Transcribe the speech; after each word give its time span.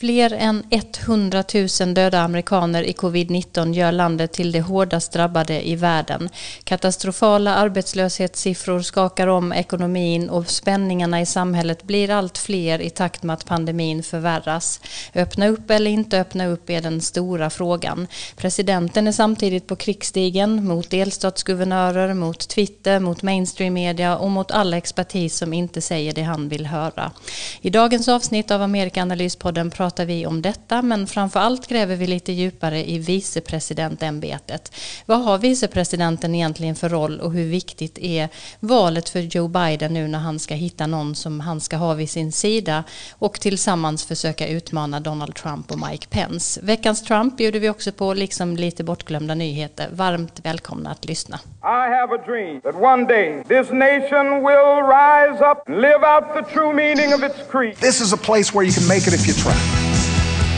Fler 0.00 0.32
än 0.32 0.62
100 0.70 1.44
000 1.80 1.94
döda 1.94 2.20
amerikaner 2.20 2.82
i 2.82 2.92
covid-19 2.92 3.72
gör 3.72 3.92
landet 3.92 4.32
till 4.32 4.52
det 4.52 4.60
hårdast 4.60 5.12
drabbade 5.12 5.68
i 5.68 5.76
världen. 5.76 6.28
Katastrofala 6.64 7.54
arbetslöshetssiffror 7.54 8.82
skakar 8.82 9.26
om 9.26 9.52
ekonomin 9.52 10.30
och 10.30 10.50
spänningarna 10.50 11.20
i 11.20 11.26
samhället 11.26 11.82
blir 11.82 12.10
allt 12.10 12.38
fler 12.38 12.80
i 12.80 12.90
takt 12.90 13.22
med 13.22 13.34
att 13.34 13.44
pandemin 13.44 14.02
förvärras. 14.02 14.80
Öppna 15.14 15.48
upp 15.48 15.70
eller 15.70 15.90
inte 15.90 16.20
öppna 16.20 16.46
upp 16.46 16.70
är 16.70 16.80
den 16.80 17.00
stora 17.00 17.50
frågan. 17.50 18.06
Presidenten 18.36 19.08
är 19.08 19.12
samtidigt 19.12 19.66
på 19.66 19.76
krigsstigen 19.76 20.64
mot 20.64 20.90
delstatsguvernörer, 20.90 22.14
mot 22.14 22.48
Twitter, 22.48 23.00
mot 23.00 23.22
mainstream 23.22 23.74
media 23.74 24.16
och 24.16 24.30
mot 24.30 24.50
all 24.50 24.74
expertis 24.74 25.36
som 25.36 25.52
inte 25.52 25.80
säger 25.80 26.12
det 26.12 26.22
han 26.22 26.48
vill 26.48 26.66
höra. 26.66 27.12
I 27.60 27.70
dagens 27.70 28.08
avsnitt 28.08 28.50
av 28.50 28.62
Amerikaanalyspodden 28.62 29.70
pratar 29.70 29.89
pratar 29.90 30.06
vi 30.06 30.26
om 30.26 30.42
detta, 30.42 30.82
men 30.82 31.06
framför 31.06 31.40
allt 31.40 31.66
gräver 31.66 31.96
vi 31.96 32.06
lite 32.06 32.32
djupare 32.32 32.90
i 32.90 32.98
vicepresidentämbetet. 32.98 34.72
Vad 35.06 35.24
har 35.24 35.38
vicepresidenten 35.38 36.34
egentligen 36.34 36.74
för 36.74 36.88
roll 36.88 37.20
och 37.20 37.32
hur 37.32 37.50
viktigt 37.50 37.98
är 37.98 38.28
valet 38.60 39.08
för 39.08 39.20
Joe 39.20 39.48
Biden 39.48 39.94
nu 39.94 40.08
när 40.08 40.18
han 40.18 40.38
ska 40.38 40.54
hitta 40.54 40.86
någon 40.86 41.14
som 41.14 41.40
han 41.40 41.60
ska 41.60 41.76
ha 41.76 41.94
vid 41.94 42.10
sin 42.10 42.32
sida 42.32 42.84
och 43.18 43.40
tillsammans 43.40 44.04
försöka 44.04 44.48
utmana 44.48 45.00
Donald 45.00 45.34
Trump 45.34 45.70
och 45.70 45.78
Mike 45.90 46.06
Pence. 46.10 46.60
Veckans 46.62 47.02
Trump 47.02 47.36
bjuder 47.36 47.60
vi 47.60 47.68
också 47.68 47.92
på, 47.92 48.14
liksom 48.14 48.56
lite 48.56 48.84
bortglömda 48.84 49.34
nyheter. 49.34 49.88
Varmt 49.92 50.40
välkomna 50.44 50.90
att 50.90 51.04
lyssna. 51.04 51.38
I 51.62 51.90
have 51.98 52.14
a 52.14 52.22
dream 52.26 52.60
that 52.60 52.74
one 52.74 53.04
day 53.04 53.44
this 53.48 53.70
nation 53.70 54.26
will 54.48 54.82
rise 54.86 55.44
up 55.50 55.58
and 55.66 55.80
live 55.80 56.02
out 56.04 56.24
the 56.34 56.54
true 56.54 56.72
meaning 56.72 57.14
of 57.14 57.22
its 57.22 57.50
creed. 57.50 57.76
This 57.76 58.00
is 58.00 58.12
a 58.12 58.20
place 58.24 58.54
where 58.54 58.66
you 58.66 58.72
can 58.72 58.88
make 58.88 59.06
it 59.08 59.14
if 59.14 59.26
you 59.28 59.34
try. 59.34 59.79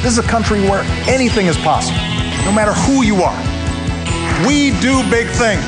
This 0.03 0.19
is 0.19 0.19
a 0.19 0.29
country 0.29 0.61
where 0.63 0.83
anything 1.07 1.47
is 1.47 1.57
possible, 1.57 2.01
no 2.45 2.51
matter 2.51 2.73
who 2.73 3.05
you 3.05 3.23
are. 3.23 3.39
We 4.45 4.73
do 4.81 5.09
big 5.09 5.29
things. 5.29 5.63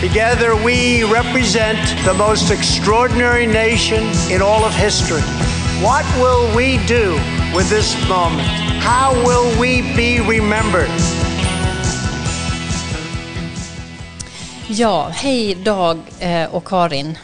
Together, 0.00 0.56
we 0.56 1.04
represent 1.04 1.78
the 2.04 2.12
most 2.12 2.50
extraordinary 2.50 3.46
nation 3.46 4.02
in 4.32 4.42
all 4.42 4.64
of 4.64 4.74
history. 4.74 5.22
What 5.80 6.04
will 6.18 6.44
we 6.56 6.84
do 6.88 7.12
with 7.54 7.70
this 7.70 7.94
moment? 8.08 8.48
How 8.82 9.14
will 9.24 9.46
we 9.60 9.82
be 9.94 10.18
remembered? 10.18 10.90
Ja, 14.68 15.08
hej 15.08 15.54
Dag 15.54 15.98
eh, 16.20 16.54
och 16.54 16.64
Karin. 16.64 17.18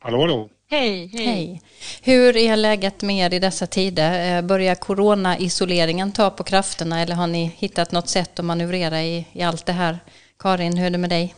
Hallå, 0.00 0.20
hallå. 0.20 0.48
Hej, 0.70 1.10
hej. 1.12 1.26
hej. 1.26 1.62
Hur 2.02 2.36
är 2.36 2.56
läget 2.56 3.02
med 3.02 3.26
er 3.26 3.36
i 3.36 3.38
dessa 3.38 3.66
tider? 3.66 4.36
Eh, 4.36 4.42
börjar 4.42 4.74
corona-isoleringen 4.74 6.12
ta 6.12 6.30
på 6.30 6.44
krafterna 6.44 7.00
eller 7.00 7.14
har 7.14 7.26
ni 7.26 7.54
hittat 7.56 7.92
något 7.92 8.08
sätt 8.08 8.38
att 8.38 8.44
manövrera 8.44 9.02
i, 9.02 9.26
i 9.32 9.42
allt 9.42 9.66
det 9.66 9.72
här? 9.72 9.98
Karin, 10.38 10.76
hur 10.76 10.86
är 10.86 10.90
det 10.90 10.98
med 10.98 11.10
dig? 11.10 11.34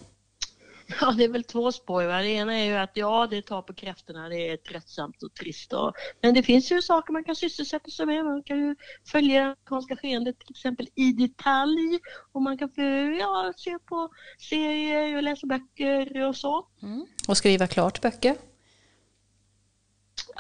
Ja, 1.01 1.13
det 1.13 1.25
är 1.25 1.29
väl 1.29 1.45
två 1.45 1.73
spår. 1.73 2.23
Det 2.23 2.29
ena 2.29 2.55
är 2.55 2.65
ju 2.65 2.77
att 2.77 2.91
ja, 2.95 3.27
det 3.31 3.43
tar 3.43 3.63
på 3.63 3.75
krafterna, 3.75 4.29
det 4.29 4.49
är 4.49 4.57
tröttsamt 4.57 5.23
och 5.23 5.35
trist. 5.35 5.73
Och, 5.73 5.93
men 6.23 6.35
det 6.35 6.43
finns 6.43 6.73
ju 6.73 6.83
saker 6.83 7.13
man 7.13 7.25
kan 7.25 7.37
sysselsätta 7.37 7.91
sig 7.91 8.07
med. 8.07 8.25
Man 8.25 8.43
kan 8.43 8.59
ju 8.59 8.77
följa 9.07 9.41
det 9.41 9.47
amerikanska 9.47 9.97
skeendet 9.97 10.39
till 10.39 10.51
exempel 10.51 10.89
i 10.95 11.13
detalj 11.13 11.99
och 12.33 12.43
man 12.43 12.59
kan 12.59 12.71
ja, 13.19 13.53
se 13.57 13.79
på 13.89 14.09
serier 14.51 15.17
och 15.17 15.23
läsa 15.23 15.47
böcker 15.47 16.29
och 16.29 16.37
så. 16.37 16.67
Mm. 16.83 17.07
Och 17.29 17.37
skriva 17.37 17.67
klart 17.67 18.01
böcker? 18.01 18.37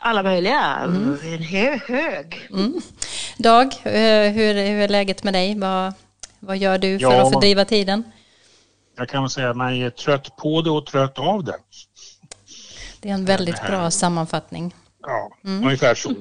Alla 0.00 0.22
möjliga. 0.22 0.76
Mm. 0.76 1.18
En 1.22 1.42
hö 1.42 1.78
hög. 1.86 2.48
Mm. 2.50 2.80
Dag, 3.38 3.66
eh, 3.82 4.32
hur, 4.32 4.54
hur 4.54 4.80
är 4.80 4.88
läget 4.88 5.24
med 5.24 5.34
dig? 5.34 5.58
Vad, 5.58 5.94
vad 6.40 6.56
gör 6.56 6.78
du 6.78 6.98
för 6.98 7.06
ja, 7.06 7.22
att 7.22 7.32
fördriva 7.32 7.64
tiden? 7.64 8.04
Jag 8.96 9.08
kan 9.08 9.22
väl 9.22 9.30
säga 9.30 9.50
att 9.50 9.56
man 9.56 9.72
är 9.72 9.90
trött 9.90 10.36
på 10.36 10.62
det 10.62 10.70
och 10.70 10.86
trött 10.86 11.18
av 11.18 11.44
det. 11.44 11.56
Det 13.00 13.10
är 13.10 13.14
en 13.14 13.24
väldigt 13.24 13.62
bra 13.66 13.90
sammanfattning. 13.90 14.74
Ja, 15.02 15.30
mm. 15.44 15.64
ungefär 15.64 15.94
så. 15.94 16.14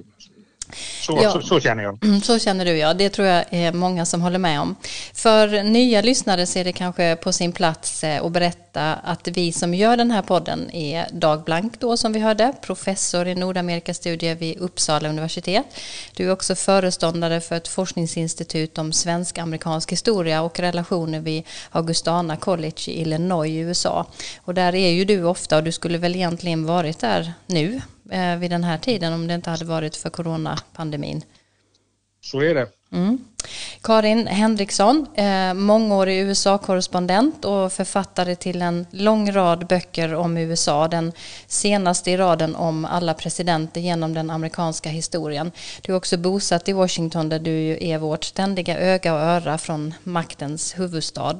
Så, 1.01 1.19
ja. 1.23 1.31
så, 1.31 1.41
så, 1.41 1.59
känner 1.59 1.83
jag. 1.83 2.03
Mm, 2.03 2.21
så 2.21 2.39
känner 2.39 2.65
du 2.65 2.77
ja, 2.77 2.93
det 2.93 3.09
tror 3.09 3.27
jag 3.27 3.45
är 3.49 3.71
många 3.71 4.05
som 4.05 4.21
håller 4.21 4.39
med 4.39 4.61
om. 4.61 4.75
För 5.13 5.63
nya 5.63 6.01
lyssnare 6.01 6.45
så 6.45 6.59
är 6.59 6.63
det 6.63 6.71
kanske 6.71 7.15
på 7.15 7.31
sin 7.31 7.51
plats 7.51 8.03
eh, 8.03 8.25
att 8.25 8.31
berätta 8.31 8.93
att 8.93 9.27
vi 9.27 9.51
som 9.51 9.73
gör 9.73 9.97
den 9.97 10.11
här 10.11 10.21
podden 10.21 10.71
är 10.71 11.07
Dag 11.11 11.43
Blank 11.43 11.79
då 11.79 11.97
som 11.97 12.13
vi 12.13 12.19
hörde, 12.19 12.53
professor 12.61 13.27
i 13.27 13.35
Nordamerikastudier 13.35 14.35
vid 14.35 14.57
Uppsala 14.57 15.09
universitet. 15.09 15.65
Du 16.15 16.27
är 16.27 16.31
också 16.31 16.55
föreståndare 16.55 17.41
för 17.41 17.55
ett 17.55 17.67
forskningsinstitut 17.67 18.77
om 18.77 18.93
svensk-amerikansk 18.93 19.91
historia 19.91 20.41
och 20.41 20.59
relationer 20.59 21.19
vid 21.19 21.43
Augustana 21.71 22.35
College 22.35 22.81
i 22.87 23.01
Illinois 23.01 23.49
i 23.49 23.57
USA. 23.57 24.05
Och 24.41 24.53
där 24.53 24.75
är 24.75 24.89
ju 24.89 25.05
du 25.05 25.23
ofta 25.23 25.57
och 25.57 25.63
du 25.63 25.71
skulle 25.71 25.97
väl 25.97 26.15
egentligen 26.15 26.65
varit 26.65 26.99
där 26.99 27.33
nu 27.45 27.81
eh, 28.11 28.37
vid 28.37 28.51
den 28.51 28.63
här 28.63 28.77
tiden 28.77 29.13
om 29.13 29.27
det 29.27 29.33
inte 29.33 29.49
hade 29.49 29.65
varit 29.65 29.95
för 29.95 30.09
coronapandemin. 30.09 31.23
Så 32.21 32.41
är 32.41 32.55
det. 32.55 32.67
Mm. 32.91 33.17
Karin 33.81 34.27
Henriksson, 34.27 35.05
eh, 35.15 35.53
mångårig 35.53 36.19
USA-korrespondent 36.19 37.45
och 37.45 37.73
författare 37.73 38.35
till 38.35 38.61
en 38.61 38.85
lång 38.91 39.31
rad 39.31 39.67
böcker 39.67 40.13
om 40.13 40.37
USA. 40.37 40.87
Den 40.87 41.11
senaste 41.47 42.11
i 42.11 42.17
raden 42.17 42.55
om 42.55 42.85
alla 42.85 43.13
presidenter 43.13 43.81
genom 43.81 44.13
den 44.13 44.29
amerikanska 44.29 44.89
historien. 44.89 45.51
Du 45.81 45.91
är 45.91 45.97
också 45.97 46.17
bosatt 46.17 46.69
i 46.69 46.73
Washington 46.73 47.29
där 47.29 47.39
du 47.39 47.77
är 47.81 47.97
vårt 47.97 48.23
ständiga 48.23 48.77
öga 48.79 49.13
och 49.13 49.19
öra 49.19 49.57
från 49.57 49.93
maktens 50.03 50.79
huvudstad. 50.79 51.37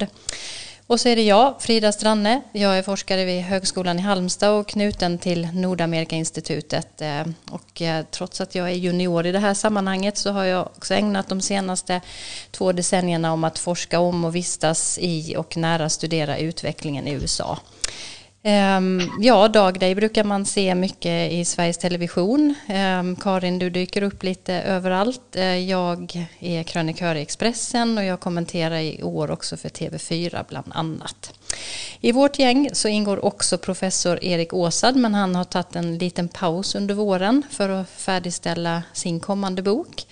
Och 0.90 1.00
så 1.00 1.10
är 1.10 1.16
det 1.16 1.24
jag, 1.24 1.62
Frida 1.62 1.92
Stranne. 1.92 2.42
Jag 2.52 2.78
är 2.78 2.84
forskare 2.84 3.26
vid 3.26 3.42
Högskolan 3.42 4.00
i 4.00 4.02
Halmstad 4.02 4.60
och 4.60 4.68
knuten 4.68 5.18
till 5.18 5.48
Nordamerikainstitutet. 5.54 7.02
Eh, 7.02 7.26
och 7.52 7.82
eh, 7.82 8.06
trots 8.12 8.42
att 8.42 8.56
jag 8.56 8.70
är 8.70 8.74
junior 8.74 9.26
i 9.26 9.32
det 9.32 9.40
här 9.40 9.54
sammanhanget 9.54 10.18
så 10.18 10.32
har 10.32 10.44
jag 10.44 10.68
också 10.78 10.94
ägnat 10.94 11.30
de 11.30 11.42
senaste 11.42 12.02
två 12.52 12.72
decennierna 12.72 13.34
om 13.34 13.44
att 13.44 13.60
forska 13.60 14.00
om 14.00 14.26
och 14.26 14.36
vistas 14.36 15.00
i 15.02 15.36
och 15.38 15.58
nära 15.58 15.90
studera 15.90 16.38
utvecklingen 16.38 17.08
i 17.08 17.12
USA. 17.12 17.60
Um, 18.44 19.12
ja, 19.20 19.48
Dag, 19.48 19.80
dig 19.80 19.96
brukar 19.96 20.24
man 20.24 20.46
se 20.46 20.76
mycket 20.76 21.32
i 21.32 21.46
Sveriges 21.46 21.78
Television. 21.78 22.56
Um, 23.00 23.16
Karin, 23.16 23.60
du 23.60 23.70
dyker 23.70 24.02
upp 24.02 24.24
lite 24.24 24.54
överallt. 24.54 25.36
Uh, 25.36 25.58
jag 25.58 26.28
är 26.40 26.64
krönikör 26.64 27.16
i 27.16 27.22
Expressen 27.22 27.98
och 27.98 28.04
jag 28.04 28.20
kommenterar 28.20 28.78
i 28.80 29.04
år 29.04 29.32
också 29.32 29.58
för 29.58 29.70
TV4 29.70 30.46
bland 30.50 30.68
annat. 30.70 31.34
I 32.02 32.12
vårt 32.12 32.40
gäng 32.40 32.70
så 32.74 32.88
ingår 32.88 33.26
också 33.26 33.58
professor 33.58 34.24
Erik 34.24 34.54
Åsad 34.54 34.96
men 34.96 35.14
han 35.14 35.36
har 35.36 35.44
tagit 35.44 35.76
en 35.76 35.98
liten 35.98 36.28
paus 36.28 36.76
under 36.76 36.96
våren 36.96 37.44
för 37.52 37.70
att 37.70 37.90
färdigställa 37.90 38.84
sin 38.94 39.20
kommande 39.20 39.62
bok. 39.62 40.06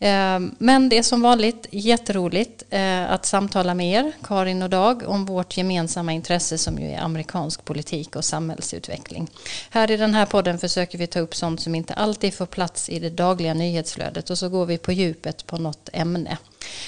Ehm, 0.00 0.54
men 0.58 0.88
det 0.88 0.98
är 0.98 1.02
som 1.02 1.22
vanligt 1.22 1.66
jätteroligt 1.70 2.62
eh, 2.70 3.12
att 3.12 3.26
samtala 3.26 3.74
med 3.74 3.92
er, 3.92 4.12
Karin 4.22 4.62
och 4.62 4.70
Dag, 4.70 5.02
om 5.06 5.24
vårt 5.24 5.56
gemensamma 5.56 6.12
intresse 6.12 6.58
som 6.58 6.78
ju 6.78 6.90
är 6.90 7.00
amerikansk 7.00 7.64
politik 7.64 8.16
och 8.16 8.24
samhällsutveckling. 8.24 9.30
Här 9.70 9.90
i 9.90 9.96
den 9.96 10.14
här 10.14 10.26
podden 10.26 10.58
försöker 10.58 10.98
vi 10.98 11.06
ta 11.06 11.20
upp 11.20 11.34
sånt 11.34 11.60
som 11.60 11.74
inte 11.74 11.94
alltid 11.94 12.34
får 12.34 12.46
plats 12.46 12.88
i 12.88 12.98
det 12.98 13.10
dagliga 13.10 13.54
nyhetsflödet 13.54 14.30
och 14.30 14.38
så 14.38 14.48
går 14.48 14.66
vi 14.66 14.78
på 14.78 14.92
djupet 14.92 15.46
på 15.46 15.56
något 15.56 15.88
ämne. 15.92 16.38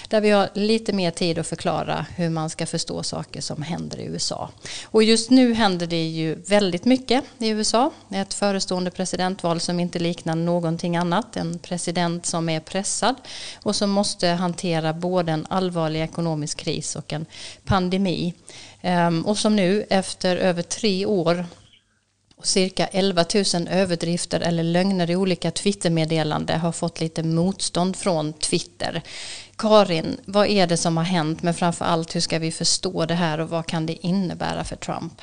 Där 0.09 0.21
vi 0.21 0.31
har 0.31 0.49
lite 0.55 0.93
mer 0.93 1.11
tid 1.11 1.39
att 1.39 1.47
förklara 1.47 2.07
hur 2.17 2.31
man 2.31 2.51
ska 2.51 2.67
förstå 2.67 3.03
saker 3.03 3.41
som 3.41 3.63
händer 3.63 4.01
i 4.01 4.05
USA. 4.05 4.51
Och 4.85 5.03
just 5.03 5.31
nu 5.31 5.55
händer 5.55 5.87
det 5.87 6.09
ju 6.09 6.35
väldigt 6.35 6.85
mycket 6.85 7.25
i 7.39 7.49
USA. 7.49 7.91
Ett 8.11 8.35
förestående 8.35 8.91
presidentval 8.91 9.61
som 9.61 9.81
inte 9.81 9.99
liknar 9.99 10.35
någonting 10.35 10.97
annat. 10.97 11.37
En 11.37 11.59
president 11.59 12.27
som 12.27 12.49
är 12.49 12.61
pressad 12.61 13.15
och 13.63 13.77
som 13.77 13.91
måste 13.91 14.29
hantera 14.29 14.93
både 14.93 15.33
en 15.33 15.47
allvarlig 15.51 16.03
ekonomisk 16.03 16.59
kris 16.59 16.97
och 16.97 17.13
en 17.13 17.27
pandemi. 17.65 18.35
Ehm, 18.81 19.27
och 19.27 19.39
som 19.39 19.57
nu 19.57 19.87
efter 19.91 20.37
över 20.37 20.63
tre 20.63 21.07
år 21.07 21.47
och 22.41 22.47
cirka 22.47 22.87
11 22.87 23.25
000 23.55 23.69
överdrifter 23.69 24.41
eller 24.41 24.63
lögner 24.63 25.11
i 25.11 25.17
olika 25.17 25.51
Twittermeddelande 25.51 26.57
har 26.57 26.73
fått 26.73 27.01
lite 27.01 27.23
motstånd 27.23 27.97
från 27.97 28.33
Twitter. 28.33 29.03
Karin, 29.61 30.21
vad 30.27 30.47
är 30.47 30.67
det 30.67 30.77
som 30.77 30.97
har 30.97 31.05
hänt? 31.05 31.43
Men 31.43 31.55
framför 31.55 31.85
allt, 31.85 32.15
hur 32.15 32.21
ska 32.21 32.39
vi 32.39 32.53
förstå 32.53 33.07
det 33.07 33.15
här 33.15 33.41
och 33.41 33.49
vad 33.49 33.67
kan 33.67 33.87
det 33.87 34.07
innebära 34.07 34.65
för 34.65 34.77
Trump? 34.77 35.23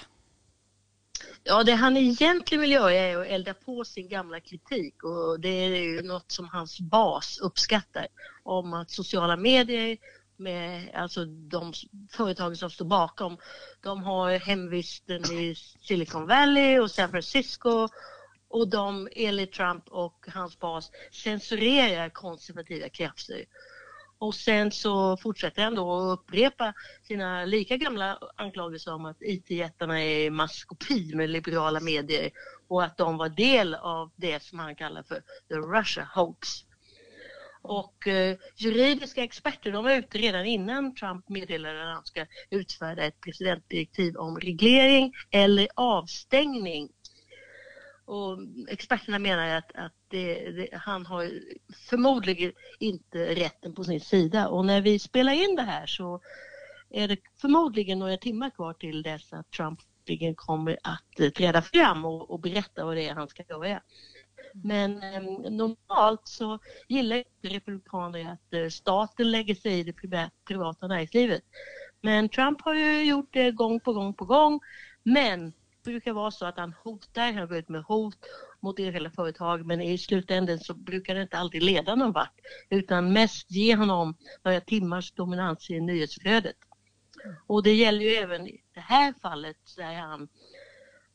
Ja, 1.43 1.63
det 1.63 1.73
han 1.73 1.97
egentligen 1.97 2.61
vill 2.61 2.71
göra 2.71 2.93
är 2.93 3.17
att 3.17 3.27
elda 3.27 3.53
på 3.53 3.83
sin 3.85 4.09
gamla 4.09 4.39
kritik 4.39 5.03
och 5.03 5.39
det 5.39 5.49
är 5.49 5.69
ju 5.69 6.01
något 6.01 6.31
som 6.31 6.47
hans 6.47 6.79
bas 6.79 7.39
uppskattar 7.41 8.07
om 8.43 8.73
att 8.73 8.91
sociala 8.91 9.37
medier 9.37 9.97
med 10.37 10.95
alltså 10.95 11.25
de 11.25 11.73
företag 12.11 12.57
som 12.57 12.69
står 12.69 12.85
bakom, 12.85 13.37
de 13.81 14.03
har 14.03 14.31
hemvisten 14.31 15.31
i 15.31 15.55
Silicon 15.81 16.27
Valley 16.27 16.79
och 16.79 16.91
San 16.91 17.11
Francisco 17.11 17.87
och 18.49 18.67
de 18.67 19.07
enligt 19.11 19.53
Trump 19.53 19.87
och 19.87 20.25
hans 20.33 20.59
bas 20.59 20.91
censurerar 21.11 22.09
konservativa 22.09 22.89
krafter. 22.89 23.45
Och 24.19 24.35
sen 24.35 24.71
så 24.71 25.17
fortsätter 25.17 25.63
han 25.63 25.75
då 25.75 25.93
att 25.93 26.19
upprepa 26.19 26.73
sina 27.03 27.45
lika 27.45 27.77
gamla 27.77 28.19
anklagelser 28.35 28.93
om 28.93 29.05
att 29.05 29.17
IT-jättarna 29.21 30.01
är 30.01 30.29
maskopi 30.29 31.15
med 31.15 31.29
liberala 31.29 31.79
medier 31.79 32.31
och 32.67 32.83
att 32.83 32.97
de 32.97 33.17
var 33.17 33.29
del 33.29 33.75
av 33.75 34.11
det 34.15 34.43
som 34.43 34.59
han 34.59 34.75
kallar 34.75 35.03
för 35.03 35.15
the 35.49 35.55
Russia 35.55 36.09
hoax. 36.15 36.47
Och 37.61 38.07
eh, 38.07 38.37
juridiska 38.55 39.23
experter 39.23 39.71
de 39.71 39.83
var 39.83 39.91
ute 39.91 40.17
redan 40.17 40.45
innan 40.45 40.95
Trump 40.95 41.29
meddelade 41.29 41.89
att 41.89 41.95
han 41.95 42.05
ska 42.05 42.25
utfärda 42.49 43.03
ett 43.03 43.21
presidentdirektiv 43.21 44.15
om 44.15 44.39
reglering 44.39 45.13
eller 45.31 45.67
avstängning 45.75 46.89
och 48.07 48.37
experterna 48.67 49.19
menar 49.19 49.47
att, 49.47 49.75
att 49.75 49.93
det, 50.07 50.51
det, 50.51 50.69
han 50.73 51.05
har 51.05 51.31
förmodligen 51.89 52.51
inte 52.79 53.35
rätten 53.35 53.75
på 53.75 53.83
sin 53.83 54.01
sida 54.01 54.47
och 54.47 54.65
när 54.65 54.81
vi 54.81 54.99
spelar 54.99 55.33
in 55.33 55.55
det 55.55 55.61
här 55.61 55.85
så 55.85 56.21
är 56.89 57.07
det 57.07 57.17
förmodligen 57.41 57.99
några 57.99 58.17
timmar 58.17 58.49
kvar 58.49 58.73
till 58.73 59.03
dess 59.03 59.33
att 59.33 59.51
Trump 59.51 59.79
kommer 60.35 60.77
att 60.83 61.19
eh, 61.19 61.29
träda 61.29 61.61
fram 61.61 62.05
och, 62.05 62.31
och 62.31 62.39
berätta 62.39 62.85
vad 62.85 62.95
det 62.95 63.07
är 63.07 63.15
han 63.15 63.27
ska 63.27 63.43
göra. 63.49 63.81
Men 64.53 65.03
eh, 65.03 65.21
normalt 65.51 66.27
så 66.27 66.59
gillar 66.87 67.17
inte 67.17 67.55
republikaner 67.55 68.31
att 68.31 68.53
eh, 68.53 68.69
staten 68.69 69.31
lägger 69.31 69.55
sig 69.55 69.79
i 69.79 69.83
det 69.83 69.93
privata 70.47 70.87
näringslivet. 70.87 71.43
Men 72.01 72.29
Trump 72.29 72.61
har 72.61 72.73
ju 72.73 73.03
gjort 73.03 73.29
det 73.33 73.51
gång 73.51 73.79
på 73.79 73.93
gång 73.93 74.13
på 74.13 74.25
gång. 74.25 74.59
Men 75.03 75.53
brukar 75.91 76.13
vara 76.13 76.31
så 76.31 76.45
att 76.45 76.57
han 76.57 76.73
hotar, 76.83 77.33
han 77.33 77.47
går 77.47 77.57
ut 77.57 77.69
med 77.69 77.83
hot 77.83 78.17
mot 78.59 78.79
enskilda 78.79 79.09
företag 79.09 79.65
men 79.65 79.81
i 79.81 79.97
slutändan 79.97 80.59
så 80.59 80.73
brukar 80.73 81.15
det 81.15 81.21
inte 81.21 81.37
alltid 81.37 81.63
leda 81.63 81.95
någon 81.95 82.11
vart 82.11 82.41
utan 82.69 83.13
mest 83.13 83.51
ge 83.51 83.75
honom 83.75 84.15
några 84.43 84.61
timmars 84.61 85.11
dominans 85.11 85.69
i 85.69 85.79
nyhetsflödet. 85.79 86.55
Och 87.47 87.63
det 87.63 87.73
gäller 87.73 88.01
ju 88.01 88.11
även 88.11 88.47
i 88.47 88.63
det 88.73 88.79
här 88.79 89.13
fallet 89.21 89.57
där 89.77 89.93
han 89.93 90.27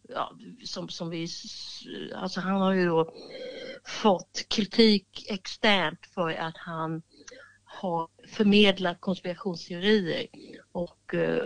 Ja, 0.08 0.36
som, 0.64 0.88
som 0.88 1.10
vi, 1.10 1.28
alltså 2.14 2.40
han 2.40 2.60
har 2.60 2.72
ju 2.72 2.86
då 2.86 3.14
fått 3.84 4.46
kritik 4.48 5.26
externt 5.30 6.06
för 6.14 6.30
att 6.30 6.56
han 6.56 7.02
har 7.64 8.08
förmedlat 8.28 9.00
konspirationsteorier 9.00 10.26
och 10.72 11.14
eh, 11.14 11.44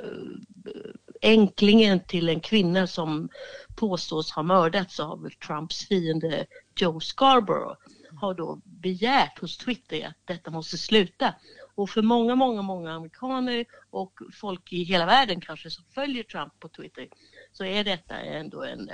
änklingen 1.22 2.00
till 2.00 2.28
en 2.28 2.40
kvinna 2.40 2.86
som 2.86 3.28
påstås 3.76 4.30
ha 4.30 4.42
mördats 4.42 5.00
av 5.00 5.28
Trumps 5.46 5.88
fiende 5.88 6.46
Joe 6.76 7.00
Scarborough 7.00 7.76
har 8.16 8.34
då 8.34 8.60
begärt 8.64 9.38
hos 9.38 9.58
Twitter 9.58 10.06
att 10.06 10.16
detta 10.24 10.50
måste 10.50 10.78
sluta. 10.78 11.34
Och 11.74 11.90
för 11.90 12.02
många, 12.02 12.34
många, 12.34 12.62
många 12.62 12.92
amerikaner 12.92 13.64
och 13.90 14.12
folk 14.32 14.72
i 14.72 14.82
hela 14.82 15.06
världen 15.06 15.40
kanske 15.40 15.70
som 15.70 15.84
följer 15.94 16.22
Trump 16.22 16.60
på 16.60 16.68
Twitter 16.68 17.08
så 17.52 17.64
är 17.64 17.84
detta 17.84 18.14
ändå 18.14 18.62
en, 18.62 18.90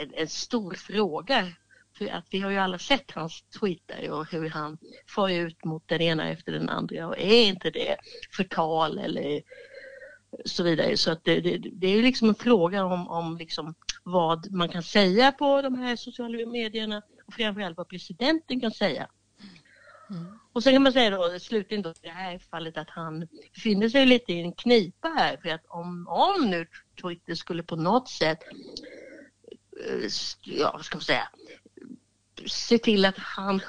en, 0.00 0.14
en 0.14 0.28
stor 0.28 0.74
fråga. 0.74 1.52
För 1.98 2.08
att 2.08 2.26
vi 2.30 2.40
har 2.40 2.50
ju 2.50 2.58
alla 2.58 2.78
sett 2.78 3.10
hans 3.10 3.42
Twitter 3.60 4.10
och 4.10 4.32
hur 4.32 4.48
han 4.48 4.78
far 5.06 5.28
ut 5.28 5.64
mot 5.64 5.88
den 5.88 6.00
ena 6.00 6.28
efter 6.28 6.52
den 6.52 6.68
andra 6.68 7.06
och 7.06 7.18
är 7.18 7.46
inte 7.46 7.70
det 7.70 7.96
förtal 8.36 8.98
eller 8.98 9.42
så 10.44 10.62
vidare. 10.62 10.96
Så 10.96 11.10
att 11.10 11.24
det, 11.24 11.40
det, 11.40 11.58
det 11.58 11.86
är 11.86 12.02
liksom 12.02 12.28
en 12.28 12.34
fråga 12.34 12.84
om, 12.84 13.08
om 13.08 13.36
liksom 13.36 13.74
vad 14.02 14.52
man 14.52 14.68
kan 14.68 14.82
säga 14.82 15.32
på 15.32 15.62
de 15.62 15.74
här 15.74 15.96
sociala 15.96 16.46
medierna 16.46 17.02
och 17.26 17.34
framförallt 17.34 17.76
vad 17.76 17.88
presidenten 17.88 18.60
kan 18.60 18.70
säga. 18.70 19.08
Mm. 20.10 20.38
Och 20.52 20.62
sen 20.62 20.72
kan 20.72 20.82
man 20.82 20.92
säga 20.92 21.10
då 21.10 21.38
slutligen 21.38 21.82
då 21.82 21.90
i 21.90 21.94
det 22.02 22.08
här 22.08 22.38
fallet 22.38 22.76
att 22.76 22.90
han 22.90 23.28
befinner 23.54 23.88
sig 23.88 24.06
lite 24.06 24.32
i 24.32 24.40
en 24.40 24.52
knipa 24.52 25.08
här 25.08 25.36
för 25.36 25.48
att 25.48 25.66
om, 25.68 26.08
om 26.08 26.50
nu 26.50 26.66
Twitter 27.02 27.34
skulle 27.34 27.62
på 27.62 27.76
något 27.76 28.08
sätt 28.08 28.38
eh, 29.86 30.10
ja, 30.44 30.72
vad 30.72 30.84
ska 30.84 30.96
man 30.96 31.02
säga 31.02 31.28
se 32.46 32.78
till 32.78 33.04
att 33.04 33.18
han 33.18 33.60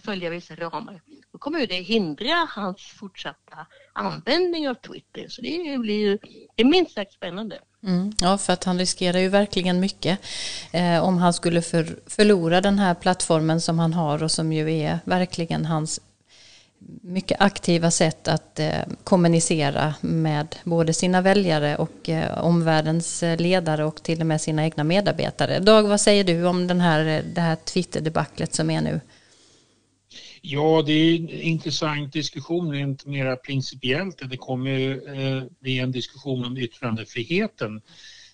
följa 0.00 0.30
vissa 0.30 0.54
ramar 0.54 1.02
då 1.36 1.40
kommer 1.40 1.66
det 1.66 1.74
hindra 1.74 2.48
hans 2.48 2.82
fortsatta 2.82 3.66
användning 3.92 4.68
av 4.68 4.74
Twitter. 4.74 5.28
Så 5.28 5.42
det 5.42 5.78
blir 5.78 6.18
det 6.54 6.62
är 6.62 6.66
minst 6.66 6.94
sagt 6.94 7.12
spännande. 7.12 7.58
Mm, 7.82 8.12
ja, 8.18 8.38
för 8.38 8.52
att 8.52 8.64
han 8.64 8.78
riskerar 8.78 9.18
ju 9.18 9.28
verkligen 9.28 9.80
mycket 9.80 10.18
eh, 10.72 11.04
om 11.04 11.18
han 11.18 11.32
skulle 11.32 11.62
för, 11.62 11.98
förlora 12.06 12.60
den 12.60 12.78
här 12.78 12.94
plattformen 12.94 13.60
som 13.60 13.78
han 13.78 13.92
har 13.92 14.22
och 14.22 14.30
som 14.30 14.52
ju 14.52 14.78
är 14.78 14.98
verkligen 15.04 15.66
hans 15.66 16.00
mycket 17.02 17.40
aktiva 17.40 17.90
sätt 17.90 18.28
att 18.28 18.58
eh, 18.60 18.80
kommunicera 19.04 19.94
med 20.00 20.56
både 20.64 20.92
sina 20.92 21.20
väljare 21.20 21.76
och 21.76 22.08
eh, 22.08 22.44
omvärldens 22.44 23.22
eh, 23.22 23.36
ledare 23.36 23.84
och 23.84 24.02
till 24.02 24.20
och 24.20 24.26
med 24.26 24.40
sina 24.40 24.64
egna 24.64 24.84
medarbetare. 24.84 25.58
Dag, 25.58 25.82
vad 25.82 26.00
säger 26.00 26.24
du 26.24 26.46
om 26.46 26.66
den 26.66 26.80
här, 26.80 27.06
eh, 27.06 27.22
det 27.34 27.40
här 27.40 27.56
Twitter-debaclet 27.56 28.54
som 28.54 28.70
är 28.70 28.80
nu? 28.80 29.00
Ja, 30.48 30.82
det 30.86 30.92
är 30.92 31.16
en 31.16 31.30
intressant 31.30 32.12
diskussion 32.12 32.72
rent 32.72 33.06
mera 33.06 33.36
principiellt. 33.36 34.30
Det 34.30 34.36
kommer 34.36 34.70
ju 34.70 34.92
eh, 34.92 35.42
bli 35.60 35.78
en 35.78 35.92
diskussion 35.92 36.44
om 36.44 36.56
yttrandefriheten 36.56 37.80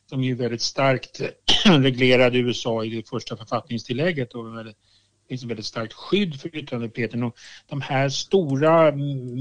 som 0.07 0.25
är 0.25 0.35
väldigt 0.35 0.63
starkt 0.63 1.21
reglerad 1.65 2.37
i 2.37 2.39
USA 2.39 2.85
i 2.85 2.91
det 2.91 3.09
första 3.09 3.37
författningstillägget 3.37 4.35
och 4.35 4.57
väldigt, 4.57 4.77
det 4.77 5.29
finns 5.29 5.43
ett 5.43 5.51
väldigt 5.51 5.67
starkt 5.67 5.93
skydd 5.93 6.41
för 6.41 6.57
yttrandefriheten. 6.57 7.23
Och 7.23 7.37
de 7.67 7.81
här 7.81 8.09
stora 8.09 8.93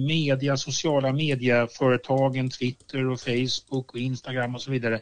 media, 0.08 0.58
sociala 0.58 1.14
medieföretagen, 1.14 2.50
Twitter 2.50 3.08
och 3.08 3.22
Facebook 3.22 3.94
och 3.94 4.00
Instagram 4.00 4.56
och 4.56 4.62
så 4.62 4.72
vidare 4.72 5.02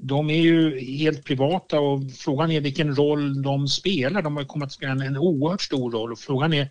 de 0.00 0.30
är 0.30 0.40
ju 0.40 0.80
helt 0.80 1.24
privata 1.24 1.80
och 1.80 2.00
frågan 2.12 2.50
är 2.50 2.60
vilken 2.60 2.96
roll 2.96 3.42
de 3.42 3.68
spelar. 3.68 4.22
De 4.22 4.36
har 4.36 4.44
kommit 4.44 4.66
att 4.66 4.72
spela 4.72 5.04
en 5.04 5.16
oerhört 5.16 5.62
stor 5.62 5.90
roll 5.90 6.12
och 6.12 6.18
frågan 6.18 6.52
är 6.52 6.68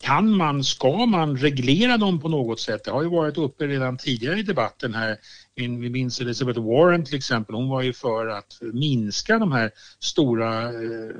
kan 0.00 0.36
man, 0.36 0.64
ska 0.64 1.06
man 1.06 1.36
reglera 1.36 1.96
dem 1.96 2.20
på 2.20 2.28
något 2.28 2.60
sätt? 2.60 2.84
Det 2.84 2.90
har 2.90 3.02
ju 3.02 3.08
varit 3.08 3.38
uppe 3.38 3.66
redan 3.66 3.98
tidigare 3.98 4.38
i 4.38 4.42
debatten 4.42 4.94
här. 4.94 5.16
Vi 5.54 5.90
minns 5.90 6.20
Elizabeth 6.20 6.60
Warren 6.60 7.04
till 7.04 7.16
exempel, 7.16 7.54
hon 7.54 7.68
var 7.68 7.82
ju 7.82 7.92
för 7.92 8.26
att 8.26 8.58
minska 8.72 9.38
de 9.38 9.52
här 9.52 9.70
stora 10.00 10.62
eh, 10.62 11.10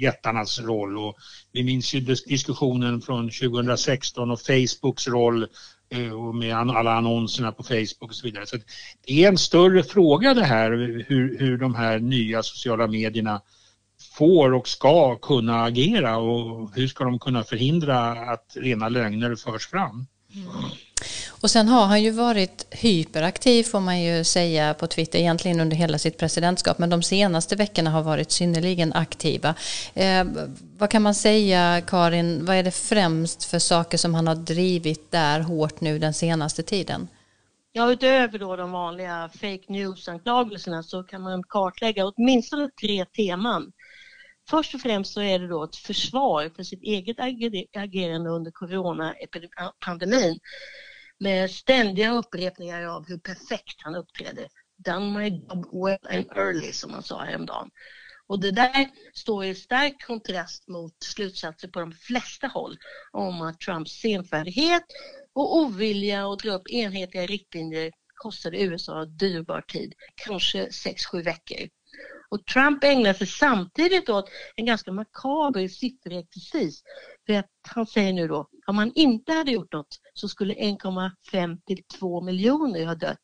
jättarnas 0.00 0.60
roll 0.60 0.98
och 0.98 1.16
vi 1.52 1.64
minns 1.64 1.94
ju 1.94 2.00
diskussionen 2.00 3.00
från 3.00 3.30
2016 3.30 4.30
och 4.30 4.40
Facebooks 4.40 5.08
roll 5.08 5.46
eh, 5.90 6.12
och 6.12 6.34
med 6.34 6.56
alla 6.56 6.92
annonserna 6.92 7.52
på 7.52 7.62
Facebook 7.62 8.10
och 8.10 8.14
så 8.14 8.26
vidare. 8.26 8.46
Så 8.46 8.56
det 9.06 9.24
är 9.24 9.28
en 9.28 9.38
större 9.38 9.82
fråga 9.82 10.34
det 10.34 10.44
här 10.44 10.70
hur, 11.08 11.38
hur 11.38 11.58
de 11.58 11.74
här 11.74 11.98
nya 11.98 12.42
sociala 12.42 12.86
medierna 12.86 13.40
får 14.12 14.54
och 14.54 14.68
ska 14.68 15.16
kunna 15.16 15.64
agera 15.64 16.16
och 16.16 16.70
hur 16.74 16.88
ska 16.88 17.04
de 17.04 17.18
kunna 17.18 17.44
förhindra 17.44 18.10
att 18.10 18.56
rena 18.56 18.88
lögner 18.88 19.36
förs 19.36 19.66
fram. 19.66 20.06
Mm. 20.34 20.48
Och 21.42 21.50
sen 21.50 21.68
har 21.68 21.86
han 21.86 22.02
ju 22.02 22.10
varit 22.10 22.66
hyperaktiv 22.70 23.64
får 23.64 23.80
man 23.80 24.02
ju 24.02 24.24
säga 24.24 24.74
på 24.74 24.86
Twitter 24.86 25.18
egentligen 25.18 25.60
under 25.60 25.76
hela 25.76 25.98
sitt 25.98 26.18
presidentskap 26.18 26.78
men 26.78 26.90
de 26.90 27.02
senaste 27.02 27.56
veckorna 27.56 27.90
har 27.90 28.02
varit 28.02 28.30
synnerligen 28.30 28.92
aktiva. 28.92 29.54
Eh, 29.94 30.24
vad 30.78 30.90
kan 30.90 31.02
man 31.02 31.14
säga 31.14 31.80
Karin, 31.86 32.44
vad 32.44 32.56
är 32.56 32.62
det 32.62 32.70
främst 32.70 33.44
för 33.44 33.58
saker 33.58 33.98
som 33.98 34.14
han 34.14 34.26
har 34.26 34.34
drivit 34.34 35.10
där 35.10 35.40
hårt 35.40 35.80
nu 35.80 35.98
den 35.98 36.14
senaste 36.14 36.62
tiden? 36.62 37.08
Ja, 37.72 37.92
utöver 37.92 38.38
då 38.38 38.56
de 38.56 38.72
vanliga 38.72 39.30
fake 39.32 39.64
news-anklagelserna 39.68 40.82
så 40.82 41.02
kan 41.02 41.22
man 41.22 41.42
kartlägga 41.42 42.06
åtminstone 42.06 42.70
tre 42.80 43.04
teman. 43.04 43.72
Först 44.50 44.74
och 44.74 44.80
främst 44.80 45.12
så 45.12 45.20
är 45.22 45.38
det 45.38 45.48
då 45.48 45.64
ett 45.64 45.76
försvar 45.76 46.50
för 46.56 46.62
sitt 46.62 46.82
eget 46.82 47.16
agerande 47.76 48.30
under 48.30 48.50
coronapandemin 48.50 50.38
med 51.18 51.50
ständiga 51.50 52.12
upprepningar 52.12 52.82
av 52.82 53.08
hur 53.08 53.18
perfekt 53.18 53.82
han 53.82 53.94
uppträdde. 53.94 54.48
Done 54.76 55.18
my 55.18 55.28
job 55.28 55.66
well 55.72 56.16
and 56.16 56.26
early 56.36 56.72
som 56.72 56.90
han 56.90 57.02
sa 57.02 57.24
häromdagen. 57.24 57.70
Och 58.26 58.40
det 58.40 58.50
där 58.50 58.90
står 59.14 59.44
i 59.44 59.54
stark 59.54 60.06
kontrast 60.06 60.68
mot 60.68 61.02
slutsatser 61.02 61.68
på 61.68 61.80
de 61.80 61.92
flesta 61.92 62.46
håll 62.46 62.78
om 63.10 63.42
att 63.42 63.60
Trumps 63.60 63.92
senfärdighet 63.92 64.84
och 65.32 65.56
ovilja 65.56 66.32
att 66.32 66.38
dra 66.38 66.52
upp 66.52 66.68
enhetliga 66.70 67.26
riktlinjer 67.26 67.90
kostade 68.14 68.62
USA 68.62 69.04
dyrbar 69.04 69.60
tid, 69.60 69.94
kanske 70.14 70.66
6-7 70.66 71.22
veckor. 71.24 71.68
Och 72.30 72.46
Trump 72.46 72.84
ägnar 72.84 73.12
sig 73.12 73.26
samtidigt 73.26 74.08
åt 74.08 74.30
en 74.56 74.66
ganska 74.66 74.92
makaber 74.92 75.68
sifferexercis. 75.68 76.82
För 77.26 77.32
att 77.32 77.50
han 77.68 77.86
säger 77.86 78.12
nu 78.12 78.28
då, 78.28 78.48
om 78.66 78.76
man 78.76 78.92
inte 78.94 79.32
hade 79.32 79.50
gjort 79.50 79.72
något 79.72 80.00
så 80.14 80.28
skulle 80.28 80.54
1,5 80.54 81.58
till 81.66 81.84
2 81.98 82.20
miljoner 82.20 82.86
ha 82.86 82.94
dött. 82.94 83.18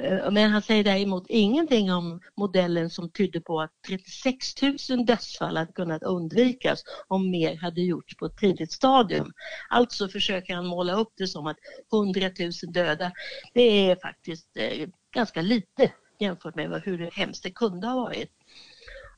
Eh, 0.00 0.30
men 0.30 0.50
han 0.50 0.62
säger 0.62 0.84
däremot 0.84 1.24
ingenting 1.28 1.92
om 1.92 2.20
modellen 2.36 2.90
som 2.90 3.10
tydde 3.10 3.40
på 3.40 3.60
att 3.60 3.70
36 3.86 4.62
000 4.90 5.06
dödsfall 5.06 5.56
hade 5.56 5.72
kunnat 5.72 6.02
undvikas 6.02 6.82
om 7.08 7.30
mer 7.30 7.56
hade 7.56 7.80
gjorts 7.80 8.16
på 8.16 8.26
ett 8.26 8.36
tidigt 8.36 8.72
stadium. 8.72 9.32
Alltså 9.68 10.08
försöker 10.08 10.54
han 10.54 10.66
måla 10.66 10.92
upp 10.92 11.12
det 11.16 11.26
som 11.26 11.46
att 11.46 11.56
100 11.92 12.30
000 12.38 12.52
döda, 12.72 13.12
det 13.54 13.90
är 13.90 13.96
faktiskt 13.96 14.56
eh, 14.56 14.88
ganska 15.14 15.40
lite 15.40 15.92
jämfört 16.18 16.54
med 16.54 16.82
hur 16.84 17.10
hemskt 17.10 17.42
det 17.42 17.50
kunde 17.50 17.86
ha 17.86 17.94
varit. 17.94 18.32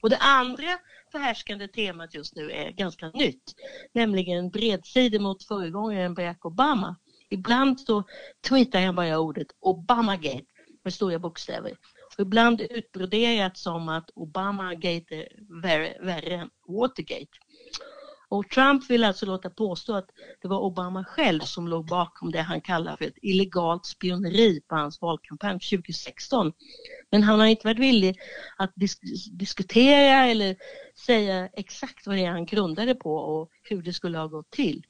Och 0.01 0.11
det 0.11 0.17
andra 0.17 0.79
förhärskande 1.13 1.69
temat 1.69 2.15
just 2.15 2.37
nu 2.37 2.51
är 2.51 2.71
ganska 2.71 3.09
nytt, 3.09 3.55
nämligen 3.93 4.51
bredsidor 4.51 5.19
mot 5.19 5.45
föregångaren 5.45 6.15
Barack 6.15 6.45
Obama. 6.45 6.97
Ibland 7.29 7.81
så 7.81 8.05
tweetar 8.49 8.81
han 8.81 8.95
bara 8.95 9.19
ordet 9.19 9.47
Obamagate 9.61 10.45
med 10.85 10.95
stora 10.95 11.19
bokstäver. 11.19 11.77
Och 12.17 12.21
ibland 12.21 12.61
utbroderat 12.61 13.59
som 13.59 13.89
att 13.89 14.11
Obamagate 14.15 15.15
är 15.15 15.29
värre, 15.63 15.97
värre 16.01 16.35
än 16.35 16.51
Watergate. 16.69 17.39
Och 18.31 18.49
Trump 18.51 18.91
vill 18.91 19.05
alltså 19.05 19.27
låta 19.27 19.51
påstå 19.51 19.95
att 19.95 20.11
det 20.43 20.49
var 20.49 20.59
Obama 20.59 21.05
själv 21.05 21.41
som 21.41 21.69
låg 21.69 21.87
bakom 21.87 22.33
det 22.33 22.43
han 22.43 22.61
kallar 22.61 22.97
för 22.97 23.05
ett 23.05 23.19
illegalt 23.23 23.87
spioneri 23.87 24.61
på 24.69 24.75
hans 24.75 25.01
valkampanj 25.01 25.61
2016. 25.61 26.53
Men 27.11 27.23
han 27.23 27.41
har 27.41 27.47
inte 27.47 27.67
varit 27.67 27.79
villig 27.79 28.19
att 28.57 28.73
disk 28.75 29.01
diskutera 29.33 30.27
eller 30.27 30.57
säga 31.07 31.49
exakt 31.53 32.07
vad 32.07 32.17
det 32.17 32.25
är 32.25 32.31
han 32.31 32.47
grundade 32.47 32.95
på 32.95 33.15
och 33.15 33.51
hur 33.63 33.83
det 33.83 33.93
skulle 33.93 34.19
ha 34.19 34.27
gått 34.27 34.51
till. 34.51 34.87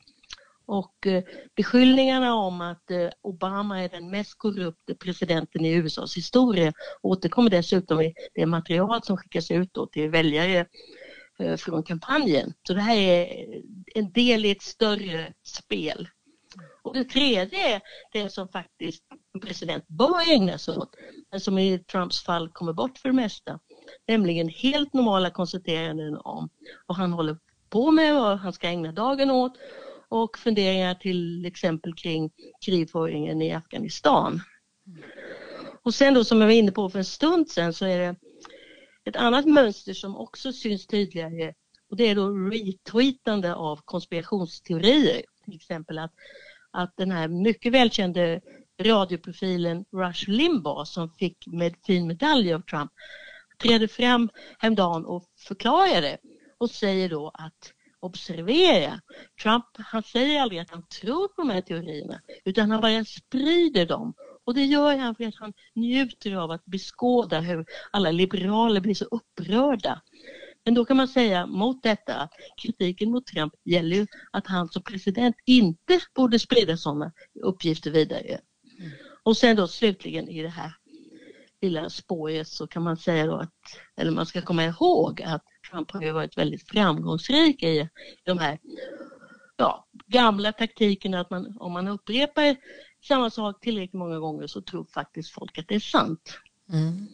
Och 0.66 1.06
eh, 1.06 1.24
beskyllningarna 1.56 2.34
om 2.34 2.60
att 2.60 2.90
eh, 2.90 3.08
Obama 3.22 3.82
är 3.82 3.88
den 3.88 4.10
mest 4.10 4.38
korrupte 4.38 4.94
presidenten 4.94 5.64
i 5.64 5.72
USAs 5.72 6.16
historia 6.16 6.72
återkommer 7.02 7.50
dessutom 7.50 8.00
i 8.00 8.14
det 8.34 8.46
material 8.46 9.02
som 9.02 9.16
skickas 9.16 9.50
ut 9.50 9.76
till 9.92 10.10
väljare 10.10 10.66
Eh, 11.40 11.56
från 11.56 11.82
kampanjen. 11.82 12.54
Så 12.66 12.74
det 12.74 12.80
här 12.80 12.96
är 12.96 13.46
en 13.94 14.12
del 14.12 14.44
i 14.44 14.50
ett 14.50 14.62
större 14.62 15.32
spel. 15.42 16.08
Och 16.82 16.94
det 16.94 17.04
tredje 17.04 17.74
är 17.74 17.80
det 18.12 18.30
som 18.30 18.48
faktiskt 18.48 19.04
en 19.34 19.40
president 19.40 19.84
bör 19.88 20.32
ägna 20.32 20.58
sig 20.58 20.76
åt, 20.76 20.94
men 21.30 21.40
som 21.40 21.58
i 21.58 21.78
Trumps 21.78 22.22
fall 22.22 22.48
kommer 22.48 22.72
bort 22.72 22.98
för 22.98 23.08
det 23.08 23.14
mesta. 23.14 23.58
Nämligen 24.08 24.48
helt 24.48 24.92
normala 24.92 25.30
konstateranden 25.30 26.16
om 26.16 26.48
vad 26.86 26.96
han 26.96 27.12
håller 27.12 27.36
på 27.70 27.90
med, 27.90 28.14
vad 28.14 28.38
han 28.38 28.52
ska 28.52 28.68
ägna 28.68 28.92
dagen 28.92 29.30
åt 29.30 29.52
och 30.08 30.38
funderingar 30.38 30.94
till 30.94 31.46
exempel 31.46 31.94
kring 31.94 32.30
krigföringen 32.64 33.42
i 33.42 33.52
Afghanistan. 33.52 34.40
Och 35.82 35.94
sen 35.94 36.14
då 36.14 36.24
som 36.24 36.40
jag 36.40 36.48
var 36.48 36.54
inne 36.54 36.72
på 36.72 36.90
för 36.90 36.98
en 36.98 37.04
stund 37.04 37.48
sedan 37.48 37.72
så 37.72 37.86
är 37.86 37.98
det 37.98 38.16
ett 39.04 39.16
annat 39.16 39.46
mönster 39.46 39.94
som 39.94 40.16
också 40.16 40.52
syns 40.52 40.86
tydligare 40.86 41.54
och 41.90 41.96
det 41.96 42.08
är 42.08 42.14
då 42.14 42.28
retweetande 42.28 43.54
av 43.54 43.80
konspirationsteorier. 43.84 45.22
Till 45.44 45.54
exempel 45.54 45.98
att, 45.98 46.12
att 46.70 46.96
den 46.96 47.10
här 47.10 47.28
mycket 47.28 47.72
välkände 47.72 48.40
radioprofilen 48.82 49.84
Rush 49.92 50.30
Limbaugh 50.30 50.84
som 50.84 51.10
fick 51.10 51.46
med 51.46 51.74
fin 51.86 52.06
medalj 52.06 52.54
av 52.54 52.60
Trump 52.60 52.90
trädde 53.62 53.88
fram 53.88 54.30
häromdagen 54.58 55.04
och 55.04 55.24
förklarade 55.38 56.18
och 56.58 56.70
säger 56.70 57.08
då 57.08 57.30
att 57.34 57.72
observera, 58.00 59.00
Trump 59.42 59.64
han 59.72 60.02
säger 60.02 60.40
aldrig 60.40 60.60
att 60.60 60.70
han 60.70 60.86
tror 60.86 61.28
på 61.28 61.42
de 61.42 61.50
här 61.50 61.60
teorierna 61.60 62.20
utan 62.44 62.70
han 62.70 62.80
bara 62.80 63.04
sprider 63.04 63.86
dem 63.86 64.14
och 64.50 64.54
det 64.54 64.64
gör 64.64 64.96
han 64.96 65.14
för 65.14 65.24
att 65.24 65.34
han 65.34 65.52
njuter 65.74 66.36
av 66.36 66.50
att 66.50 66.64
beskåda 66.64 67.40
hur 67.40 67.66
alla 67.90 68.10
liberaler 68.10 68.80
blir 68.80 68.94
så 68.94 69.04
upprörda. 69.04 70.00
Men 70.64 70.74
då 70.74 70.84
kan 70.84 70.96
man 70.96 71.08
säga 71.08 71.46
mot 71.46 71.82
detta 71.82 72.14
att 72.14 72.32
kritiken 72.62 73.10
mot 73.10 73.26
Trump 73.26 73.52
gäller 73.64 73.96
ju 73.96 74.06
att 74.32 74.46
han 74.46 74.68
som 74.68 74.82
president 74.82 75.36
inte 75.46 76.00
borde 76.14 76.38
sprida 76.38 76.76
sådana 76.76 77.12
uppgifter 77.42 77.90
vidare. 77.90 78.40
Mm. 78.78 78.90
Och 79.22 79.36
sen 79.36 79.56
då 79.56 79.66
slutligen 79.66 80.28
i 80.28 80.42
det 80.42 80.48
här 80.48 80.72
lilla 81.62 81.90
spåret 81.90 82.48
så 82.48 82.66
kan 82.66 82.82
man 82.82 82.96
säga 82.96 83.26
då 83.26 83.36
att, 83.36 83.54
eller 83.96 84.10
man 84.10 84.26
ska 84.26 84.42
komma 84.42 84.64
ihåg 84.64 85.22
att 85.22 85.42
Trump 85.70 85.90
har 85.90 86.02
ju 86.02 86.12
varit 86.12 86.38
väldigt 86.38 86.68
framgångsrik 86.68 87.62
i 87.62 87.88
de 88.24 88.38
här 88.38 88.58
ja, 89.56 89.86
gamla 90.06 90.52
taktikerna 90.52 91.20
att 91.20 91.30
man, 91.30 91.56
om 91.60 91.72
man 91.72 91.88
upprepar 91.88 92.56
samma 93.02 93.30
sak 93.30 93.60
tillräckligt 93.60 93.92
många 93.92 94.18
gånger 94.18 94.46
så 94.46 94.62
tror 94.62 94.84
faktiskt 94.84 95.30
folk 95.30 95.58
att 95.58 95.68
det 95.68 95.74
är 95.74 95.80
sant. 95.80 96.38
Mm. 96.72 97.08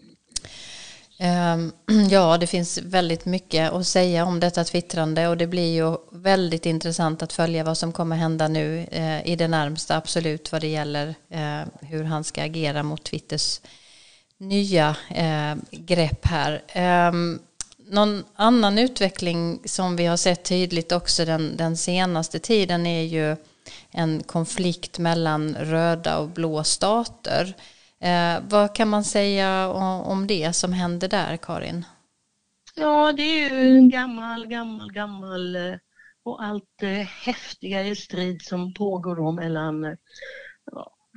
Ehm, 1.18 1.72
ja, 2.10 2.38
det 2.38 2.46
finns 2.46 2.78
väldigt 2.78 3.24
mycket 3.24 3.72
att 3.72 3.86
säga 3.86 4.24
om 4.24 4.40
detta 4.40 4.64
twittrande 4.64 5.28
och 5.28 5.36
det 5.36 5.46
blir 5.46 5.74
ju 5.74 5.96
väldigt 6.12 6.66
intressant 6.66 7.22
att 7.22 7.32
följa 7.32 7.64
vad 7.64 7.78
som 7.78 7.92
kommer 7.92 8.16
hända 8.16 8.48
nu 8.48 8.86
eh, 8.90 9.26
i 9.28 9.36
det 9.36 9.48
närmsta, 9.48 9.96
absolut 9.96 10.52
vad 10.52 10.60
det 10.60 10.68
gäller 10.68 11.14
eh, 11.30 11.60
hur 11.80 12.04
han 12.04 12.24
ska 12.24 12.42
agera 12.42 12.82
mot 12.82 13.04
Twitters 13.04 13.60
nya 14.38 14.96
eh, 15.14 15.54
grepp 15.70 16.26
här. 16.26 16.62
Ehm, 16.68 17.38
någon 17.88 18.24
annan 18.34 18.78
utveckling 18.78 19.60
som 19.64 19.96
vi 19.96 20.06
har 20.06 20.16
sett 20.16 20.44
tydligt 20.44 20.92
också 20.92 21.24
den, 21.24 21.56
den 21.56 21.76
senaste 21.76 22.38
tiden 22.38 22.86
är 22.86 23.02
ju 23.02 23.36
en 23.96 24.22
konflikt 24.22 24.98
mellan 24.98 25.54
röda 25.54 26.18
och 26.18 26.28
blå 26.28 26.64
stater. 26.64 27.54
Eh, 28.00 28.42
vad 28.48 28.74
kan 28.74 28.88
man 28.88 29.04
säga 29.04 29.68
om, 29.68 30.26
det 30.26 30.52
som 30.52 30.72
händer 30.72 31.08
där, 31.08 31.36
Karin? 31.36 31.84
Ja, 32.74 33.12
det 33.12 33.22
är 33.22 33.50
ju 33.50 33.76
en 33.76 33.90
gammal, 33.90 34.46
gammal, 34.46 34.92
gammal 34.92 35.56
eh, 35.56 35.74
och 36.22 36.42
allt 36.42 36.82
eh, 36.82 37.06
häftigare 37.24 37.96
strid 37.96 38.42
som 38.42 38.74
pågår 38.74 39.16
då 39.16 39.32
mellan 39.32 39.96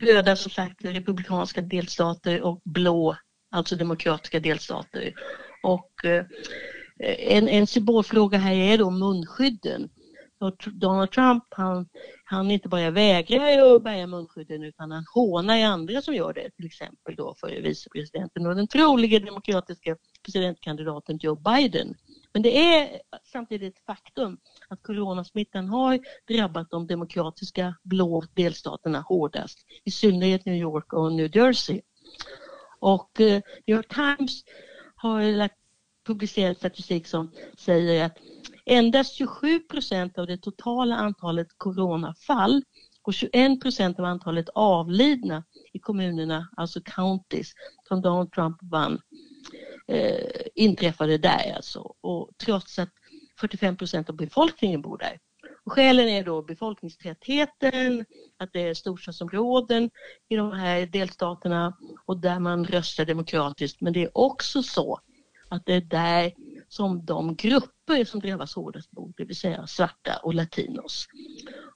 röda, 0.01 0.35
som 0.35 0.51
sagt, 0.51 0.85
republikanska 0.85 1.61
delstater 1.61 2.41
och 2.41 2.61
blå, 2.63 3.15
alltså 3.51 3.75
demokratiska 3.75 4.39
delstater. 4.39 5.13
Och 5.63 6.05
eh, 6.05 6.25
en, 7.17 7.47
en 7.47 7.67
symbolfråga 7.67 8.37
här 8.37 8.53
är 8.53 8.77
då 8.77 8.89
munskydden. 8.89 9.89
Donald 10.65 11.11
Trump 11.11 11.43
han, 11.49 11.89
han 12.31 12.51
inte 12.51 12.69
bara 12.69 12.91
vägrar 12.91 13.75
att 13.75 13.83
bära 13.83 14.07
munskydden 14.07 14.63
utan 14.63 14.91
han 14.91 15.05
hånar 15.13 15.59
andra 15.59 16.01
som 16.01 16.15
gör 16.15 16.33
det, 16.33 16.49
till 16.49 16.65
exempel 16.65 17.15
då 17.15 17.35
för 17.39 17.61
vicepresidenten 17.61 18.45
och 18.45 18.55
den 18.55 18.67
troliga 18.67 19.19
demokratiska 19.19 19.97
presidentkandidaten 20.23 21.17
Joe 21.17 21.35
Biden. 21.35 21.95
Men 22.33 22.41
det 22.41 22.57
är 22.57 23.01
samtidigt 23.23 23.77
ett 23.77 23.85
faktum 23.85 24.37
att 24.67 24.83
coronasmittan 24.83 25.69
har 25.69 25.99
drabbat 26.27 26.69
de 26.69 26.87
demokratiska 26.87 27.75
blå 27.83 28.23
delstaterna 28.33 28.99
hårdast, 28.99 29.59
i 29.83 29.91
synnerhet 29.91 30.45
New 30.45 30.55
York 30.55 30.93
och 30.93 31.13
New 31.13 31.37
Jersey. 31.37 31.81
Och 32.79 33.21
eh, 33.21 33.41
New 33.67 33.77
York 33.77 33.87
Times 33.87 34.43
har 34.95 35.23
lagt 35.23 35.55
publicerat 36.07 36.57
statistik 36.57 37.07
som 37.07 37.31
säger 37.57 38.05
att 38.05 38.17
endast 38.69 39.13
27 39.15 39.59
procent 39.59 40.17
av 40.17 40.27
det 40.27 40.37
totala 40.37 40.95
antalet 40.95 41.47
coronafall 41.57 42.63
och 43.01 43.13
21 43.13 43.61
procent 43.61 43.99
av 43.99 44.05
antalet 44.05 44.49
avlidna 44.55 45.43
i 45.73 45.79
kommunerna, 45.79 46.49
alltså 46.57 46.81
counties, 46.81 47.51
som 47.87 48.01
Donald 48.01 48.31
Trump 48.31 48.57
vann, 48.61 49.01
eh, 49.87 50.41
inträffade 50.55 51.17
där 51.17 51.53
alltså. 51.55 51.93
Och 52.01 52.29
trots 52.45 52.79
att 52.79 52.89
45 53.39 53.77
procent 53.77 54.09
av 54.09 54.15
befolkningen 54.15 54.81
bor 54.81 54.97
där. 54.97 55.19
Och 55.65 55.71
skälen 55.71 56.09
är 56.09 56.23
då 56.23 56.41
befolkningstätheten, 56.41 58.05
att 58.37 58.53
det 58.53 58.67
är 58.67 58.73
storstadsområden 58.73 59.89
i 60.29 60.35
de 60.35 60.51
här 60.51 60.85
delstaterna 60.85 61.77
och 62.05 62.17
där 62.17 62.39
man 62.39 62.65
röstar 62.65 63.05
demokratiskt. 63.05 63.81
Men 63.81 63.93
det 63.93 64.03
är 64.03 64.17
också 64.17 64.63
så 64.63 64.99
att 65.49 65.65
det 65.65 65.73
är 65.73 65.81
där 65.81 66.33
som 66.67 67.05
de 67.05 67.35
grupper 67.35 67.78
som 68.05 68.19
drabbas 68.19 68.55
hårdast 68.55 68.91
bor, 68.91 69.13
det 69.17 69.25
vill 69.25 69.35
säga 69.35 69.67
svarta 69.67 70.17
och 70.23 70.33
latinos. 70.33 71.07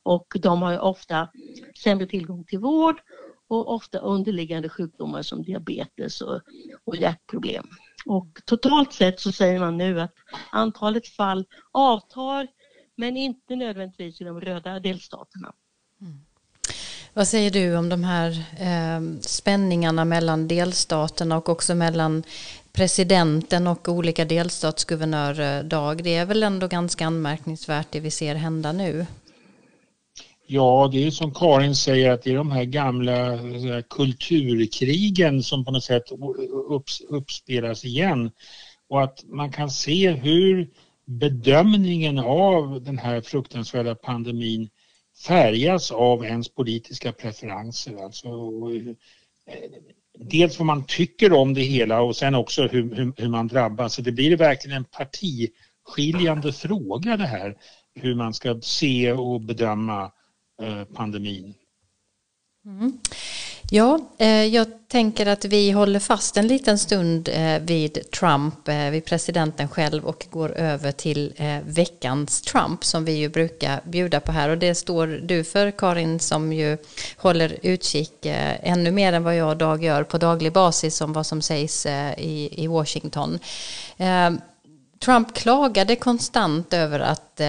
Och 0.03 0.33
de 0.41 0.61
har 0.61 0.79
ofta 0.79 1.29
sämre 1.83 2.07
tillgång 2.07 2.43
till 2.43 2.59
vård 2.59 3.01
och 3.47 3.73
ofta 3.73 3.97
underliggande 3.97 4.69
sjukdomar 4.69 5.21
som 5.21 5.43
diabetes 5.43 6.21
och, 6.21 6.41
och 6.83 6.95
hjärtproblem. 6.95 7.65
Och 8.05 8.27
totalt 8.45 8.93
sett 8.93 9.19
så 9.19 9.31
säger 9.31 9.59
man 9.59 9.77
nu 9.77 10.01
att 10.01 10.13
antalet 10.51 11.07
fall 11.07 11.45
avtar 11.71 12.47
men 12.95 13.17
inte 13.17 13.55
nödvändigtvis 13.55 14.21
i 14.21 14.23
de 14.23 14.41
röda 14.41 14.79
delstaterna. 14.79 15.53
Mm. 16.01 16.21
Vad 17.13 17.27
säger 17.27 17.51
du 17.51 17.77
om 17.77 17.89
de 17.89 18.03
här 18.03 18.29
eh, 18.59 19.19
spänningarna 19.21 20.05
mellan 20.05 20.47
delstaterna 20.47 21.37
och 21.37 21.49
också 21.49 21.75
mellan 21.75 22.23
presidenten 22.73 23.67
och 23.67 23.89
olika 23.89 24.25
delstatsguvernörer 24.25 25.57
eh, 25.59 25.65
Dag? 25.65 26.03
Det 26.03 26.15
är 26.15 26.25
väl 26.25 26.43
ändå 26.43 26.67
ganska 26.67 27.05
anmärkningsvärt 27.05 27.87
det 27.91 27.99
vi 27.99 28.11
ser 28.11 28.35
hända 28.35 28.71
nu? 28.71 29.05
Ja, 30.47 30.89
det 30.91 31.07
är 31.07 31.11
som 31.11 31.33
Karin 31.33 31.75
säger 31.75 32.11
att 32.11 32.23
det 32.23 32.31
är 32.31 32.35
de 32.35 32.51
här 32.51 32.63
gamla 32.63 33.39
kulturkrigen 33.89 35.43
som 35.43 35.65
på 35.65 35.71
något 35.71 35.83
sätt 35.83 36.03
upps, 36.69 37.01
uppspelas 37.01 37.85
igen 37.85 38.31
och 38.89 39.03
att 39.03 39.23
man 39.23 39.51
kan 39.51 39.69
se 39.69 40.11
hur 40.11 40.69
bedömningen 41.05 42.19
av 42.19 42.83
den 42.83 42.97
här 42.97 43.21
fruktansvärda 43.21 43.95
pandemin 43.95 44.69
färgas 45.27 45.91
av 45.91 46.25
ens 46.25 46.49
politiska 46.49 47.11
preferenser. 47.11 48.03
Alltså, 48.03 48.27
eh, 49.47 49.65
dels 50.19 50.59
vad 50.59 50.65
man 50.65 50.85
tycker 50.85 51.33
om 51.33 51.53
det 51.53 51.61
hela 51.61 52.01
och 52.01 52.15
sen 52.15 52.35
också 52.35 52.67
hur, 52.67 52.95
hur, 52.95 53.13
hur 53.17 53.29
man 53.29 53.47
drabbas. 53.47 53.93
Så 53.93 54.01
det 54.01 54.11
blir 54.11 54.37
verkligen 54.37 54.77
en 54.77 54.85
partiskiljande 54.85 56.53
fråga 56.53 57.17
det 57.17 57.25
här, 57.25 57.57
hur 57.95 58.15
man 58.15 58.33
ska 58.33 58.59
se 58.61 59.11
och 59.11 59.41
bedöma 59.41 60.11
eh, 60.61 60.83
pandemin. 60.83 61.53
Mm. 62.65 62.97
Ja, 63.69 63.99
eh, 64.17 64.27
jag 64.45 64.67
tänker 64.87 65.25
att 65.25 65.45
vi 65.45 65.71
håller 65.71 65.99
fast 65.99 66.37
en 66.37 66.47
liten 66.47 66.79
stund 66.79 67.29
eh, 67.33 67.59
vid 67.59 68.11
Trump, 68.11 68.67
eh, 68.67 68.89
vid 68.89 69.05
presidenten 69.05 69.67
själv 69.67 70.05
och 70.05 70.27
går 70.31 70.51
över 70.51 70.91
till 70.91 71.33
veckans 71.65 72.41
Trump 72.41 72.83
som 72.85 73.05
vi 73.05 73.11
ju 73.11 73.29
brukar 73.29 73.81
bjuda 73.83 74.19
på 74.19 74.31
här 74.31 74.49
och 74.49 74.57
det 74.57 74.75
står 74.75 75.07
du 75.07 75.43
för 75.43 75.71
Karin 75.71 76.19
som 76.19 76.53
ju 76.53 76.77
håller 77.17 77.57
utkik 77.61 78.13
ännu 78.21 78.91
mer 78.91 79.13
än 79.13 79.23
vad 79.23 79.35
jag 79.35 79.49
och 79.49 79.57
Dag 79.57 79.83
gör 79.83 80.03
på 80.03 80.17
daglig 80.17 80.53
basis 80.53 81.01
om 81.01 81.13
vad 81.13 81.25
som 81.25 81.41
sägs 81.41 81.85
i, 82.17 82.67
Washington. 82.67 83.39
Trump 84.99 85.33
klagade 85.33 85.95
konstant 85.95 86.73
över 86.73 86.99
att 86.99 87.41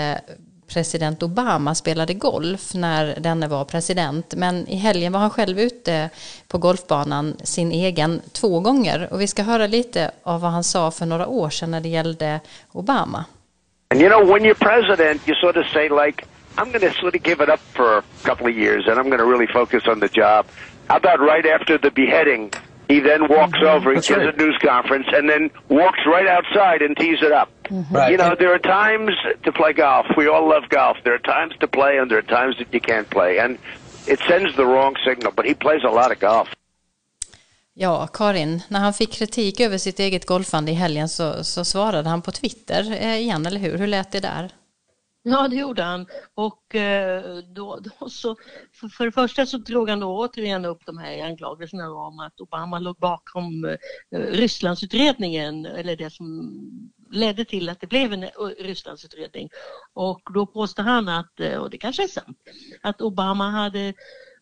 president 0.75 1.23
Obama 1.23 1.75
spelade 1.75 2.15
golf 2.15 2.75
när 2.75 3.15
denne 3.21 3.49
var 3.49 3.65
president. 3.65 4.35
Men 4.37 4.69
i 4.69 4.77
helgen 4.77 5.13
var 5.13 5.21
han 5.21 5.31
själv 5.31 5.61
ute 5.61 6.11
på 6.49 6.59
golfbanan, 6.59 7.37
sin 7.45 7.73
egen, 7.73 8.23
två 8.33 8.61
gånger. 8.61 9.09
Och 9.11 9.21
vi 9.21 9.27
ska 9.27 9.43
höra 9.43 9.67
lite 9.67 10.11
av 10.23 10.41
vad 10.41 10.51
han 10.51 10.65
sa 10.65 10.91
för 10.91 11.07
några 11.07 11.27
år 11.27 11.51
sedan 11.51 11.71
när 11.71 11.81
det 11.81 11.89
gällde 11.89 12.41
Obama. 12.73 13.25
And 13.91 14.01
you 14.03 14.11
know, 14.11 14.33
when 14.33 14.43
you're 14.43 14.65
president, 14.71 15.29
you 15.29 15.35
sort 15.37 15.57
of 15.57 15.67
say 15.73 15.89
like, 15.89 16.25
I'm 16.57 16.71
going 16.73 16.93
to 16.93 17.01
sort 17.01 17.15
of 17.15 17.27
give 17.27 17.45
it 17.45 17.49
up 17.49 17.61
for 17.73 17.99
a 17.99 18.03
couple 18.23 18.47
of 18.47 18.57
years 18.57 18.89
and 18.89 18.99
I'm 18.99 19.09
going 19.09 19.23
to 19.25 19.31
really 19.33 19.53
focus 19.53 19.83
on 19.87 20.01
the 20.01 20.09
job. 20.09 20.47
How 20.89 20.97
about 20.97 21.21
right 21.21 21.47
after 21.47 21.79
the 21.79 21.91
beheading, 21.91 22.51
he 22.89 23.01
then 23.01 23.21
walks 23.29 23.59
mm-hmm. 23.59 23.77
over 23.77 23.93
and 23.93 24.03
gives 24.03 24.25
right. 24.25 24.35
a 24.35 24.45
news 24.45 24.59
conference 24.63 25.07
and 25.17 25.29
then 25.31 25.51
walks 25.69 26.01
right 26.07 26.29
outside 26.37 26.83
and 26.83 26.97
tees 26.97 27.19
it 27.23 27.33
up. 27.33 27.49
Mm-hmm. 27.71 27.97
Right. 27.97 28.11
You 28.11 28.19
know, 28.19 28.35
there 28.39 28.53
are 28.55 28.59
times 28.59 29.15
to 29.45 29.53
play 29.53 29.73
golf. 29.73 30.07
We 30.17 30.29
all 30.29 30.49
love 30.49 30.69
golf. 30.69 30.97
There 31.05 31.15
are 31.15 31.19
times 31.19 31.59
to 31.61 31.67
play 31.67 31.99
and 31.99 32.11
there 32.11 32.19
are 32.19 32.29
times 32.41 32.59
that 32.59 32.69
you 32.71 32.81
can't 32.81 33.09
play. 33.09 33.39
And 33.39 33.59
it 34.07 34.21
sends 34.21 34.57
the 34.57 34.65
wrong 34.65 34.95
signal, 35.05 35.33
but 35.37 35.45
he 35.47 35.55
plays 35.55 35.85
a 35.85 35.91
lot 35.91 36.11
of 36.13 36.21
golf. 36.21 36.49
Ja, 37.77 38.07
Karin, 38.07 38.63
när 38.69 38.81
han 38.81 38.95
fick 38.95 39.13
kritik 39.13 39.61
över 39.61 39.79
sitt 39.79 40.01
eget 40.01 40.27
golfande 40.27 40.73
i 40.73 40.75
helgen 40.75 41.09
så, 41.09 41.45
så 41.45 41.65
svarade 41.65 42.09
han 42.09 42.23
på 42.23 42.31
Twitter 42.31 42.93
eh, 42.93 43.17
igen, 43.17 43.47
eller 43.47 43.61
hur? 43.61 43.79
Hur 43.79 43.87
lät 43.87 44.13
det 44.13 44.21
där? 44.21 44.51
Ja, 45.27 45.49
det 45.49 45.57
gjorde 45.57 45.83
han. 45.83 46.07
Och 46.35 46.75
eh, 46.75 47.39
då, 47.55 47.79
då 47.81 48.09
så, 48.09 48.37
för, 48.73 48.89
för 48.89 49.05
det 49.05 49.13
första 49.13 49.47
så 49.47 49.59
drog 49.59 49.89
han 49.89 50.01
då 50.01 50.19
återigen 50.19 50.65
upp 50.65 50.87
de 50.87 50.99
här 50.99 51.25
anklagelserna 51.25 51.93
om 51.93 52.21
att 52.21 52.41
Obama 52.41 52.79
låg 52.79 52.97
bakom 52.97 53.65
eh, 53.65 54.19
Rysslandsutredningen, 54.19 55.67
eller 55.67 55.97
det 55.97 56.11
som 56.13 56.53
ledde 57.15 57.45
till 57.45 57.69
att 57.69 57.81
det 57.81 57.87
blev 57.87 58.13
en 58.13 58.23
eh, 58.23 58.31
Rysslandsutredning. 58.59 59.49
Och 59.93 60.21
då 60.35 60.47
påstår 60.47 60.83
han 60.83 61.09
att, 61.09 61.41
eh, 61.41 61.57
och 61.59 61.71
det 61.71 61.79
kanske 61.79 62.03
är 62.03 62.09
sant, 62.09 62.39
att 62.83 63.01
Obama 63.01 63.51
hade 63.51 63.95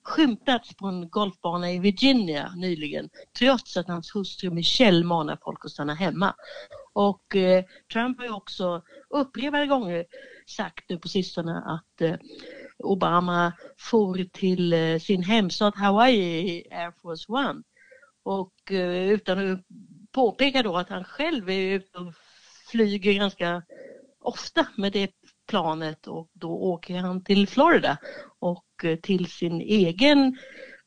skymtats 0.03 0.75
på 0.75 0.87
en 0.87 1.09
golfbana 1.09 1.73
i 1.73 1.79
Virginia 1.79 2.53
nyligen 2.57 3.09
trots 3.39 3.77
att 3.77 3.89
hans 3.89 4.15
hustru 4.15 4.51
Michelle 4.51 5.05
manar 5.05 5.39
folk 5.45 5.65
att 5.65 5.71
stanna 5.71 5.95
hemma. 5.95 6.35
Och 6.93 7.37
eh, 7.37 7.65
Trump 7.93 8.19
har 8.19 8.25
ju 8.25 8.33
också 8.33 8.83
upprepade 9.11 9.67
gånger 9.67 10.05
sagt 10.47 10.89
nu 10.89 10.99
på 10.99 11.09
sistone 11.09 11.63
att 11.67 12.01
eh, 12.01 12.15
Obama 12.79 13.53
for 13.79 14.25
till 14.33 14.73
eh, 14.73 14.99
sin 14.99 15.23
hemstad 15.23 15.77
Hawaii 15.77 16.51
i 16.51 16.69
Air 16.71 16.93
Force 17.03 17.33
One 17.33 17.63
och 18.23 18.73
eh, 18.73 19.11
utan 19.11 19.53
att 19.53 19.61
påpeka 20.13 20.63
då 20.63 20.77
att 20.77 20.89
han 20.89 21.05
själv 21.05 21.51
är 21.51 21.75
ute 21.75 21.99
och 21.99 22.15
flyger 22.73 23.13
ganska 23.13 23.63
ofta 24.21 24.67
med 24.77 24.93
det 24.93 25.11
planet 25.49 26.07
och 26.07 26.29
då 26.33 26.51
åker 26.51 26.99
han 26.99 27.25
till 27.25 27.49
Florida 27.49 27.99
och 28.39 28.85
eh, 28.85 28.97
till 28.97 29.27
sin 29.27 29.61
egen 29.61 30.39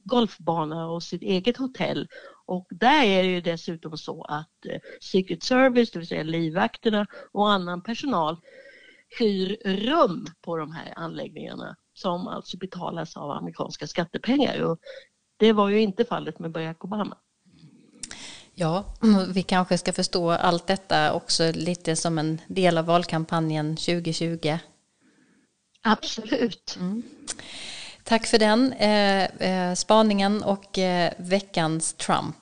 golfbana 0.03 0.87
och 0.87 1.03
sitt 1.03 1.21
eget 1.21 1.57
hotell. 1.57 2.07
Och 2.45 2.67
där 2.69 3.03
är 3.03 3.23
det 3.23 3.29
ju 3.29 3.41
dessutom 3.41 3.97
så 3.97 4.23
att 4.23 4.65
eh, 4.65 4.79
Secret 5.01 5.43
Service, 5.43 5.91
det 5.91 5.99
vill 5.99 6.07
säga 6.07 6.23
livvakterna 6.23 7.05
och 7.31 7.51
annan 7.51 7.83
personal 7.83 8.37
hyr 9.19 9.57
rum 9.65 10.25
på 10.41 10.57
de 10.57 10.71
här 10.71 10.93
anläggningarna 10.95 11.75
som 11.93 12.27
alltså 12.27 12.57
betalas 12.57 13.17
av 13.17 13.31
amerikanska 13.31 13.87
skattepengar. 13.87 14.61
Och 14.61 14.79
det 15.37 15.53
var 15.53 15.69
ju 15.69 15.81
inte 15.81 16.05
fallet 16.05 16.39
med 16.39 16.51
Barack 16.51 16.83
Obama. 16.83 17.17
Ja, 18.57 18.85
vi 19.33 19.43
kanske 19.43 19.77
ska 19.77 19.93
förstå 19.93 20.31
allt 20.31 20.67
detta 20.67 21.13
också 21.13 21.51
lite 21.51 21.95
som 21.95 22.17
en 22.17 22.41
del 22.47 22.77
av 22.77 22.85
valkampanjen 22.85 23.75
2020. 23.75 24.57
Absolut. 25.83 26.75
Mm. 26.79 27.03
Tack 28.03 28.27
för 28.27 28.37
den 28.37 28.73
eh, 28.73 29.23
eh, 29.23 29.75
spaningen 29.75 30.43
och 30.43 30.77
eh, 30.77 31.13
veckans 31.17 31.93
Trump. 31.93 32.35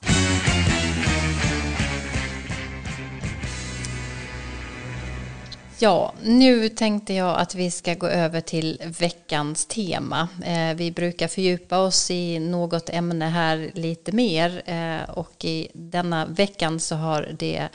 Ja, 5.84 6.14
nu 6.22 6.68
tänkte 6.68 7.14
jag 7.14 7.38
att 7.38 7.54
vi 7.54 7.70
ska 7.70 7.94
gå 7.94 8.06
över 8.06 8.40
till 8.40 8.82
veckans 8.98 9.66
tema. 9.66 10.28
Eh, 10.44 10.74
vi 10.74 10.90
brukar 10.90 11.28
fördjupa 11.28 11.78
oss 11.78 12.10
i 12.10 12.38
något 12.38 12.90
ämne 12.90 13.24
här 13.24 13.70
lite 13.74 14.12
mer 14.12 14.62
eh, 14.66 15.10
och 15.10 15.44
i 15.44 15.68
denna 15.74 16.26
veckan 16.26 16.80
så 16.80 16.94
har 16.94 17.34
det 17.38 17.68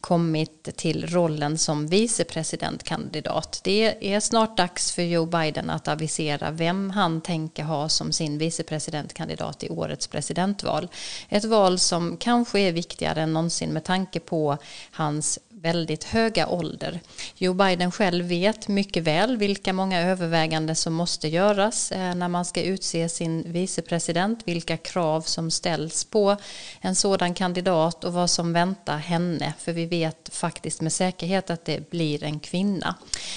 kommit 0.00 0.76
till 0.76 1.06
rollen 1.06 1.58
som 1.58 1.86
vicepresidentkandidat. 1.86 3.60
Det 3.64 4.14
är 4.14 4.20
snart 4.20 4.56
dags 4.56 4.92
för 4.92 5.02
Joe 5.02 5.26
Biden 5.26 5.70
att 5.70 5.88
avisera 5.88 6.50
vem 6.50 6.90
han 6.90 7.20
tänker 7.20 7.62
ha 7.62 7.88
som 7.88 8.12
sin 8.12 8.38
vicepresidentkandidat 8.38 9.64
i 9.64 9.70
årets 9.70 10.06
presidentval. 10.06 10.88
Ett 11.28 11.44
val 11.44 11.78
som 11.78 12.16
kanske 12.16 12.60
är 12.60 12.72
viktigare 12.72 13.22
än 13.22 13.32
någonsin 13.32 13.70
med 13.70 13.84
tanke 13.84 14.20
på 14.20 14.56
hans 14.90 15.38
väldigt 15.66 16.04
höga 16.04 16.48
ålder. 16.48 17.00
Joe 17.34 17.54
Biden 17.54 17.92
själv 17.92 18.24
vet 18.24 18.68
mycket 18.68 19.02
väl 19.02 19.36
vilka 19.36 19.72
många 19.72 20.00
överväganden 20.00 20.76
som 20.76 20.94
måste 20.94 21.28
göras 21.28 21.92
eh, 21.92 22.14
när 22.14 22.28
man 22.28 22.44
ska 22.44 22.62
utse 22.62 23.08
sin 23.08 23.52
vicepresident, 23.52 24.40
vilka 24.44 24.76
krav 24.76 25.20
som 25.20 25.50
ställs 25.50 26.04
på 26.04 26.36
en 26.80 26.94
sådan 26.94 27.34
kandidat 27.34 28.04
och 28.04 28.12
vad 28.12 28.30
som 28.30 28.52
väntar 28.52 28.98
henne. 28.98 29.52
För 29.58 29.72
vi 29.72 29.86
vet 29.86 30.28
faktiskt 30.32 30.80
med 30.80 30.92
säkerhet 30.92 31.50
att 31.50 31.64
det 31.64 31.90
blir 31.90 32.24
en 32.24 32.40
kvinna. 32.40 32.94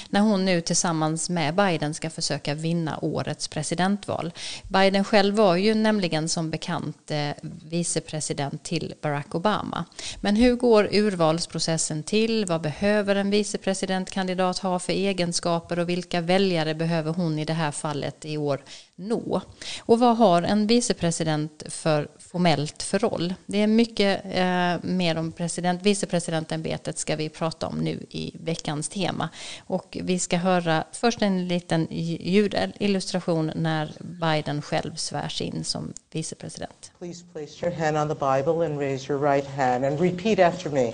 När 0.09 0.21
hon 0.21 0.45
nu 0.45 0.61
tillsammans 0.61 1.29
med 1.29 1.55
Biden 1.55 1.93
ska 1.93 2.09
försöka 2.09 2.53
vinna 2.53 2.99
årets 3.01 3.47
presidentval. 3.47 4.31
Biden 4.67 5.03
själv 5.03 5.35
var 5.35 5.55
ju 5.55 5.73
nämligen 5.73 6.29
som 6.29 6.49
bekant 6.49 7.11
eh, 7.11 7.29
vicepresident 7.69 8.63
till 8.63 8.93
Barack 9.01 9.35
Obama. 9.35 9.85
Men 10.21 10.35
hur 10.35 10.55
går 10.55 10.89
urvalsprocessen 10.91 12.03
till? 12.03 12.18
Vad 12.47 12.61
behöver 12.61 13.15
en 13.15 13.29
vicepresidentkandidat 13.29 14.59
ha 14.59 14.79
för 14.79 14.93
egenskaper 14.93 15.79
och 15.79 15.89
vilka 15.89 16.21
väljare 16.21 16.75
behöver 16.75 17.13
hon 17.13 17.39
i 17.39 17.45
det 17.45 17.53
här 17.53 17.71
fallet 17.71 18.25
i 18.25 18.37
år 18.37 18.63
nå? 18.95 19.41
Och 19.79 19.99
vad 19.99 20.17
har 20.17 20.41
en 20.41 20.67
vicepresident 20.67 21.63
för 21.69 22.07
formellt 22.19 22.83
för 22.83 22.99
roll? 22.99 23.33
Det 23.45 23.57
är 23.57 23.67
mycket 23.67 24.25
eh, 24.25 24.89
mer 24.89 25.17
om 25.17 25.31
president, 25.31 25.81
vicepresidentämbetet 25.83 26.97
ska 26.97 27.15
vi 27.15 27.29
prata 27.29 27.67
om 27.67 27.77
nu 27.77 28.05
i 28.09 28.31
veckans 28.39 28.89
tema. 28.89 29.29
Och 29.67 29.97
vi 30.01 30.19
ska 30.19 30.37
höra 30.37 30.83
först 30.91 31.21
en 31.21 31.47
liten 31.47 31.87
ljudillustration 31.91 33.51
när 33.55 33.91
Biden 33.99 34.61
själv 34.61 34.95
svärs 34.95 35.41
in 35.41 35.63
som 35.63 35.93
vicepresident. 36.11 36.91
Please 36.99 37.25
place 37.33 37.65
your 37.65 37.75
hand 37.75 37.97
on 37.97 38.07
the 38.07 38.25
Bible 38.25 38.65
and 38.65 38.79
raise 38.79 39.13
your 39.13 39.31
right 39.31 39.47
hand 39.47 39.85
and 39.85 39.99
repeat 39.99 40.39
after 40.39 40.69
me. 40.69 40.91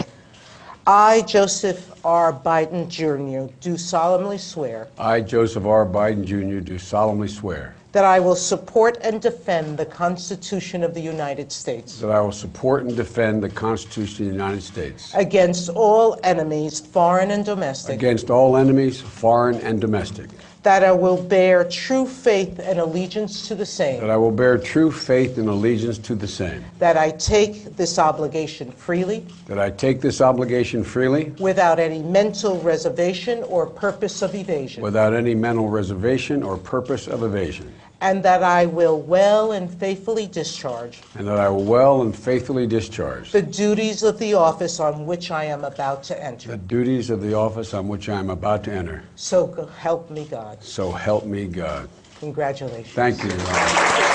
I, 0.87 1.23
Joseph 1.23 1.91
R. 2.05 2.31
Biden 2.31 2.87
Jr., 2.87 3.51
do 3.59 3.75
solemnly 3.75 4.37
swear. 4.37 4.87
I, 4.99 5.19
Joseph 5.19 5.65
R. 5.65 5.83
Biden 5.83 6.23
Jr., 6.25 6.59
do 6.59 6.77
solemnly 6.77 7.27
swear. 7.27 7.73
That 7.91 8.05
I 8.05 8.19
will 8.19 8.35
support 8.35 8.99
and 9.01 9.19
defend 9.19 9.79
the 9.79 9.85
Constitution 9.87 10.83
of 10.83 10.93
the 10.93 11.01
United 11.01 11.51
States. 11.51 11.99
That 12.01 12.11
I 12.11 12.21
will 12.21 12.31
support 12.31 12.83
and 12.83 12.95
defend 12.95 13.41
the 13.41 13.49
Constitution 13.49 14.25
of 14.25 14.31
the 14.31 14.37
United 14.37 14.61
States. 14.61 15.11
Against 15.15 15.69
all 15.69 16.19
enemies, 16.23 16.81
foreign 16.81 17.31
and 17.31 17.43
domestic. 17.43 17.95
Against 17.95 18.29
all 18.29 18.55
enemies, 18.55 19.01
foreign 19.01 19.55
and 19.61 19.81
domestic 19.81 20.29
that 20.65 20.83
I 20.83 20.91
will 20.91 21.21
bear 21.21 21.63
true 21.63 22.07
faith 22.07 22.57
and 22.57 22.79
allegiance 22.79 23.47
to 23.47 23.55
the 23.55 23.67
same, 23.67 24.01
that 24.01 24.09
I 24.09 24.17
will 24.17 24.31
bear 24.31 24.57
true 24.57 24.91
faith 24.91 25.37
and 25.37 25.47
allegiance 25.47 25.99
to 25.99 26.15
the 26.15 26.27
same, 26.27 26.65
that 26.79 26.97
I 26.97 27.11
take 27.11 27.75
this 27.75 27.99
obligation 27.99 28.71
freely. 28.71 29.27
That 29.45 29.59
I 29.59 29.69
take 29.69 30.01
this 30.01 30.21
obligation 30.21 30.83
freely. 30.83 31.25
Without 31.39 31.79
any 31.79 32.01
mental 32.01 32.59
reservation 32.61 33.43
or 33.43 33.67
purpose 33.67 34.23
of 34.23 34.33
evasion, 34.33 34.81
without 34.81 35.13
any 35.13 35.35
mental 35.35 35.69
reservation 35.69 36.41
or 36.41 36.57
purpose 36.57 37.07
of 37.07 37.21
evasion, 37.21 37.71
and 38.07 38.23
that 38.23 38.43
I 38.43 38.65
will 38.79 38.99
well 39.15 39.51
and 39.57 39.69
faithfully 39.79 40.27
discharge 40.27 40.95
and 41.17 41.27
that 41.27 41.39
I 41.39 41.49
will 41.53 41.67
well 41.75 42.01
and 42.03 42.13
faithfully 42.15 42.67
discharge 42.67 43.31
the 43.31 43.41
duties 43.65 44.03
of 44.03 44.15
the 44.19 44.33
office 44.35 44.79
on 44.79 44.93
which 45.09 45.31
I 45.31 45.43
am 45.55 45.63
about 45.63 46.03
to 46.09 46.13
enter. 46.23 46.47
the 46.47 46.53
enter. 46.53 46.75
duties 46.75 47.09
of 47.09 47.19
the 47.21 47.33
office 47.35 47.77
on 47.77 47.87
which 47.93 48.09
I 48.09 48.19
am 48.19 48.29
about 48.29 48.63
to 48.63 48.71
enter. 48.71 49.01
So 49.15 49.47
go- 49.47 49.69
help 49.87 50.09
me 50.09 50.23
God. 50.31 50.57
So 50.61 50.91
help 50.91 51.25
me 51.25 51.45
God. 51.47 51.87
Congratulations. 52.19 52.93
Thank 52.95 53.23
you. 53.23 53.29
Your 53.29 53.39
Honor. 53.39 54.05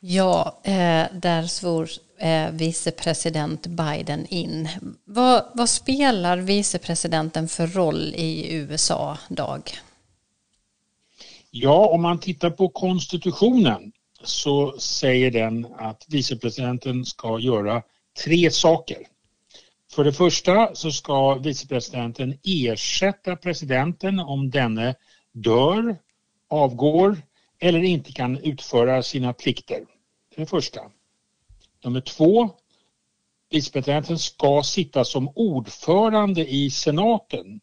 Ja, 0.00 0.54
eh, 0.62 1.06
där 1.12 1.42
svor 1.46 1.88
eh, 2.18 2.50
vicepresident 2.50 3.66
Biden 3.66 4.26
in. 4.26 4.68
Vad, 5.04 5.44
vad 5.54 5.68
spelar 5.68 6.36
vicepresidenten 6.36 7.48
för 7.48 7.66
roll 7.66 8.14
i 8.16 8.54
USA, 8.54 9.18
Dag? 9.28 9.78
Ja, 11.50 11.88
om 11.88 12.02
man 12.02 12.20
tittar 12.20 12.50
på 12.50 12.68
konstitutionen 12.68 13.92
så 14.22 14.78
säger 14.78 15.30
den 15.30 15.66
att 15.78 16.04
vicepresidenten 16.08 17.04
ska 17.04 17.38
göra 17.38 17.82
tre 18.24 18.50
saker. 18.50 18.98
För 19.92 20.04
det 20.04 20.12
första 20.12 20.74
så 20.74 20.90
ska 20.92 21.34
vicepresidenten 21.34 22.38
ersätta 22.44 23.36
presidenten 23.36 24.20
om 24.20 24.50
denne 24.50 24.94
dör, 25.32 25.96
avgår 26.48 27.16
eller 27.58 27.82
inte 27.82 28.12
kan 28.12 28.38
utföra 28.38 29.02
sina 29.02 29.32
plikter. 29.32 29.80
Det 30.28 30.36
är 30.36 30.40
det 30.40 30.46
första. 30.46 30.80
Nummer 31.84 32.00
två, 32.00 32.50
vicepresidenten 33.50 34.18
ska 34.18 34.62
sitta 34.62 35.04
som 35.04 35.28
ordförande 35.34 36.50
i 36.50 36.70
senaten 36.70 37.60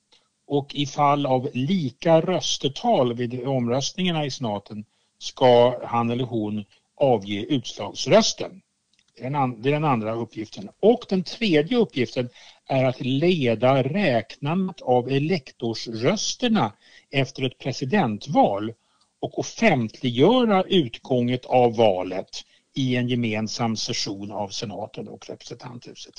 och 0.48 0.76
i 0.76 0.86
fall 0.86 1.26
av 1.26 1.50
lika 1.54 2.22
röstetal 2.22 3.14
vid 3.14 3.48
omröstningarna 3.48 4.26
i 4.26 4.32
senaten 4.32 4.86
ska 5.18 5.80
han 5.86 6.10
eller 6.10 6.24
hon 6.24 6.66
avge 6.96 7.46
utslagsrösten. 7.50 8.62
Det 9.18 9.24
är 9.24 9.72
den 9.72 9.86
andra 9.86 10.16
uppgiften. 10.16 10.70
Och 10.80 11.06
den 11.10 11.24
tredje 11.24 11.78
uppgiften 11.78 12.30
är 12.68 12.84
att 12.84 13.02
leda 13.02 13.84
räknandet 13.84 14.82
av 14.82 15.10
elektorsrösterna 15.10 16.74
efter 17.12 17.44
ett 17.44 17.58
presidentval 17.58 18.74
och 19.20 19.40
offentliggöra 19.40 20.64
utgånget 20.64 21.46
av 21.46 21.76
valet 21.76 22.46
i 22.74 22.96
en 22.96 23.10
gemensam 23.10 23.78
session 23.78 24.32
av 24.32 24.50
senaten 24.50 25.08
och 25.08 25.30
representanthuset. 25.30 26.14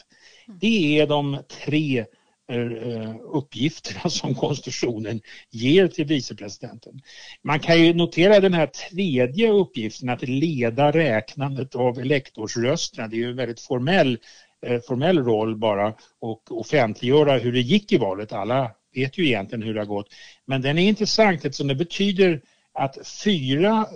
Det 0.47 0.99
är 0.99 1.07
de 1.07 1.39
tre 1.65 2.05
Eh, 2.49 2.59
eh, 2.59 3.17
uppgifterna 3.33 4.11
som 4.11 4.35
konstitutionen 4.35 5.21
ger 5.51 5.89
till 5.89 6.07
vicepresidenten. 6.07 7.01
Man 7.43 7.61
kan 7.61 7.85
ju 7.85 7.95
notera 7.95 8.41
den 8.41 8.55
här 8.55 8.67
tredje 8.67 9.51
uppgiften 9.51 10.09
att 10.09 10.23
leda 10.23 10.91
räknandet 10.91 11.75
av 11.75 11.99
elektorsrösterna. 11.99 13.09
Det 13.09 13.17
är 13.17 13.19
ju 13.19 13.31
en 13.31 13.37
väldigt 13.37 13.61
formell, 13.61 14.19
eh, 14.67 14.81
formell 14.81 15.19
roll 15.19 15.57
bara 15.57 15.95
och 16.21 16.61
offentliggöra 16.61 17.39
hur 17.39 17.53
det 17.53 17.61
gick 17.61 17.93
i 17.93 17.97
valet. 17.97 18.33
Alla 18.33 18.71
vet 18.95 19.19
ju 19.19 19.27
egentligen 19.27 19.63
hur 19.63 19.75
det 19.75 19.81
har 19.81 19.87
gått. 19.87 20.09
Men 20.45 20.63
den 20.63 20.79
är 20.79 20.89
intressant 20.89 21.45
eftersom 21.45 21.69
det 21.69 21.75
betyder 21.75 22.43
att 22.75 23.09
fyra 23.25 23.87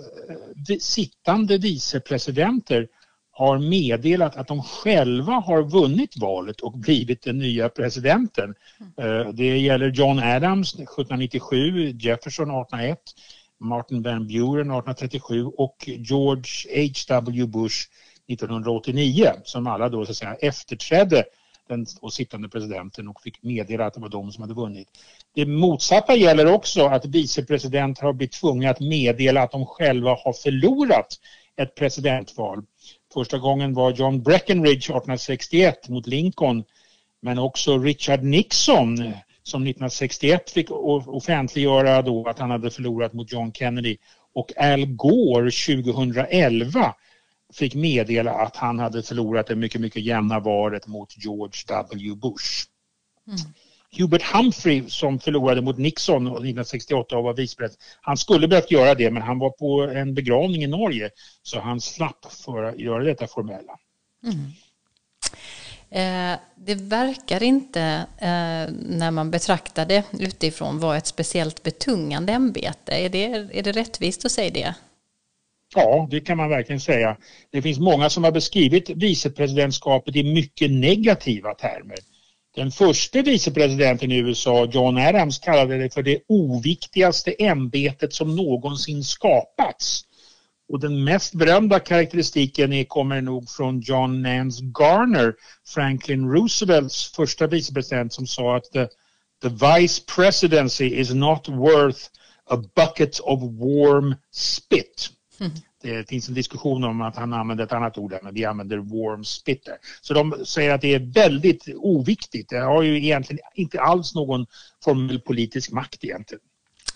sittande 0.79 1.57
vicepresidenter 1.57 2.87
har 3.41 3.57
meddelat 3.59 4.35
att 4.37 4.47
de 4.47 4.63
själva 4.63 5.33
har 5.33 5.63
vunnit 5.63 6.17
valet 6.17 6.61
och 6.61 6.77
blivit 6.77 7.21
den 7.21 7.37
nya 7.37 7.69
presidenten. 7.69 8.55
Eh, 8.97 9.29
Det 9.33 9.57
gäller 9.57 9.91
John 9.91 10.19
Adams 10.19 10.73
1797, 10.73 11.89
Jefferson 11.89 12.51
1801, 12.51 12.97
Martin 13.59 14.01
Van 14.01 14.27
Buren 14.27 14.71
1837 14.71 15.45
och 15.45 15.75
George 15.87 16.43
H.W. 16.75 17.47
Bush 17.47 17.77
1989 18.27 19.31
som 19.43 19.67
alla 19.67 19.89
då 19.89 20.05
så 20.05 20.11
att 20.11 20.17
säga 20.17 20.35
efterträdde 20.35 21.23
den 21.69 21.85
sittande 22.11 22.49
presidenten 22.49 23.07
och 23.07 23.21
fick 23.21 23.43
meddela 23.43 23.85
att 23.85 23.93
det 23.93 24.01
var 24.01 24.09
de 24.09 24.31
som 24.31 24.41
hade 24.41 24.53
vunnit. 24.53 24.87
Det 25.35 25.45
motsatta 25.45 26.15
gäller 26.15 26.53
också 26.53 26.85
att 26.85 27.05
vicepresidenter 27.05 28.03
har 28.03 28.13
blivit 28.13 28.33
tvungna 28.33 28.69
att 28.69 28.79
meddela 28.79 29.41
att 29.41 29.51
de 29.51 29.65
själva 29.65 30.09
har 30.09 30.33
förlorat 30.33 31.07
ett 31.57 31.75
presidentval. 31.75 32.63
Första 33.13 33.37
gången 33.37 33.73
var 33.73 33.91
John 33.91 34.23
Breckinridge 34.23 34.77
1861 34.77 35.89
mot 35.89 36.07
Lincoln 36.07 36.63
men 37.21 37.39
också 37.39 37.77
Richard 37.77 38.23
Nixon 38.23 38.97
som 39.43 39.63
1961 39.63 40.49
fick 40.49 40.71
offentliggöra 40.71 42.01
då 42.01 42.29
att 42.29 42.39
han 42.39 42.51
hade 42.51 42.71
förlorat 42.71 43.13
mot 43.13 43.31
John 43.31 43.53
Kennedy 43.53 43.97
och 44.33 44.57
Al 44.57 44.85
Gore 44.85 45.51
2011 45.51 46.95
fick 47.53 47.75
meddela 47.75 48.31
att 48.31 48.55
han 48.55 48.79
hade 48.79 49.03
förlorat 49.03 49.47
det 49.47 49.55
mycket, 49.55 49.81
mycket 49.81 50.03
jämna 50.03 50.39
valet 50.39 50.87
mot 50.87 51.17
George 51.17 51.63
W. 51.67 52.15
Bush. 52.15 52.65
Mm. 53.27 53.39
Hubert 53.97 54.21
Humphrey 54.21 54.89
som 54.89 55.19
förlorade 55.19 55.61
mot 55.61 55.77
Nixon 55.77 56.27
1968 56.27 57.17
och 57.17 57.23
var 57.23 57.33
vicepresident. 57.33 57.79
Han 58.01 58.17
skulle 58.17 58.47
behövt 58.47 58.71
göra 58.71 58.95
det 58.95 59.11
men 59.11 59.23
han 59.23 59.39
var 59.39 59.49
på 59.49 59.81
en 59.81 60.13
begravning 60.13 60.63
i 60.63 60.67
Norge 60.67 61.09
så 61.43 61.59
han 61.59 61.81
slapp 61.81 62.25
för 62.45 62.63
att 62.63 62.79
göra 62.79 63.03
detta 63.03 63.27
formella. 63.27 63.79
Eh, 65.89 66.39
det 66.55 66.75
verkar 66.75 67.43
inte, 67.43 67.81
eh, 68.17 68.73
när 68.79 69.11
man 69.11 69.31
betraktar 69.31 69.85
det 69.85 70.03
utifrån, 70.19 70.79
vara 70.79 70.97
ett 70.97 71.07
speciellt 71.07 71.63
betungande 71.63 72.33
ämbete. 72.33 72.91
Är 72.91 73.09
det, 73.09 73.25
är 73.53 73.63
det 73.63 73.71
rättvist 73.71 74.25
att 74.25 74.31
säga 74.31 74.49
det? 74.49 74.75
Ja, 75.75 76.07
det 76.11 76.19
kan 76.19 76.37
man 76.37 76.49
verkligen 76.49 76.79
säga. 76.79 77.17
Det 77.49 77.61
finns 77.61 77.79
många 77.79 78.09
som 78.09 78.23
har 78.23 78.31
beskrivit 78.31 78.89
vicepresidentskapet 78.89 80.15
i 80.15 80.33
mycket 80.33 80.71
negativa 80.71 81.53
termer. 81.53 81.97
Den 82.55 82.71
första 82.71 83.21
vicepresidenten 83.21 84.11
i 84.11 84.17
USA, 84.17 84.65
John 84.65 84.97
Adams, 84.97 85.39
kallade 85.39 85.77
det 85.77 85.93
för 85.93 86.03
det 86.03 86.19
oviktigaste 86.27 87.31
ämbetet 87.31 88.13
som 88.13 88.35
någonsin 88.35 89.03
skapats. 89.03 90.05
Och 90.69 90.79
den 90.79 91.03
mest 91.03 91.33
berömda 91.33 91.79
karaktäristiken 91.79 92.73
är, 92.73 92.83
kommer 92.83 93.21
nog 93.21 93.49
från 93.49 93.79
John 93.79 94.21
Nance 94.21 94.63
Garner, 94.63 95.33
Franklin 95.67 96.29
Roosevelts 96.29 97.11
första 97.15 97.47
vicepresident 97.47 98.13
som 98.13 98.27
sa 98.27 98.55
att 98.57 98.71
the, 98.73 98.87
the 99.41 99.49
vice 99.49 100.01
presidency 100.15 100.85
is 100.85 101.13
not 101.13 101.47
worth 101.49 101.99
a 102.49 102.57
bucket 102.75 103.19
of 103.19 103.41
warm 103.41 104.15
spit. 104.31 105.09
Hmm. 105.39 105.51
Eh, 105.83 105.93
det 105.93 106.09
finns 106.09 106.27
en 106.27 106.33
diskussion 106.33 106.83
om 106.83 107.01
att 107.01 107.15
han 107.15 107.33
använder 107.33 107.63
ett 107.63 107.73
annat 107.73 107.97
ord 107.97 108.13
men 108.23 108.33
vi 108.33 108.45
använder 108.45 108.77
warm 108.77 109.23
spitter. 109.23 109.77
Så 110.01 110.13
de 110.13 110.45
säger 110.45 110.73
att 110.73 110.81
det 110.81 110.93
är 110.93 111.13
väldigt 111.13 111.67
oviktigt. 111.75 112.49
Det 112.49 112.59
har 112.59 112.81
ju 112.81 112.97
egentligen 112.97 113.39
inte 113.53 113.81
alls 113.81 114.15
någon 114.15 114.45
formell 114.83 115.19
politisk 115.19 115.71
makt 115.71 116.03
egentligen. 116.03 116.41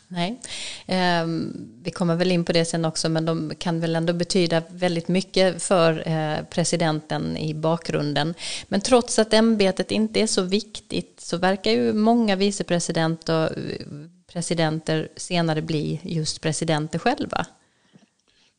Nej, 0.08 0.40
ehm, 0.86 1.54
vi 1.84 1.92
kommer 1.92 2.16
väl 2.16 2.32
in 2.32 2.46
på 2.46 2.54
det 2.54 2.66
sen 2.66 2.86
också, 2.86 3.10
men 3.10 3.26
de 3.26 3.54
kan 3.58 3.80
väl 3.80 3.96
ändå 3.96 4.14
betyda 4.14 4.62
väldigt 4.70 5.08
mycket 5.08 5.64
för 5.64 6.08
eh, 6.08 6.44
presidenten 6.50 7.38
i 7.38 7.54
bakgrunden. 7.54 8.34
Men 8.68 8.82
trots 8.82 9.20
att 9.20 9.34
ämbetet 9.34 9.92
inte 9.92 10.22
är 10.22 10.28
så 10.28 10.42
viktigt 10.42 11.20
så 11.22 11.38
verkar 11.38 11.72
ju 11.72 11.94
många 11.94 12.36
vicepresidenter 12.36 13.50
och 13.50 13.58
eh, 13.58 13.88
presidenter 14.34 15.08
senare 15.16 15.62
bli 15.62 16.00
just 16.04 16.42
presidenter 16.42 17.00
själva. 17.00 17.46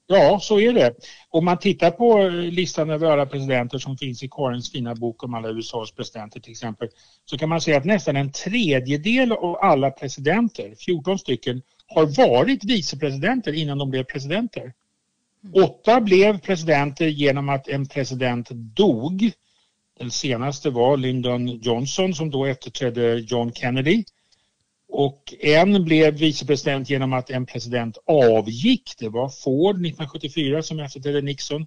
Ja, 0.09 0.41
så 0.43 0.61
är 0.61 0.73
det. 0.73 0.95
Om 1.31 1.45
man 1.45 1.59
tittar 1.59 1.91
på 1.91 2.29
listan 2.29 2.91
över 2.91 3.11
alla 3.11 3.27
presidenter 3.27 3.79
som 3.79 3.97
finns 3.97 4.23
i 4.23 4.29
Karins 4.29 4.73
fina 4.73 4.95
bok 4.95 5.23
om 5.23 5.35
alla 5.35 5.49
USAs 5.49 5.93
presidenter 5.93 6.41
till 6.41 6.51
exempel, 6.51 6.89
så 7.25 7.39
kan 7.39 7.49
man 7.49 7.61
säga 7.61 7.77
att 7.77 7.85
nästan 7.85 8.17
en 8.17 8.33
tredjedel 8.33 9.33
av 9.33 9.57
alla 9.57 9.91
presidenter, 9.91 10.75
14 10.79 11.19
stycken, 11.19 11.63
har 11.87 12.07
varit 12.07 12.65
vicepresidenter 12.65 13.53
innan 13.53 13.79
de 13.79 13.91
blev 13.91 14.05
presidenter. 14.05 14.73
Åtta 15.55 16.01
blev 16.01 16.41
presidenter 16.41 17.07
genom 17.07 17.49
att 17.49 17.69
en 17.69 17.89
president 17.89 18.49
dog. 18.51 19.31
Den 19.99 20.11
senaste 20.11 20.71
var 20.71 20.97
Lyndon 20.97 21.49
Johnson 21.49 22.15
som 22.15 22.31
då 22.31 22.45
efterträdde 22.47 23.15
John 23.15 23.53
Kennedy. 23.53 24.05
Och 24.99 25.35
en 25.41 25.85
blev 25.85 26.15
vicepresident 26.15 26.91
genom 26.91 27.13
att 27.13 27.31
en 27.31 27.47
president 27.47 27.99
avgick. 28.07 28.95
Det 28.99 29.09
var 29.09 29.29
Ford 29.29 29.75
1974 29.75 30.63
som 30.63 30.81
efterträdde 30.81 31.21
Nixon. 31.21 31.67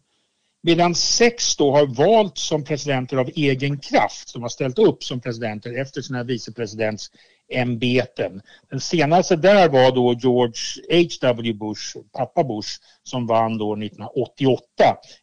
Medan 0.64 0.96
sex 0.96 1.56
då 1.56 1.72
har 1.72 1.86
valt 1.86 2.38
som 2.38 2.64
presidenter 2.64 3.18
av 3.18 3.30
egen 3.36 3.80
kraft, 3.80 4.30
som 4.30 4.42
har 4.42 4.50
ställt 4.50 4.80
upp 4.80 5.04
som 5.04 5.22
presidenter 5.22 5.82
efter 5.82 6.02
sina 6.02 6.24
vicepresidents 6.24 7.12
ämbeten. 7.54 8.42
Den 8.70 8.80
senaste 8.80 9.36
där 9.36 9.70
var 9.70 9.92
då 9.96 10.14
George 10.14 10.54
H.W. 10.92 11.54
Bush, 11.54 11.98
pappa 12.14 12.44
Bush, 12.44 12.70
som 13.04 13.28
vann 13.28 13.58
då 13.58 13.74
1988 13.74 14.64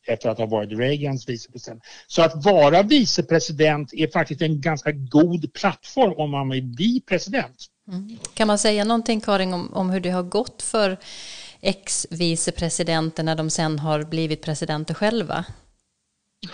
efter 0.06 0.28
att 0.28 0.38
ha 0.38 0.46
varit 0.46 0.78
Reagans 0.78 1.28
vicepresident. 1.28 1.82
Så 2.06 2.22
att 2.22 2.44
vara 2.44 2.82
vicepresident 2.82 3.94
är 3.94 4.08
faktiskt 4.08 4.42
en 4.42 4.60
ganska 4.60 4.92
god 4.92 5.52
plattform 5.52 6.14
om 6.16 6.30
man 6.30 6.48
vill 6.48 6.64
bli 6.64 7.02
president. 7.08 7.70
Mm. 7.88 8.18
Kan 8.34 8.46
man 8.46 8.58
säga 8.58 8.84
någonting 8.84 9.20
Karin 9.20 9.54
om, 9.54 9.74
om 9.74 9.90
hur 9.90 10.00
det 10.00 10.10
har 10.10 10.22
gått 10.22 10.62
för 10.62 10.96
ex-vicepresidenter 11.60 13.22
när 13.22 13.36
de 13.36 13.50
sen 13.50 13.78
har 13.78 14.04
blivit 14.04 14.42
presidenter 14.42 14.94
själva? 14.94 15.44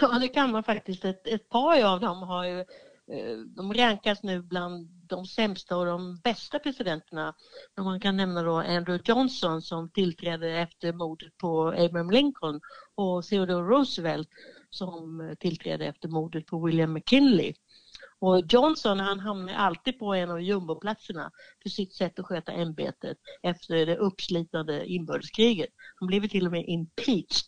Ja, 0.01 0.18
det 0.18 0.29
kan 0.29 0.53
man 0.53 0.64
faktiskt. 0.64 1.05
Ett, 1.05 1.27
ett 1.27 1.49
par 1.49 1.85
av 1.85 2.01
dem 2.01 2.23
har 2.23 2.45
ju, 2.45 2.61
eh, 2.61 3.38
de 3.57 3.75
rankas 3.75 4.23
nu 4.23 4.42
bland 4.42 4.88
de 5.07 5.27
sämsta 5.27 5.77
och 5.77 5.87
de 5.87 6.21
bästa 6.25 6.59
presidenterna. 6.59 7.35
Man 7.81 8.01
kan 8.01 8.16
nämna 8.16 8.42
då 8.42 8.57
Andrew 8.57 9.03
Johnson 9.05 9.62
som 9.62 9.90
tillträdde 9.90 10.51
efter 10.51 10.92
mordet 10.92 11.38
på 11.38 11.68
Abraham 11.68 12.11
Lincoln 12.11 12.61
och 12.95 13.25
Theodore 13.25 13.62
Roosevelt 13.62 14.29
som 14.71 15.35
tillträdde 15.40 15.87
efter 15.87 16.09
mordet 16.09 16.47
på 16.47 16.66
William 16.66 16.92
McKinley. 16.92 17.55
Och 18.22 18.42
Johnson 18.48 19.00
han 19.00 19.20
hamnar 19.20 19.54
alltid 19.54 19.98
på 19.98 20.14
en 20.14 20.30
av 20.30 20.40
jumboplatserna 20.40 21.30
för 21.62 21.68
sitt 21.68 21.94
sätt 21.94 22.18
att 22.18 22.26
sköta 22.26 22.52
ämbetet 22.52 23.18
efter 23.42 23.87
det 23.87 23.96
uppslitande 23.96 24.87
inbördeskriget. 24.87 25.70
Han 26.00 26.06
blev 26.06 26.28
till 26.28 26.46
och 26.46 26.52
med 26.52 26.64
impeached. 26.68 27.46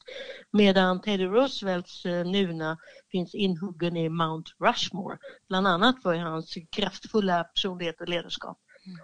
Medan 0.51 1.01
Teddy 1.01 1.25
Roosevelts 1.25 2.07
eh, 2.07 2.27
nuna 2.27 2.79
finns 3.13 3.35
inhuggen 3.35 3.97
i 3.97 4.09
Mount 4.09 4.51
Rushmore. 4.59 5.19
Bland 5.49 5.67
annat 5.67 6.03
för 6.03 6.15
hans 6.15 6.55
kraftfulla 6.71 7.45
personlighet 7.45 8.01
och 8.01 8.09
ledarskap. 8.09 8.59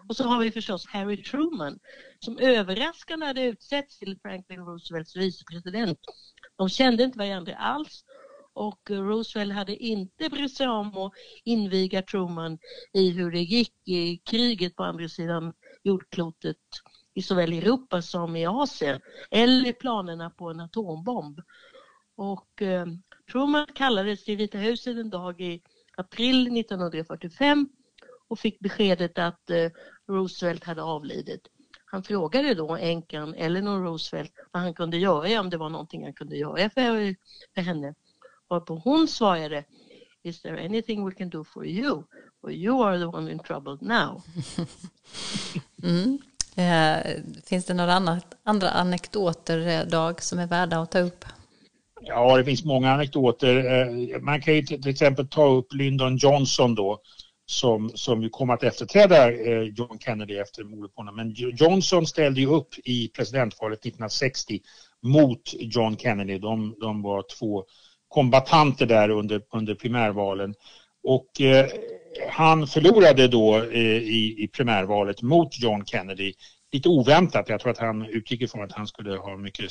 Och 0.08 0.16
så 0.16 0.24
har 0.24 0.38
vi 0.38 0.50
förstås 0.50 0.86
Harry 0.86 1.22
Truman 1.22 1.78
som 2.18 2.38
överraskande 2.38 3.26
hade 3.26 3.42
utsetts 3.42 3.98
till 3.98 4.18
Franklin 4.22 4.60
Roosevelts 4.60 5.16
vicepresident. 5.16 5.98
De 6.56 6.68
kände 6.68 7.02
inte 7.02 7.18
varandra 7.18 7.56
alls 7.56 8.04
och 8.54 8.90
Roosevelt 8.90 9.54
hade 9.54 9.76
inte 9.76 10.28
brytt 10.28 10.56
sig 10.56 10.68
om 10.68 10.96
att 10.96 11.12
inviga 11.44 12.02
Truman 12.02 12.58
i 12.92 13.10
hur 13.10 13.30
det 13.30 13.40
gick 13.42 13.88
i 13.88 14.16
kriget 14.16 14.76
på 14.76 14.84
andra 14.84 15.08
sidan 15.08 15.52
jordklotet 15.82 16.56
i 17.14 17.22
såväl 17.22 17.52
Europa 17.52 18.02
som 18.02 18.36
i 18.36 18.46
Asien 18.46 19.00
eller 19.30 19.72
planerna 19.72 20.30
på 20.30 20.50
en 20.50 20.60
atombomb. 20.60 21.40
Och 22.16 22.62
eh, 22.62 22.86
Truman 23.32 23.66
kallades 23.74 24.24
till 24.24 24.36
Vita 24.36 24.58
huset 24.58 24.96
en 24.96 25.10
dag 25.10 25.40
i 25.40 25.62
april 25.96 26.58
1945 26.58 27.68
och 28.28 28.38
fick 28.38 28.60
beskedet 28.60 29.18
att 29.18 29.50
eh, 29.50 29.70
Roosevelt 30.08 30.64
hade 30.64 30.82
avlidit. 30.82 31.48
Han 31.84 32.02
frågade 32.02 32.54
då 32.54 32.76
änkan 32.76 33.34
Eleanor 33.34 33.84
Roosevelt 33.84 34.32
vad 34.52 34.62
han 34.62 34.74
kunde 34.74 34.96
göra, 34.96 35.40
om 35.40 35.50
det 35.50 35.56
var 35.56 35.68
någonting 35.68 36.04
han 36.04 36.14
kunde 36.14 36.36
göra 36.36 36.70
för, 36.70 37.16
för 37.54 37.60
henne. 37.62 37.94
Varpå 38.50 38.74
hon 38.84 39.08
svarade 39.08 39.64
Is 40.22 40.42
there 40.42 40.64
anything 40.64 41.04
we 41.04 41.14
can 41.14 41.30
do 41.30 41.44
for 41.44 41.66
you? 41.66 42.04
For 42.40 42.52
you 42.52 42.82
are 42.82 42.98
the 42.98 43.06
one 43.06 43.32
in 43.32 43.38
trouble 43.38 43.78
now. 43.80 44.22
mm. 45.82 46.18
eh, 46.56 47.22
finns 47.46 47.64
det 47.64 47.74
några 47.74 47.94
annat, 47.94 48.34
andra 48.42 48.70
anekdoter, 48.70 49.68
eh, 49.68 49.86
Dag, 49.86 50.22
som 50.22 50.38
är 50.38 50.46
värda 50.46 50.78
att 50.78 50.90
ta 50.90 50.98
upp? 50.98 51.24
Ja, 52.00 52.36
det 52.36 52.44
finns 52.44 52.64
många 52.64 52.92
anekdoter. 52.92 53.56
Eh, 53.56 54.20
man 54.20 54.42
kan 54.42 54.54
ju 54.54 54.62
till 54.62 54.88
exempel 54.88 55.28
ta 55.28 55.46
upp 55.48 55.72
Lyndon 55.72 56.16
Johnson 56.16 56.74
då 56.74 57.00
som, 57.46 57.90
som 57.94 58.22
ju 58.22 58.28
kom 58.28 58.50
att 58.50 58.62
efterträda 58.62 59.32
eh, 59.32 59.62
John 59.62 59.98
Kennedy 59.98 60.34
efter 60.34 60.64
mordet 60.64 60.94
på 60.94 61.00
honom. 61.00 61.16
Men 61.16 61.30
Johnson 61.34 62.06
ställde 62.06 62.40
ju 62.40 62.46
upp 62.46 62.74
i 62.84 63.08
presidentvalet 63.08 63.78
1960 63.78 64.60
mot 65.02 65.42
John 65.52 65.96
Kennedy. 65.96 66.38
De, 66.38 66.76
de 66.80 67.02
var 67.02 67.24
två 67.38 67.64
kombatanter 68.10 68.86
där 68.86 69.08
under, 69.08 69.42
under 69.52 69.74
primärvalen. 69.74 70.54
Och 71.02 71.40
eh, 71.40 71.66
han 72.30 72.66
förlorade 72.66 73.28
då 73.28 73.56
eh, 73.56 73.80
i, 73.96 74.36
i 74.38 74.48
primärvalet 74.48 75.22
mot 75.22 75.60
John 75.60 75.86
Kennedy 75.86 76.32
lite 76.72 76.88
oväntat. 76.88 77.48
Jag 77.48 77.60
tror 77.60 77.72
att 77.72 77.78
han 77.78 78.06
utgick 78.06 78.42
ifrån 78.42 78.64
att 78.64 78.72
han 78.72 78.86
skulle 78.86 79.16
ha 79.16 79.36
mycket 79.36 79.70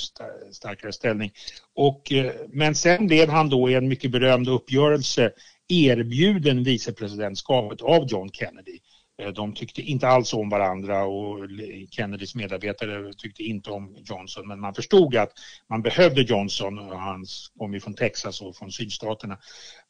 starkare 0.51 0.91
ställning. 0.91 1.31
Och, 1.75 2.11
eh, 2.11 2.31
men 2.47 2.75
sen 2.75 3.07
blev 3.07 3.29
han 3.29 3.49
då 3.49 3.69
i 3.69 3.73
en 3.73 3.87
mycket 3.87 4.11
berömd 4.11 4.49
uppgörelse 4.49 5.31
erbjuden 5.67 6.63
vicepresidentskapet 6.63 7.81
av 7.81 8.05
John 8.07 8.29
Kennedy. 8.31 8.79
Eh, 9.19 9.31
de 9.33 9.53
tyckte 9.53 9.81
inte 9.81 10.07
alls 10.07 10.33
om 10.33 10.49
varandra 10.49 11.05
och 11.05 11.47
Kennedys 11.91 12.35
medarbetare 12.35 13.13
tyckte 13.13 13.43
inte 13.43 13.71
om 13.71 13.95
Johnson 14.05 14.47
men 14.47 14.59
man 14.59 14.73
förstod 14.73 15.15
att 15.15 15.31
man 15.69 15.81
behövde 15.81 16.21
Johnson. 16.21 16.79
och 16.79 16.99
Han 16.99 17.25
kom 17.57 17.73
ju 17.73 17.79
från 17.79 17.93
Texas 17.93 18.41
och 18.41 18.55
från 18.55 18.71
sydstaterna. 18.71 19.37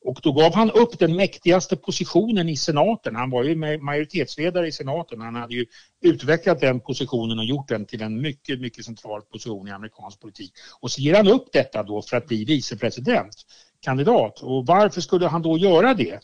Och 0.06 0.20
då 0.24 0.32
gav 0.32 0.54
han 0.56 0.72
upp 0.72 1.00
den 1.00 1.16
mäktigaste 1.16 1.76
positionen 1.76 2.50
i 2.50 2.58
senaten. 2.58 3.16
Han 3.16 3.30
var 3.30 3.44
ju 3.44 3.56
majoritetsledare 3.80 4.68
i 4.68 4.72
senaten. 4.72 5.22
Han 5.22 5.36
hade 5.36 5.56
ju 5.56 5.66
utvecklat 6.02 6.60
den 6.60 6.80
positionen 6.80 7.40
och 7.40 7.46
gjort 7.46 7.68
den 7.68 7.86
till 7.86 8.02
en 8.02 8.22
mycket, 8.22 8.62
mycket 8.62 8.86
central 8.86 9.22
position 9.22 9.68
i 9.68 9.72
amerikansk 9.72 10.20
politik. 10.20 10.54
Och 10.80 10.92
så 10.92 11.02
ger 11.02 11.16
han 11.16 11.28
upp 11.28 11.48
detta 11.54 11.84
då 11.84 12.02
för 12.02 12.18
att 12.18 12.28
bli 12.28 12.46
vicepresidentkandidat. 12.46 14.42
Och 14.42 14.66
varför 14.66 15.02
skulle 15.02 15.28
han 15.28 15.42
då 15.42 15.58
göra 15.58 15.94
det? 15.94 16.20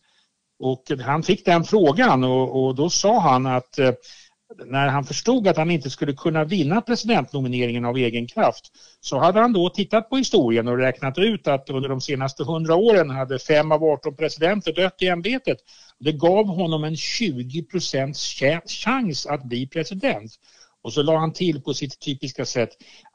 Och 0.60 0.84
han 1.02 1.24
fick 1.24 1.46
den 1.46 1.64
frågan 1.64 2.24
och, 2.24 2.66
och 2.66 2.76
då 2.76 2.90
sa 2.90 3.20
han 3.20 3.46
att 3.46 3.80
eh, 3.80 3.92
när 4.66 4.88
han 4.88 5.04
förstod 5.04 5.48
att 5.48 5.58
han 5.58 5.72
inte 5.72 5.90
skulle 5.90 6.14
kunna 6.14 6.44
vinna 6.44 6.82
presidentnomineringen 6.82 7.86
av 7.86 7.98
egen 7.98 8.28
kraft 8.28 8.72
så 9.02 9.20
hade 9.20 9.40
han 9.40 9.54
då 9.54 9.70
tittat 9.70 10.10
på 10.10 10.18
historien 10.18 10.68
och 10.68 10.78
räknat 10.78 11.18
ut 11.18 11.48
att 11.48 11.70
under 11.70 11.90
de 11.90 12.02
senaste 12.02 12.44
hundra 12.44 12.76
åren 12.76 13.10
hade 13.10 13.40
fem 13.40 13.72
av 13.72 13.84
18 13.84 14.16
presidenter 14.16 14.74
dött 14.74 14.96
i 15.00 15.08
ämbetet. 15.08 15.58
Det 16.00 16.12
gav 16.12 16.46
honom 16.46 16.84
en 16.84 16.98
20 16.98 17.64
procents 17.64 18.42
chans 18.68 19.26
att 19.26 19.44
bli 19.44 19.68
president. 19.68 20.32
Och 20.86 20.94
så 20.94 21.04
la 21.04 21.18
han 21.18 21.34
till 21.34 21.62
på 21.62 21.74
sitt 21.74 22.00
typiska 22.00 22.46
sätt 22.46 22.70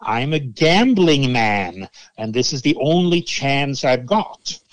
I'm 0.07 0.37
a 0.37 0.53
gambling 0.57 1.33
man 1.33 1.87
and 2.17 2.35
this 2.35 2.53
is 2.53 2.63
the 2.63 2.75
only 2.77 3.23
chance 3.27 3.89
I've 3.89 4.05
got. 4.05 4.61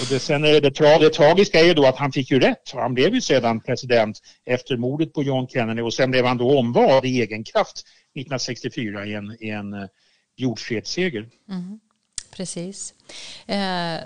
och 0.00 0.06
det, 0.08 0.18
sen 0.18 0.44
är 0.44 0.60
det, 0.60 0.70
tra 0.70 0.98
det 0.98 1.10
tragiska 1.10 1.60
är 1.60 1.64
ju 1.64 1.74
då 1.74 1.86
att 1.86 1.96
han 1.96 2.12
fick 2.12 2.30
ju 2.30 2.40
rätt. 2.40 2.72
Han 2.72 2.94
blev 2.94 3.14
ju 3.14 3.20
sedan 3.20 3.60
president 3.60 4.20
efter 4.44 4.76
mordet 4.76 5.12
på 5.12 5.22
John 5.22 5.48
Kennedy 5.48 5.82
och 5.82 5.94
sen 5.94 6.10
blev 6.10 6.24
han 6.24 6.38
då 6.38 6.58
omvald 6.58 7.04
i 7.04 7.20
egen 7.20 7.44
kraft 7.44 7.78
1964 7.78 9.06
i 9.06 9.14
en, 9.14 9.36
i 9.40 9.50
en 9.50 9.74
uh, 9.74 9.86
jordskredsseger. 10.36 11.28
Mm. 11.48 11.80
Precis. 12.36 12.94
Eh, 13.46 13.96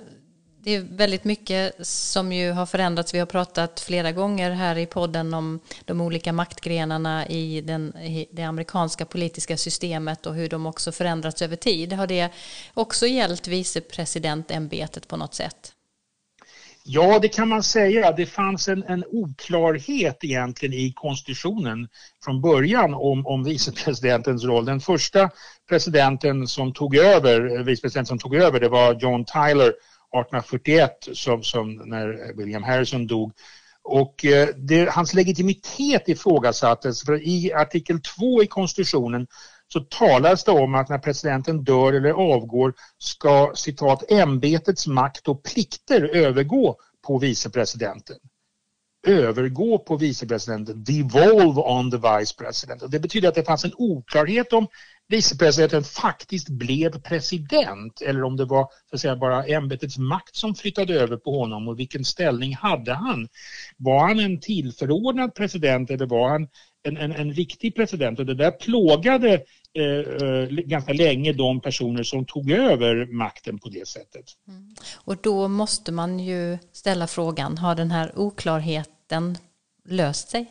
det 0.66 0.74
är 0.74 0.80
väldigt 0.80 1.24
mycket 1.24 1.86
som 1.86 2.32
ju 2.32 2.50
har 2.50 2.66
förändrats. 2.66 3.14
Vi 3.14 3.18
har 3.18 3.26
pratat 3.26 3.80
flera 3.80 4.12
gånger 4.12 4.50
här 4.50 4.78
i 4.78 4.86
podden 4.86 5.34
om 5.34 5.60
de 5.84 6.00
olika 6.00 6.32
maktgrenarna 6.32 7.26
i, 7.26 7.60
den, 7.60 7.96
i 7.96 8.28
det 8.32 8.42
amerikanska 8.42 9.04
politiska 9.04 9.56
systemet 9.56 10.26
och 10.26 10.34
hur 10.34 10.48
de 10.48 10.66
också 10.66 10.92
förändrats 10.92 11.42
över 11.42 11.56
tid. 11.56 11.92
Har 11.92 12.06
det 12.06 12.28
också 12.74 13.06
gällt 13.06 13.48
vicepresidentämbetet 13.48 15.08
på 15.08 15.16
något 15.16 15.34
sätt? 15.34 15.72
Ja, 16.84 17.18
det 17.18 17.28
kan 17.28 17.48
man 17.48 17.62
säga. 17.62 18.12
Det 18.12 18.26
fanns 18.26 18.68
en, 18.68 18.82
en 18.82 19.04
oklarhet 19.06 20.24
egentligen 20.24 20.74
i 20.74 20.92
konstitutionen 20.96 21.88
från 22.24 22.40
början 22.40 22.94
om, 22.94 23.26
om 23.26 23.44
vicepresidentens 23.44 24.44
roll. 24.44 24.64
Den 24.64 24.80
första 24.80 25.30
presidenten 25.68 26.46
som 26.46 26.72
tog 26.72 26.96
över, 26.96 27.62
vicepresidenten 27.62 28.06
som 28.06 28.18
tog 28.18 28.34
över, 28.34 28.60
det 28.60 28.68
var 28.68 28.94
John 28.94 29.24
Tyler 29.24 29.72
1841 30.12 31.08
som, 31.12 31.42
som 31.42 31.74
när 31.74 32.36
William 32.36 32.62
Harrison 32.62 33.06
dog. 33.06 33.32
Och 33.82 34.24
eh, 34.24 34.48
det, 34.56 34.90
hans 34.90 35.14
legitimitet 35.14 36.08
ifrågasattes 36.08 37.04
för 37.04 37.22
i 37.28 37.52
artikel 37.52 38.00
2 38.00 38.42
i 38.42 38.46
konstitutionen 38.46 39.26
så 39.68 39.80
talas 39.80 40.44
det 40.44 40.50
om 40.50 40.74
att 40.74 40.88
när 40.88 40.98
presidenten 40.98 41.64
dör 41.64 41.92
eller 41.92 42.10
avgår 42.10 42.74
ska 42.98 43.52
citat 43.54 44.10
ämbetets 44.10 44.86
makt 44.86 45.28
och 45.28 45.42
plikter 45.42 46.02
övergå 46.02 46.76
på 47.06 47.18
vicepresidenten. 47.18 48.16
Övergå 49.06 49.78
på 49.78 49.96
vicepresidenten, 49.96 50.84
devolve 50.84 51.60
on 51.60 51.90
the 51.90 51.96
vice 51.96 52.34
president. 52.38 52.82
Och 52.82 52.90
det 52.90 53.00
betyder 53.00 53.28
att 53.28 53.34
det 53.34 53.44
fanns 53.44 53.64
en 53.64 53.72
oklarhet 53.76 54.52
om 54.52 54.66
vicepresidenten 55.08 55.84
faktiskt 55.84 56.48
blev 56.48 57.00
president 57.02 58.02
eller 58.02 58.24
om 58.24 58.36
det 58.36 58.44
var 58.44 58.68
så 58.90 58.94
att 58.96 59.00
säga, 59.00 59.16
bara 59.16 59.44
ämbetets 59.44 59.98
makt 59.98 60.36
som 60.36 60.54
flyttade 60.54 60.94
över 60.94 61.16
på 61.16 61.38
honom 61.38 61.68
och 61.68 61.78
vilken 61.78 62.04
ställning 62.04 62.54
hade 62.54 62.94
han? 62.94 63.28
Var 63.76 64.08
han 64.08 64.20
en 64.20 64.40
tillförordnad 64.40 65.34
president 65.34 65.90
eller 65.90 66.06
var 66.06 66.28
han 66.28 66.48
en, 66.82 66.96
en, 66.96 67.12
en 67.12 67.32
riktig 67.32 67.74
president 67.74 68.18
och 68.18 68.26
det 68.26 68.34
där 68.34 68.50
plågade 68.50 69.42
eh, 69.74 69.84
eh 69.84 70.48
ganska 70.48 70.92
länge 70.92 71.32
de 71.32 71.60
personer 71.60 72.02
som 72.02 72.24
tog 72.24 72.50
över 72.50 73.06
makten 73.12 73.58
på 73.58 73.68
det 73.68 73.88
sättet. 73.88 74.24
Mm. 74.48 74.74
Och 74.96 75.16
då 75.22 75.48
måste 75.48 75.92
man 75.92 76.18
ju 76.18 76.58
ställa 76.72 77.06
frågan, 77.06 77.58
har 77.58 77.74
den 77.74 77.90
här 77.90 78.12
oklarheten 78.16 78.95
den 79.06 79.38
löst 79.84 80.28
sig? 80.28 80.46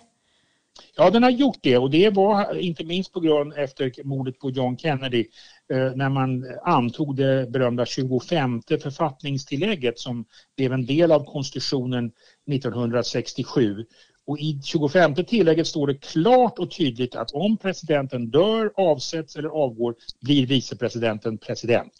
Ja, 0.95 1.09
den 1.09 1.23
har 1.23 1.29
gjort 1.29 1.57
det 1.61 1.77
och 1.77 1.89
det 1.89 2.09
var 2.09 2.57
inte 2.57 2.83
minst 2.83 3.13
på 3.13 3.19
grund 3.19 3.53
efter 3.57 4.03
mordet 4.03 4.39
på 4.39 4.49
John 4.49 4.77
Kennedy 4.77 5.25
eh, 5.73 5.91
när 5.95 6.09
man 6.09 6.45
antog 6.63 7.15
det 7.15 7.51
berömda 7.51 7.85
25 7.85 8.61
författningstillägget 8.81 9.99
som 9.99 10.25
blev 10.57 10.73
en 10.73 10.85
del 10.85 11.11
av 11.11 11.25
konstitutionen 11.25 12.11
1967. 12.51 13.85
Och 14.27 14.39
i 14.39 14.61
25 14.63 15.15
tillägget 15.15 15.67
står 15.67 15.87
det 15.87 15.95
klart 15.95 16.59
och 16.59 16.71
tydligt 16.71 17.15
att 17.15 17.31
om 17.31 17.57
presidenten 17.57 18.29
dör, 18.29 18.71
avsätts 18.75 19.35
eller 19.35 19.49
avgår 19.49 19.95
blir 20.21 20.47
vicepresidenten 20.47 21.37
president. 21.37 21.93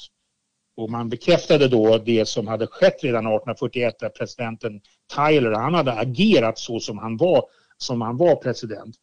Och 0.77 0.89
man 0.89 1.09
bekräftade 1.09 1.67
då 1.67 1.97
det 1.97 2.25
som 2.25 2.47
hade 2.47 2.67
skett 2.67 3.03
redan 3.03 3.25
1841 3.25 3.99
där 3.99 4.09
presidenten 4.09 4.81
Tyler, 5.15 5.51
han 5.51 5.73
hade 5.73 5.93
agerat 5.93 6.59
så 6.59 6.79
som 6.79 6.97
han 6.97 7.17
var 7.17 7.45
som 7.77 8.01
han 8.01 8.17
var 8.17 8.35
president. 8.35 8.95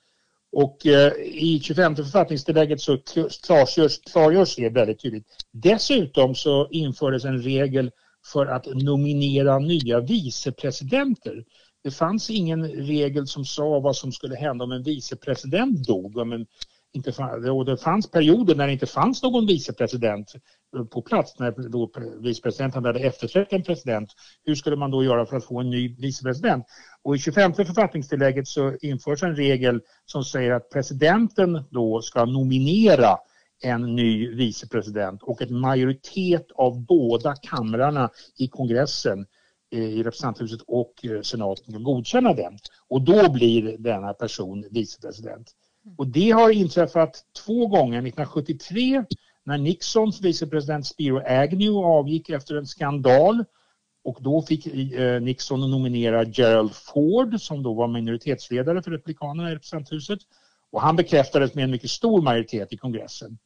Och 0.52 0.86
eh, 0.86 1.12
i 1.22 1.60
25 1.62 1.96
författningstillägget 1.96 2.80
så 2.80 2.98
klargörs, 3.46 3.98
klargörs 4.12 4.56
det 4.56 4.68
väldigt 4.68 5.00
tydligt. 5.00 5.26
Dessutom 5.50 6.34
så 6.34 6.68
infördes 6.70 7.24
en 7.24 7.42
regel 7.42 7.90
för 8.32 8.46
att 8.46 8.66
nominera 8.66 9.58
nya 9.58 10.00
vicepresidenter. 10.00 11.44
Det 11.84 11.90
fanns 11.90 12.30
ingen 12.30 12.68
regel 12.68 13.26
som 13.26 13.44
sa 13.44 13.80
vad 13.80 13.96
som 13.96 14.12
skulle 14.12 14.36
hända 14.36 14.64
om 14.64 14.72
en 14.72 14.82
vicepresident 14.82 15.86
dog. 15.86 16.16
Om 16.16 16.32
en 16.32 16.46
inte 16.92 17.12
fann, 17.12 17.50
och 17.50 17.64
det 17.64 17.76
fanns 17.76 18.10
perioder 18.10 18.54
när 18.54 18.66
det 18.66 18.72
inte 18.72 18.86
fanns 18.86 19.22
någon 19.22 19.46
vicepresident 19.46 20.32
på 20.90 21.02
plats, 21.02 21.38
när 21.38 21.68
då 21.68 21.90
vicepresidenten 22.20 22.84
hade 22.84 23.00
efterträtt 23.00 23.52
en 23.52 23.62
president. 23.62 24.10
Hur 24.44 24.54
skulle 24.54 24.76
man 24.76 24.90
då 24.90 25.04
göra 25.04 25.26
för 25.26 25.36
att 25.36 25.44
få 25.44 25.60
en 25.60 25.70
ny 25.70 25.96
vicepresident? 25.98 26.66
Och 27.02 27.16
i 27.16 27.18
25 27.18 27.54
författningstillägget 27.54 28.48
så 28.48 28.76
införs 28.82 29.22
en 29.22 29.36
regel 29.36 29.80
som 30.06 30.24
säger 30.24 30.50
att 30.50 30.70
presidenten 30.70 31.64
då 31.70 32.02
ska 32.02 32.24
nominera 32.24 33.18
en 33.62 33.96
ny 33.96 34.34
vicepresident 34.34 35.22
och 35.22 35.42
en 35.42 35.60
majoritet 35.60 36.46
av 36.54 36.80
båda 36.86 37.34
kamrarna 37.34 38.10
i 38.38 38.48
kongressen 38.48 39.26
eh, 39.72 39.82
i 39.82 40.02
representanthuset 40.02 40.60
och 40.66 41.04
eh, 41.04 41.20
senaten 41.20 41.82
godkänna 41.82 42.34
den. 42.34 42.58
Och 42.88 43.02
då 43.02 43.32
blir 43.32 43.78
denna 43.78 44.12
person 44.14 44.64
vicepresident. 44.70 45.52
Och 45.98 46.06
det 46.06 46.30
har 46.30 46.50
inträffat 46.50 47.24
två 47.46 47.66
gånger, 47.66 47.98
1973 47.98 49.04
när 49.44 49.58
Nixons 49.58 50.20
vicepresident 50.20 50.86
Spiro 50.86 51.22
Agnew 51.26 51.86
avgick 51.86 52.30
efter 52.30 52.54
en 52.54 52.66
skandal 52.66 53.44
och 54.04 54.18
då 54.20 54.42
fick 54.42 54.66
eh, 54.66 55.20
Nixon 55.20 55.70
nominera 55.70 56.24
Gerald 56.24 56.74
Ford 56.74 57.40
som 57.40 57.62
då 57.62 57.74
var 57.74 57.88
minoritetsledare 57.88 58.82
för 58.82 58.90
Republikanerna 58.90 59.50
i 59.50 59.54
representanthuset 59.54 60.18
och 60.70 60.80
han 60.80 60.96
bekräftades 60.96 61.54
med 61.54 61.64
en 61.64 61.70
mycket 61.70 61.90
stor 61.90 62.22
majoritet 62.22 62.72
i 62.72 62.76
kongressen. 62.76 63.38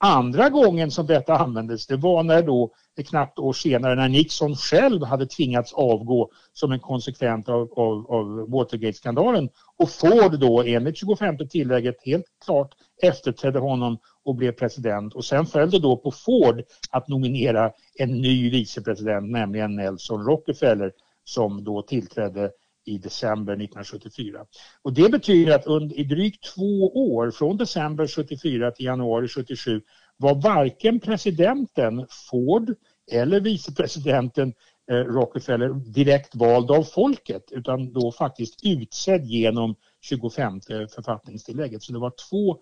Andra 0.00 0.48
gången 0.48 0.90
som 0.90 1.06
detta 1.06 1.36
användes 1.36 1.86
det 1.86 1.96
var 1.96 2.22
när 2.22 2.42
då 2.42 2.74
ett 2.98 3.08
knappt 3.08 3.38
år 3.38 3.52
senare 3.52 3.94
när 3.94 4.08
Nixon 4.08 4.56
själv 4.56 5.04
hade 5.04 5.26
tvingats 5.26 5.72
avgå 5.72 6.30
som 6.52 6.72
en 6.72 6.80
konsekvens 6.80 7.48
av, 7.48 7.72
av, 7.76 8.10
av 8.10 8.50
Watergate-skandalen 8.50 9.48
och 9.76 9.90
Ford 9.90 10.40
då 10.40 10.62
enligt 10.62 10.96
25 10.96 11.48
tillägget 11.48 11.96
helt 12.04 12.26
klart 12.44 12.74
efterträdde 13.02 13.58
honom 13.58 13.98
och 14.24 14.34
blev 14.34 14.52
president. 14.52 15.14
Och 15.14 15.24
sen 15.24 15.46
följde 15.46 15.78
då 15.78 15.96
på 15.96 16.10
Ford 16.10 16.62
att 16.90 17.08
nominera 17.08 17.72
en 17.98 18.20
ny 18.20 18.50
vicepresident 18.50 19.30
nämligen 19.30 19.76
Nelson 19.76 20.24
Rockefeller 20.24 20.92
som 21.24 21.64
då 21.64 21.82
tillträdde 21.82 22.50
i 22.88 22.98
december 22.98 23.52
1974. 23.52 24.46
Och 24.82 24.92
det 24.92 25.08
betyder 25.08 25.54
att 25.54 25.66
under, 25.66 25.98
i 25.98 26.04
drygt 26.04 26.54
två 26.54 26.88
år, 27.14 27.30
från 27.30 27.56
december 27.56 28.06
74 28.06 28.70
till 28.70 28.86
januari 28.86 29.28
77, 29.28 29.82
var 30.16 30.34
varken 30.34 31.00
presidenten 31.00 32.06
Ford 32.30 32.74
eller 33.12 33.40
vicepresidenten 33.40 34.54
eh, 34.90 34.94
Rockefeller 34.94 35.68
direkt 35.68 36.34
vald 36.34 36.70
av 36.70 36.82
folket 36.82 37.42
utan 37.50 37.92
då 37.92 38.12
faktiskt 38.12 38.60
utsedd 38.64 39.24
genom 39.24 39.76
25 40.00 40.60
författningstillägget. 40.94 41.82
Så 41.82 41.92
det 41.92 41.98
var 41.98 42.12
två 42.30 42.58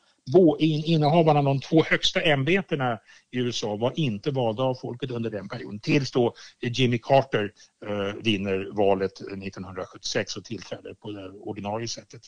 innehavarna 0.59 1.39
av 1.39 1.45
de 1.45 1.61
två 1.61 1.83
högsta 1.83 2.21
ämbetena 2.21 2.99
i 3.31 3.39
USA 3.39 3.77
var 3.77 3.93
inte 3.97 4.31
valda 4.31 4.63
av 4.63 4.75
folket 4.75 5.11
under 5.11 5.31
den 5.31 5.49
perioden 5.49 5.81
tills 5.81 6.11
då 6.11 6.35
Jimmy 6.61 6.99
Carter 6.99 7.53
eh, 7.87 8.23
vinner 8.23 8.77
valet 8.77 9.21
1976 9.21 10.37
och 10.37 10.45
tillträder 10.45 10.95
på 10.95 11.11
det 11.11 11.31
ordinarie 11.31 11.89
sättet. 11.89 12.21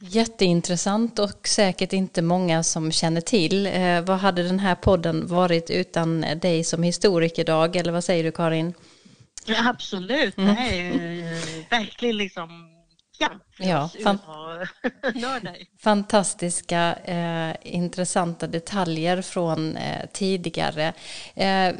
Jätteintressant 0.00 1.18
och 1.18 1.48
säkert 1.48 1.92
inte 1.92 2.22
många 2.22 2.62
som 2.62 2.92
känner 2.92 3.20
till. 3.20 3.66
Eh, 3.66 4.00
vad 4.00 4.18
hade 4.18 4.42
den 4.42 4.58
här 4.58 4.74
podden 4.74 5.26
varit 5.26 5.70
utan 5.70 6.20
dig 6.20 6.64
som 6.64 6.82
historiker 6.82 7.44
Dag, 7.44 7.76
eller 7.76 7.92
vad 7.92 8.04
säger 8.04 8.24
du 8.24 8.32
Karin? 8.32 8.74
Absolut, 9.56 10.38
mm. 10.38 10.48
det 10.48 10.60
här 10.60 10.72
är 10.72 11.12
ju 11.12 11.22
verkligen 11.70 12.16
liksom 12.16 12.77
Ja, 13.58 13.90
fan 14.02 14.18
fantastiska 15.82 16.94
eh, 17.04 17.56
intressanta 17.62 18.46
detaljer 18.46 19.22
från 19.22 19.76
eh, 19.76 20.06
tidigare. 20.12 20.92
Eh, 21.34 21.74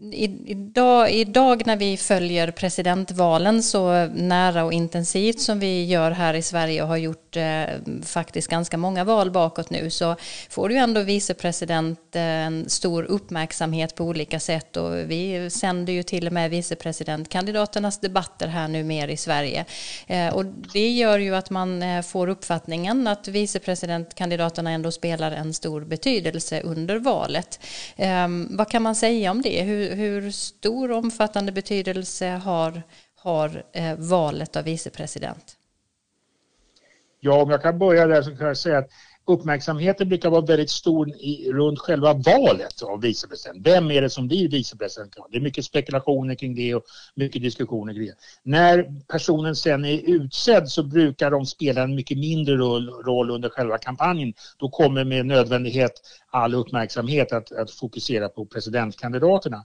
Idag, 0.00 1.12
idag 1.12 1.66
när 1.66 1.76
vi 1.76 1.96
följer 1.96 2.50
presidentvalen 2.50 3.62
så 3.62 4.06
nära 4.06 4.64
och 4.64 4.72
intensivt 4.72 5.40
som 5.40 5.58
vi 5.58 5.84
gör 5.84 6.10
här 6.10 6.34
i 6.34 6.42
Sverige 6.42 6.82
och 6.82 6.88
har 6.88 6.96
gjort 6.96 7.36
eh, 7.36 7.64
faktiskt 8.04 8.48
ganska 8.48 8.76
många 8.76 9.04
val 9.04 9.30
bakåt 9.30 9.70
nu 9.70 9.90
så 9.90 10.16
får 10.50 10.72
ju 10.72 10.76
ändå 10.76 11.02
vicepresident 11.02 12.16
eh, 12.16 12.22
en 12.22 12.68
stor 12.68 13.02
uppmärksamhet 13.02 13.94
på 13.94 14.04
olika 14.04 14.40
sätt 14.40 14.76
och 14.76 14.96
vi 14.96 15.50
sänder 15.50 15.92
ju 15.92 16.02
till 16.02 16.26
och 16.26 16.32
med 16.32 16.50
vicepresidentkandidaternas 16.50 18.00
debatter 18.00 18.46
här 18.46 18.68
nu 18.68 18.84
mer 18.84 19.08
i 19.08 19.16
Sverige. 19.16 19.64
Eh, 20.06 20.34
och 20.34 20.44
det 20.72 20.90
gör 20.90 21.18
ju 21.18 21.34
att 21.34 21.50
man 21.50 21.82
eh, 21.82 22.02
får 22.02 22.28
uppfattningen 22.28 23.06
att 23.06 23.28
vicepresidentkandidaterna 23.28 24.70
ändå 24.70 24.90
spelar 24.90 25.32
en 25.32 25.54
stor 25.54 25.80
betydelse 25.80 26.60
under 26.60 26.98
valet. 26.98 27.60
Eh, 27.96 28.28
vad 28.50 28.70
kan 28.70 28.82
man 28.82 28.94
säga 28.94 29.30
om 29.30 29.42
det? 29.42 29.62
Hur, 29.62 29.87
hur, 29.94 30.30
stor 30.30 30.90
omfattande 30.90 31.52
betydelse 31.52 32.26
har, 32.26 32.82
har 33.14 33.64
eh, 33.72 33.96
valet 33.96 34.56
av 34.56 34.64
vicepresident? 34.64 35.56
Ja, 37.20 37.42
om 37.42 37.50
jag 37.50 37.62
kan 37.62 37.78
börja 37.78 38.06
där 38.06 38.22
så 38.22 38.36
kan 38.36 38.46
jag 38.46 38.56
säga 38.56 38.78
att 38.78 38.90
uppmärksamheten 39.28 40.08
brukar 40.08 40.30
vara 40.30 40.40
väldigt 40.40 40.70
stor 40.70 41.08
i, 41.08 41.52
runt 41.52 41.78
själva 41.78 42.12
valet 42.12 42.82
av 42.82 43.00
vicepresident. 43.00 43.66
Vem 43.66 43.90
är 43.90 44.02
det 44.02 44.10
som 44.10 44.28
blir 44.28 44.48
vicepresident? 44.48 45.16
Det 45.30 45.36
är 45.36 45.40
mycket 45.40 45.64
spekulationer 45.64 46.34
kring 46.34 46.54
det 46.54 46.74
och 46.74 46.84
mycket 47.14 47.42
diskussioner 47.42 47.94
kring 47.94 48.06
det. 48.06 48.14
När 48.42 48.86
personen 49.08 49.56
sen 49.56 49.84
är 49.84 50.10
utsedd 50.10 50.68
så 50.68 50.82
brukar 50.82 51.30
de 51.30 51.46
spela 51.46 51.82
en 51.82 51.94
mycket 51.94 52.18
mindre 52.18 52.56
roll, 52.56 52.88
roll 52.88 53.30
under 53.30 53.48
själva 53.48 53.78
kampanjen. 53.78 54.34
Då 54.58 54.68
kommer 54.68 55.04
med 55.04 55.26
nödvändighet 55.26 55.92
all 56.30 56.54
uppmärksamhet 56.54 57.32
att, 57.32 57.52
att 57.52 57.70
fokusera 57.70 58.28
på 58.28 58.46
presidentkandidaterna. 58.46 59.64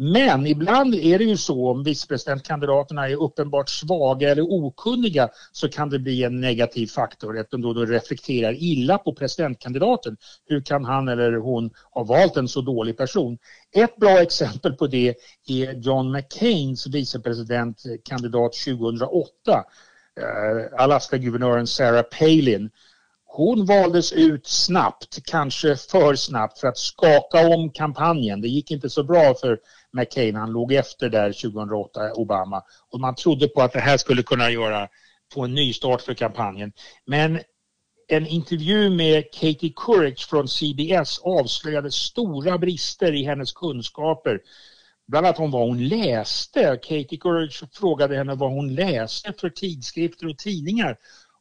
Men 0.00 0.46
ibland 0.46 0.94
är 0.94 1.18
det 1.18 1.24
ju 1.24 1.36
så 1.36 1.70
om 1.70 1.82
vicepresidentkandidaterna 1.82 3.08
är 3.08 3.22
uppenbart 3.22 3.68
svaga 3.68 4.30
eller 4.30 4.42
okunniga 4.42 5.28
så 5.52 5.68
kan 5.68 5.90
det 5.90 5.98
bli 5.98 6.24
en 6.24 6.40
negativ 6.40 6.86
faktor 6.86 7.38
eftersom 7.38 7.62
då, 7.62 7.72
då 7.72 7.84
reflekterar 7.84 8.54
illa 8.62 8.98
på 8.98 9.14
presidentkandidaten. 9.14 10.16
Hur 10.46 10.60
kan 10.60 10.84
han 10.84 11.08
eller 11.08 11.32
hon 11.32 11.70
ha 11.90 12.04
valt 12.04 12.36
en 12.36 12.48
så 12.48 12.60
dålig 12.60 12.96
person? 12.96 13.38
Ett 13.76 13.96
bra 13.96 14.22
exempel 14.22 14.72
på 14.72 14.86
det 14.86 15.14
är 15.48 15.74
John 15.74 16.12
McCains 16.12 16.86
vicepresidentkandidat 16.86 18.52
2008. 18.52 19.28
Eh, 20.20 20.80
Alaska-guvernören 20.80 21.66
Sarah 21.66 22.02
Palin 22.02 22.70
hon 23.30 23.66
valdes 23.66 24.12
ut 24.12 24.46
snabbt, 24.46 25.18
kanske 25.24 25.76
för 25.76 26.14
snabbt 26.14 26.58
för 26.58 26.68
att 26.68 26.78
skaka 26.78 27.48
om 27.48 27.70
kampanjen. 27.70 28.40
Det 28.40 28.48
gick 28.48 28.70
inte 28.70 28.90
så 28.90 29.04
bra 29.04 29.34
för 29.34 29.58
McCain, 29.92 30.34
han 30.34 30.52
låg 30.52 30.72
efter 30.72 31.08
där 31.08 31.32
2008, 31.32 32.12
Obama. 32.12 32.62
Och 32.90 33.00
man 33.00 33.14
trodde 33.14 33.48
på 33.48 33.62
att 33.62 33.72
det 33.72 33.80
här 33.80 33.96
skulle 33.96 34.22
kunna 34.22 34.50
göra, 34.50 34.88
få 35.34 35.44
en 35.44 35.54
ny 35.54 35.72
start 35.72 36.02
för 36.02 36.14
kampanjen. 36.14 36.72
Men 37.06 37.40
en 38.08 38.26
intervju 38.26 38.90
med 38.90 39.24
Katie 39.32 39.72
Couric 39.76 40.26
från 40.26 40.48
CBS 40.48 41.18
avslöjade 41.18 41.90
stora 41.90 42.58
brister 42.58 43.14
i 43.14 43.24
hennes 43.24 43.52
kunskaper. 43.52 44.40
Bland 45.06 45.26
annat 45.26 45.38
om 45.38 45.50
vad 45.50 45.68
hon 45.68 45.88
läste. 45.88 46.78
Katie 46.82 47.18
Couric 47.18 47.62
frågade 47.72 48.16
henne 48.16 48.34
vad 48.34 48.50
hon 48.50 48.74
läste 48.74 49.32
för 49.40 49.50
tidskrifter 49.50 50.26
och 50.26 50.38
tidningar. 50.38 50.96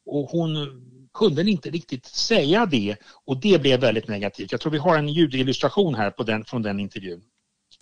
Och 0.05 0.29
hon 0.29 0.81
kunde 1.17 1.41
inte 1.41 1.69
riktigt 1.69 2.05
säga 2.05 2.65
det 2.65 2.95
och 3.25 3.41
det 3.41 3.61
blev 3.61 3.79
väldigt 3.79 4.07
negativt. 4.07 4.51
Jag 4.51 4.61
tror 4.61 4.71
vi 4.71 4.77
har 4.77 4.97
en 4.97 5.09
ljudillustration 5.09 5.95
här 5.95 6.11
på 6.11 6.23
den, 6.23 6.45
från 6.45 6.61
den 6.61 6.79
intervjun. 6.79 7.21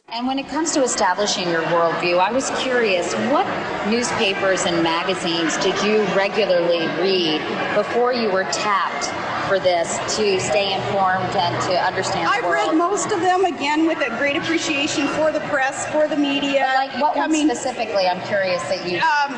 And 0.07 0.27
when 0.27 0.39
it 0.39 0.47
comes 0.49 0.73
to 0.73 0.83
establishing 0.83 1.49
your 1.49 1.63
worldview, 1.73 2.19
I 2.19 2.31
was 2.31 2.51
curious 2.63 3.15
what 3.31 3.47
newspapers 3.89 4.65
and 4.65 4.83
magazines 4.83 5.57
did 5.57 5.75
you 5.83 6.05
regularly 6.15 6.85
read 7.01 7.41
before 7.75 8.13
you 8.13 8.29
were 8.29 8.45
tapped 8.51 9.05
for 9.49 9.59
this 9.59 9.97
to 10.17 10.39
stay 10.39 10.73
informed 10.73 11.35
and 11.35 11.55
to 11.67 11.73
understand 11.89 12.27
I've 12.27 12.51
read 12.59 12.75
most 12.75 13.11
of 13.11 13.19
them 13.21 13.45
again 13.45 13.87
with 13.87 13.99
a 14.09 14.11
great 14.19 14.37
appreciation 14.37 15.07
for 15.17 15.31
the 15.31 15.41
press, 15.53 15.87
for 15.91 16.07
the 16.07 16.17
media. 16.17 16.65
But 16.67 16.85
like 16.85 17.01
what 17.01 17.15
ones 17.15 17.37
specifically? 17.49 18.05
I'm 18.07 18.21
curious 18.27 18.61
that 18.69 18.81
you. 18.87 18.99
Um, 18.99 19.31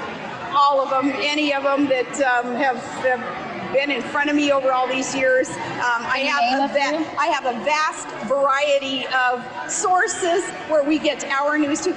all 0.56 0.82
of 0.82 0.90
them, 0.90 1.12
any 1.22 1.54
of 1.54 1.64
them 1.64 1.88
that 1.88 2.14
um, 2.22 2.56
have, 2.56 2.78
have, 3.06 3.47
been 3.74 3.92
in 3.92 4.02
front 4.02 4.30
of 4.30 4.36
me 4.36 4.52
over 4.54 4.72
all 4.72 4.88
these 4.88 5.18
years. 5.18 5.50
Um, 5.50 6.02
I 6.18 6.20
have 6.20 6.64
a 6.64 6.68
va- 6.68 7.06
I 7.26 7.28
have 7.36 7.46
a 7.46 7.54
vast 7.66 8.08
variety 8.30 9.06
of 9.06 9.42
sources 9.72 10.42
where 10.70 10.84
we 10.84 10.98
get 10.98 11.26
our 11.42 11.58
news 11.58 11.82
to. 11.82 11.90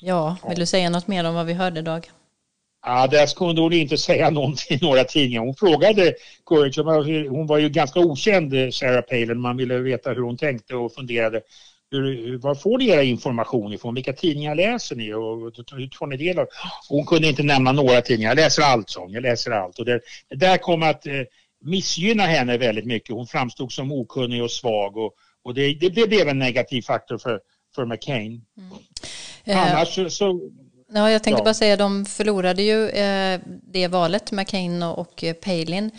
Ja, 0.00 0.36
vill 0.48 0.58
du 0.58 0.66
säga 0.66 0.90
något 0.90 1.06
mer 1.08 1.24
om 1.24 1.34
vad 1.34 1.46
vi 1.46 1.52
hörde 1.52 1.82
Dag? 1.82 2.10
Ja, 2.86 3.06
där 3.06 3.36
kunde 3.36 3.60
hon 3.60 3.72
inte 3.72 3.98
säga 3.98 4.30
någonting 4.40 4.76
i 4.76 4.84
några 4.84 5.04
tidningar. 5.04 5.40
Hon 5.40 5.54
frågade 5.54 6.14
Courage, 6.46 7.28
hon 7.28 7.46
var 7.46 7.58
ju 7.58 7.68
ganska 7.68 8.00
okänd 8.00 8.74
Sarah 8.74 9.00
Palin, 9.00 9.40
man 9.40 9.56
ville 9.56 9.78
veta 9.78 10.10
hur 10.10 10.22
hon 10.22 10.36
tänkte 10.36 10.74
och 10.76 10.94
funderade. 10.94 11.40
Hur, 11.90 12.38
var 12.38 12.54
får 12.54 12.78
ni 12.78 12.88
era 12.88 13.02
information 13.02 13.72
ifrån? 13.72 13.94
Vilka 13.94 14.12
tidningar 14.12 14.54
läser 14.54 14.96
ni 14.96 15.14
och 15.14 15.52
hur 15.76 15.98
får 15.98 16.06
ni 16.06 16.16
del 16.16 16.38
av? 16.38 16.46
Hon 16.88 17.06
kunde 17.06 17.28
inte 17.28 17.42
nämna 17.42 17.72
några 17.72 18.00
tidningar. 18.00 18.30
Jag 18.30 18.36
läser 18.36 18.62
allt, 18.62 18.90
sång. 18.90 19.12
Jag 19.12 19.22
läser 19.22 19.50
allt. 19.50 19.78
Och 19.78 19.84
det, 19.84 20.00
det 20.28 20.36
där 20.36 20.56
kom 20.56 20.82
att 20.82 21.06
eh, 21.06 21.12
missgynna 21.64 22.22
henne 22.22 22.58
väldigt 22.58 22.86
mycket. 22.86 23.14
Hon 23.14 23.26
framstod 23.26 23.72
som 23.72 23.92
okunnig 23.92 24.42
och 24.42 24.50
svag 24.50 24.96
och, 24.96 25.14
och 25.42 25.54
det, 25.54 25.74
det, 25.74 25.88
det 25.88 26.08
blev 26.08 26.28
en 26.28 26.38
negativ 26.38 26.82
faktor 26.82 27.18
för, 27.18 27.40
för 27.74 27.86
McCain. 27.86 28.44
Mm. 29.46 29.58
Annars 29.58 29.94
så, 29.94 30.10
så 30.10 30.40
Ja, 30.92 31.10
jag 31.10 31.22
tänkte 31.22 31.40
ja. 31.40 31.44
bara 31.44 31.54
säga 31.54 31.76
de 31.76 32.04
förlorade 32.04 32.62
ju 32.62 32.88
eh, 32.88 33.40
det 33.72 33.88
valet, 33.88 34.32
McCain 34.32 34.82
och 34.82 35.24
eh, 35.24 35.34
Palin. 35.34 35.90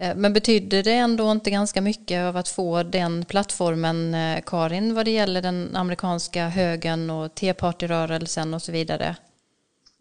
Eh, 0.00 0.14
men 0.14 0.32
betyder 0.32 0.82
det 0.82 0.92
ändå 0.92 1.30
inte 1.32 1.50
ganska 1.50 1.80
mycket 1.80 2.22
av 2.22 2.36
att 2.36 2.48
få 2.48 2.82
den 2.82 3.24
plattformen, 3.24 4.14
eh, 4.14 4.40
Karin, 4.46 4.94
vad 4.94 5.04
det 5.04 5.10
gäller 5.10 5.42
den 5.42 5.76
amerikanska 5.76 6.48
högern 6.48 7.10
och 7.10 7.34
Tea-partyrörelsen 7.34 8.54
och 8.54 8.62
så 8.62 8.72
vidare? 8.72 9.16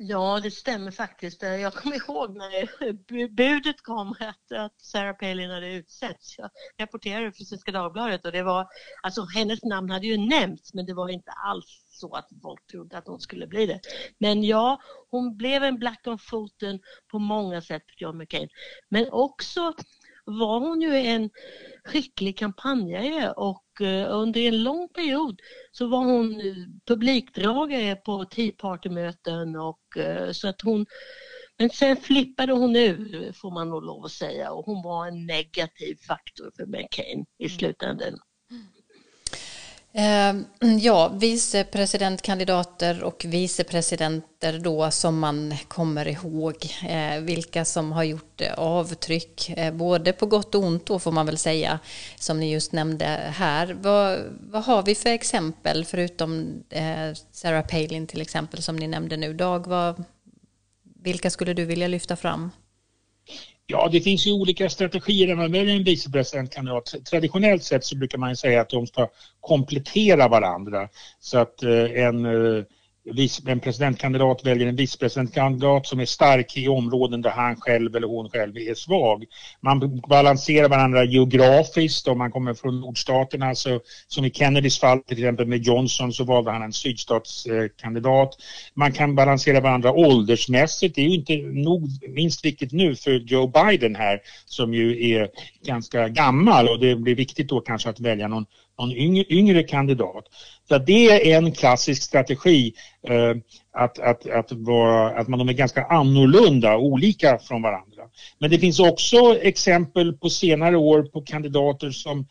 Ja, 0.02 0.40
det 0.44 0.52
stämmer 0.52 0.92
faktiskt. 0.92 1.42
Jag 1.42 1.74
kommer 1.74 1.96
ihåg 1.96 2.36
när 2.36 3.28
budet 3.28 3.82
kom 3.82 4.16
att, 4.20 4.52
att 4.52 4.82
Sarah 4.82 5.16
Palin 5.16 5.50
hade 5.50 5.74
utsetts. 5.74 6.38
Jag 6.38 6.50
rapporterade 6.78 7.32
för 7.32 7.44
Svenska 7.44 7.72
Dagbladet 7.72 8.26
och 8.26 8.32
det 8.32 8.44
var, 8.44 8.68
alltså 9.04 9.26
hennes 9.26 9.64
namn 9.64 9.90
hade 9.90 10.08
ju 10.08 10.18
nämnts 10.18 10.74
men 10.74 10.86
det 10.86 10.94
var 10.94 11.10
inte 11.10 11.32
alls 11.32 11.86
så 11.90 12.16
att 12.16 12.30
folk 12.42 12.68
trodde 12.68 12.98
att 12.98 13.08
hon 13.08 13.20
skulle 13.20 13.48
bli 13.48 13.66
det. 13.66 13.80
Men 14.18 14.44
ja, 14.44 14.82
hon 15.10 15.38
blev 15.38 15.64
en 15.64 15.80
black 15.80 16.08
on 16.08 16.20
foten 16.20 16.80
på 17.12 17.20
många 17.20 17.62
sätt, 17.62 17.84
John 17.98 18.18
McCain. 18.18 18.50
Men 18.90 19.10
också 19.12 19.74
var 20.30 20.60
hon 20.60 20.82
ju 20.82 20.96
en 20.96 21.30
skicklig 21.84 22.38
kampanjare 22.38 23.32
och 23.32 23.82
eh, 23.82 24.16
under 24.16 24.42
en 24.42 24.64
lång 24.64 24.90
period 24.90 25.42
så 25.72 25.88
var 25.88 26.06
hon 26.06 26.42
publikdragare 26.88 27.96
på 27.96 28.26
Tea 28.26 28.52
Party-möten 28.58 29.56
och 29.56 29.98
eh, 29.98 30.32
så 30.32 30.48
att 30.48 30.62
hon 30.62 30.86
men 31.58 31.70
sen 31.70 31.98
flippade 31.98 32.54
hon 32.54 32.76
ur 32.76 33.32
får 33.32 33.52
man 33.52 33.70
nog 33.70 33.84
lov 33.84 34.06
att 34.06 34.12
säga 34.12 34.52
och 34.52 34.66
hon 34.66 34.84
var 34.84 35.08
en 35.08 35.26
negativ 35.26 35.96
faktor 36.08 36.52
för 36.56 36.66
McCain 36.66 37.26
i 37.38 37.46
mm. 37.46 37.58
slutändan. 37.58 38.20
Ehm, 39.94 40.46
ja, 40.80 41.08
vicepresidentkandidater 41.08 43.04
och 43.04 43.26
vicepresidenter 43.28 44.60
då 44.60 44.92
som 44.92 45.20
man 45.20 45.54
kommer 45.68 46.08
ihåg. 46.08 46.56
Eh, 46.90 47.20
vilka 47.22 47.66
som 47.66 47.92
har 47.92 48.04
gjort 48.04 48.42
eh, 48.42 48.54
avtryck, 48.54 49.50
eh, 49.50 49.74
både 49.74 50.14
på 50.14 50.26
gott 50.26 50.56
och 50.56 50.64
ont 50.64 50.86
då 50.86 51.00
får 51.00 51.12
man 51.12 51.26
väl 51.26 51.38
säga, 51.38 51.80
som 52.16 52.40
ni 52.40 52.52
just 52.52 52.72
nämnde 52.72 53.06
här. 53.36 53.78
Vad, 53.82 54.20
vad 54.40 54.64
har 54.64 54.84
vi 54.84 54.96
för 54.96 55.10
exempel, 55.10 55.86
förutom 55.86 56.64
Sarah 57.32 57.66
Palin 57.66 58.08
till 58.08 58.22
exempel, 58.22 58.62
som 58.62 58.76
ni 58.76 58.88
nämnde 58.88 59.18
nu? 59.18 59.34
Dag, 59.34 59.68
vad, 59.68 60.04
vilka 61.04 61.30
skulle 61.30 61.54
du 61.54 61.66
vilja 61.66 61.88
lyfta 61.88 62.16
fram? 62.16 62.52
Ja, 63.72 63.90
det 63.92 64.02
finns 64.02 64.28
ju 64.28 64.32
olika 64.32 64.70
strategier 64.70 65.28
när 65.28 65.36
man 65.36 65.52
väljer 65.52 65.76
en 65.76 65.84
vicepresidentkandidat. 65.84 66.96
Traditionellt 67.10 67.64
sett 67.64 67.86
så 67.86 67.98
brukar 67.98 68.18
man 68.18 68.36
säga 68.36 68.62
att 68.62 68.70
de 68.70 68.88
ska 68.88 69.10
komplettera 69.40 70.28
varandra. 70.28 70.90
Så 71.20 71.38
att 71.38 71.64
eh, 71.64 72.04
en 72.06 72.26
eh, 72.26 72.64
en 73.46 73.60
presidentkandidat 73.60 74.46
väljer 74.46 74.68
en 74.68 74.76
vicepresidentkandidat 74.76 75.88
som 75.88 76.00
är 76.00 76.06
stark 76.06 76.58
i 76.58 76.68
områden 76.68 77.22
där 77.22 77.30
han 77.30 77.56
själv 77.56 77.96
eller 77.96 78.08
hon 78.08 78.30
själv 78.30 78.58
är 78.58 78.74
svag. 78.74 79.26
Man 79.62 80.02
balanserar 80.10 80.70
varandra 80.70 81.04
geografiskt 81.04 82.08
om 82.08 82.18
man 82.18 82.32
kommer 82.32 82.54
från 82.54 82.80
nordstaterna. 82.80 83.56
Så, 83.56 83.80
som 84.08 84.26
i 84.26 84.32
Kennedys 84.32 84.80
fall 84.80 85.00
till 85.00 85.18
exempel 85.18 85.48
med 85.48 85.64
Johnson 85.64 86.14
så 86.14 86.24
valde 86.24 86.52
han 86.52 86.62
en 86.62 86.74
sydstatskandidat. 86.74 88.38
Man 88.74 88.92
kan 88.92 89.16
balansera 89.16 89.60
varandra 89.60 89.92
åldersmässigt. 89.92 90.96
Det 90.96 91.02
är 91.02 91.06
ju 91.06 91.16
inte 91.16 91.36
nog 91.38 91.90
minst 92.10 92.46
viktigt 92.46 92.72
nu 92.72 92.96
för 92.96 93.12
Joe 93.12 93.48
Biden 93.48 93.96
här 93.96 94.20
som 94.46 94.74
ju 94.74 95.14
är 95.14 95.30
ganska 95.66 96.08
gammal 96.08 96.70
och 96.70 96.80
det 96.80 96.96
blir 96.96 97.16
viktigt 97.16 97.50
då 97.50 97.62
kanske 97.62 97.90
att 97.90 98.00
välja 98.00 98.28
någon 98.28 98.46
någon 98.80 98.92
yngre, 98.92 99.26
yngre 99.30 99.64
kandidat. 99.64 100.26
Så 100.68 100.78
det 100.78 101.32
är 101.32 101.38
en 101.38 101.52
klassisk 101.52 102.04
strategi 102.04 102.74
eh, 103.08 103.36
att, 103.74 104.00
att, 104.00 104.30
att, 104.30 104.52
vara, 104.52 105.20
att 105.20 105.28
man, 105.28 105.40
de 105.40 105.50
är 105.50 105.54
ganska 105.54 105.86
annorlunda, 105.86 106.78
olika 106.78 107.40
från 107.40 107.62
varandra. 107.62 108.04
Men 108.40 108.50
det 108.50 108.60
finns 108.60 108.80
också 108.80 109.38
exempel 109.42 110.14
på 110.14 110.30
senare 110.30 110.78
år 110.78 111.04
på 111.04 111.22
kandidater 111.22 111.92
som 111.92 112.28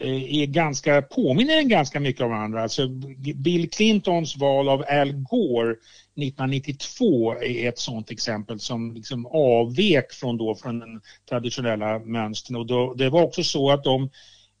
eh, 0.00 0.34
är 0.34 0.46
ganska, 0.46 1.02
påminner 1.02 1.62
ganska 1.62 2.00
mycket 2.00 2.22
om 2.22 2.30
varandra. 2.30 2.62
Alltså 2.62 2.88
Bill 3.34 3.70
Clintons 3.70 4.36
val 4.36 4.68
av 4.68 4.84
Al 4.88 5.12
Gore 5.12 5.70
1992 5.70 7.34
är 7.34 7.68
ett 7.68 7.78
sådant 7.78 8.10
exempel 8.10 8.60
som 8.60 8.94
liksom 8.94 9.26
avvek 9.26 10.12
från, 10.12 10.36
då, 10.36 10.54
från 10.54 10.78
den 10.78 11.00
traditionella 11.28 11.98
mönstren. 11.98 12.56
Och 12.56 12.66
då, 12.66 12.94
det 12.94 13.10
var 13.10 13.22
också 13.22 13.44
så 13.44 13.70
att 13.70 13.84
de 13.84 14.10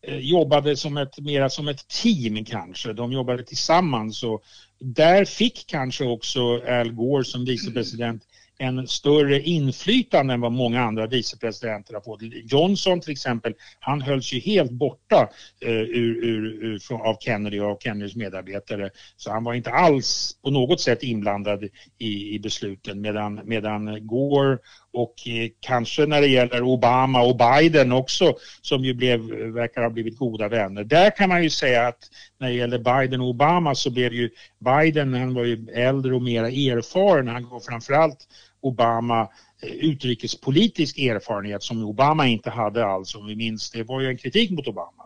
Eh, 0.02 0.18
jobbade 0.18 0.76
som 0.76 0.96
ett, 0.96 1.18
mera 1.18 1.50
som 1.50 1.68
ett 1.68 1.88
team 1.88 2.44
kanske. 2.44 2.92
De 2.92 3.12
jobbade 3.12 3.42
tillsammans 3.44 4.22
och 4.22 4.42
där 4.80 5.24
fick 5.24 5.66
kanske 5.66 6.04
också 6.04 6.40
Al 6.68 6.92
Gore 6.92 7.24
som 7.24 7.44
vicepresident 7.44 8.22
en 8.58 8.88
större 8.88 9.40
inflytande 9.40 10.34
än 10.34 10.40
vad 10.40 10.52
många 10.52 10.82
andra 10.82 11.06
vicepresidenter 11.06 11.94
har 11.94 12.00
fått. 12.00 12.20
Johnson 12.22 13.00
till 13.00 13.12
exempel, 13.12 13.54
han 13.80 14.00
hölls 14.00 14.32
ju 14.32 14.40
helt 14.40 14.70
borta 14.70 15.28
eh, 15.60 15.70
ur, 15.70 16.24
ur, 16.24 16.64
ur, 16.64 17.06
av 17.06 17.16
Kennedy 17.20 17.60
och 17.60 17.82
Kennedys 17.82 18.16
medarbetare. 18.16 18.90
Så 19.16 19.30
han 19.30 19.44
var 19.44 19.54
inte 19.54 19.70
alls 19.70 20.36
på 20.42 20.50
något 20.50 20.80
sätt 20.80 21.02
inblandad 21.02 21.64
i, 21.98 22.34
i 22.34 22.38
besluten 22.38 23.00
medan, 23.00 23.40
medan 23.44 24.06
Gore 24.06 24.58
och 24.92 25.14
eh, 25.26 25.48
kanske 25.60 26.06
när 26.06 26.20
det 26.20 26.26
gäller 26.28 26.62
Obama 26.62 27.22
och 27.22 27.36
Biden 27.36 27.92
också 27.92 28.34
som 28.62 28.84
ju 28.84 28.94
blev, 28.94 29.20
verkar 29.54 29.82
ha 29.82 29.90
blivit 29.90 30.18
goda 30.18 30.48
vänner. 30.48 30.84
Där 30.84 31.16
kan 31.16 31.28
man 31.28 31.42
ju 31.42 31.50
säga 31.50 31.86
att 31.86 32.10
när 32.38 32.48
det 32.48 32.54
gäller 32.54 32.78
Biden 32.78 33.20
och 33.20 33.28
Obama 33.28 33.74
så 33.74 33.90
blev 33.90 34.12
ju 34.12 34.30
Biden, 34.58 35.14
han 35.14 35.34
var 35.34 35.44
ju 35.44 35.66
äldre 35.74 36.14
och 36.14 36.22
mer 36.22 36.44
erfaren, 36.44 37.28
han 37.28 37.42
går 37.42 37.60
framförallt 37.60 38.28
Obama 38.60 39.20
eh, 39.62 39.70
utrikespolitisk 39.70 40.98
erfarenhet 40.98 41.62
som 41.62 41.84
Obama 41.84 42.26
inte 42.26 42.50
hade 42.50 42.86
alls 42.86 43.14
om 43.14 43.26
vi 43.26 43.36
minns. 43.36 43.70
Det 43.70 43.82
var 43.82 44.00
ju 44.00 44.08
en 44.08 44.18
kritik 44.18 44.50
mot 44.50 44.66
Obama. 44.66 45.04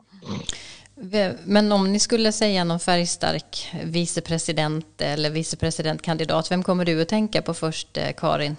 Men 1.45 1.73
om 1.73 1.93
ni 1.93 1.99
skulle 1.99 2.33
säga 2.33 2.65
någon 2.65 2.81
färgstark 2.81 3.73
vicepresident 3.85 5.01
eller 5.01 5.31
vicepresidentkandidat, 5.31 6.51
vem 6.51 6.63
kommer 6.63 6.85
du 6.85 7.03
att 7.03 7.09
tänka 7.09 7.43
på 7.43 7.55
först, 7.55 7.97
eh, 7.97 8.13
Karin? 8.17 8.57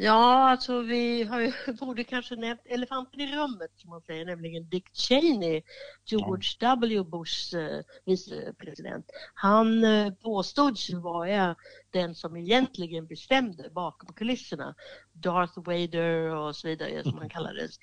Ja, 0.00 0.50
alltså 0.50 0.80
vi 0.80 1.22
har 1.22 1.40
ju, 1.40 1.52
borde 1.80 2.04
kanske 2.04 2.36
nämnt 2.36 2.60
elefanten 2.64 3.20
i 3.20 3.36
rummet 3.36 3.70
som 3.76 3.90
man 3.90 4.02
säger, 4.02 4.24
nämligen 4.24 4.68
Dick 4.68 4.88
Cheney, 4.92 5.62
George 6.04 6.48
ja. 6.58 6.76
W 6.76 7.04
Bushs 7.04 7.54
eh, 7.54 7.80
vicepresident. 8.04 9.06
Han 9.34 9.84
eh, 9.84 10.12
påstods 10.12 10.90
vara 10.90 11.56
den 11.90 12.14
som 12.14 12.36
egentligen 12.36 13.06
bestämde 13.06 13.70
bakom 13.70 14.14
kulisserna. 14.14 14.74
Darth 15.12 15.58
Vader 15.60 16.34
och 16.34 16.56
så 16.56 16.68
vidare 16.68 17.02
som 17.02 17.18
han 17.18 17.28
kallades. 17.36 17.78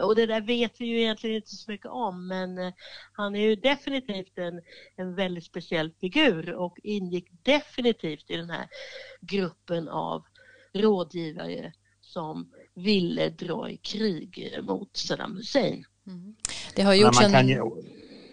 Och 0.00 0.16
det 0.16 0.26
där 0.26 0.40
vet 0.40 0.80
vi 0.80 0.86
ju 0.86 1.00
egentligen 1.00 1.36
inte 1.36 1.56
så 1.56 1.70
mycket 1.70 1.90
om 1.90 2.28
men 2.28 2.58
eh, 2.58 2.72
han 3.12 3.36
är 3.36 3.48
ju 3.48 3.56
definitivt 3.56 4.38
en, 4.38 4.62
en 4.96 5.14
väldigt 5.14 5.44
speciell 5.44 5.92
figur 6.00 6.54
och 6.54 6.78
ingick 6.82 7.28
definitivt 7.42 8.30
i 8.30 8.36
den 8.36 8.50
här 8.50 8.68
gruppen 9.20 9.88
av 9.88 10.24
rådgivare 10.74 11.72
som 12.00 12.48
ville 12.74 13.28
dra 13.30 13.70
i 13.70 13.76
krig 13.76 14.58
mot 14.62 14.96
Saddam 14.96 15.36
Hussein. 15.36 15.84
Mm. 16.06 16.34
Det 16.74 16.82
har 16.82 16.94
gjorts 16.94 17.20
en... 17.20 17.32
Kan... 17.32 17.48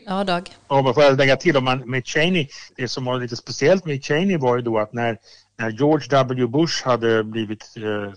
Ja, 0.08 0.24
Dag. 0.24 0.50
Ja, 0.68 0.82
man 0.82 0.94
får 0.94 1.18
lägga 1.18 1.36
till 1.36 1.58
om 1.58 1.64
man 1.64 1.90
med 1.90 2.08
Cheney, 2.08 2.48
det 2.78 2.88
som 2.88 3.06
var 3.06 3.20
lite 3.20 3.36
speciellt 3.36 3.86
med 3.86 4.04
Cheney 4.04 4.38
var 4.38 4.56
ju 4.56 4.62
då 4.62 4.80
att 4.80 4.94
när, 4.94 5.18
när 5.60 5.70
George 5.70 6.08
W. 6.10 6.48
Bush 6.48 6.86
hade 6.86 7.24
blivit 7.24 7.76
eh, 7.78 8.14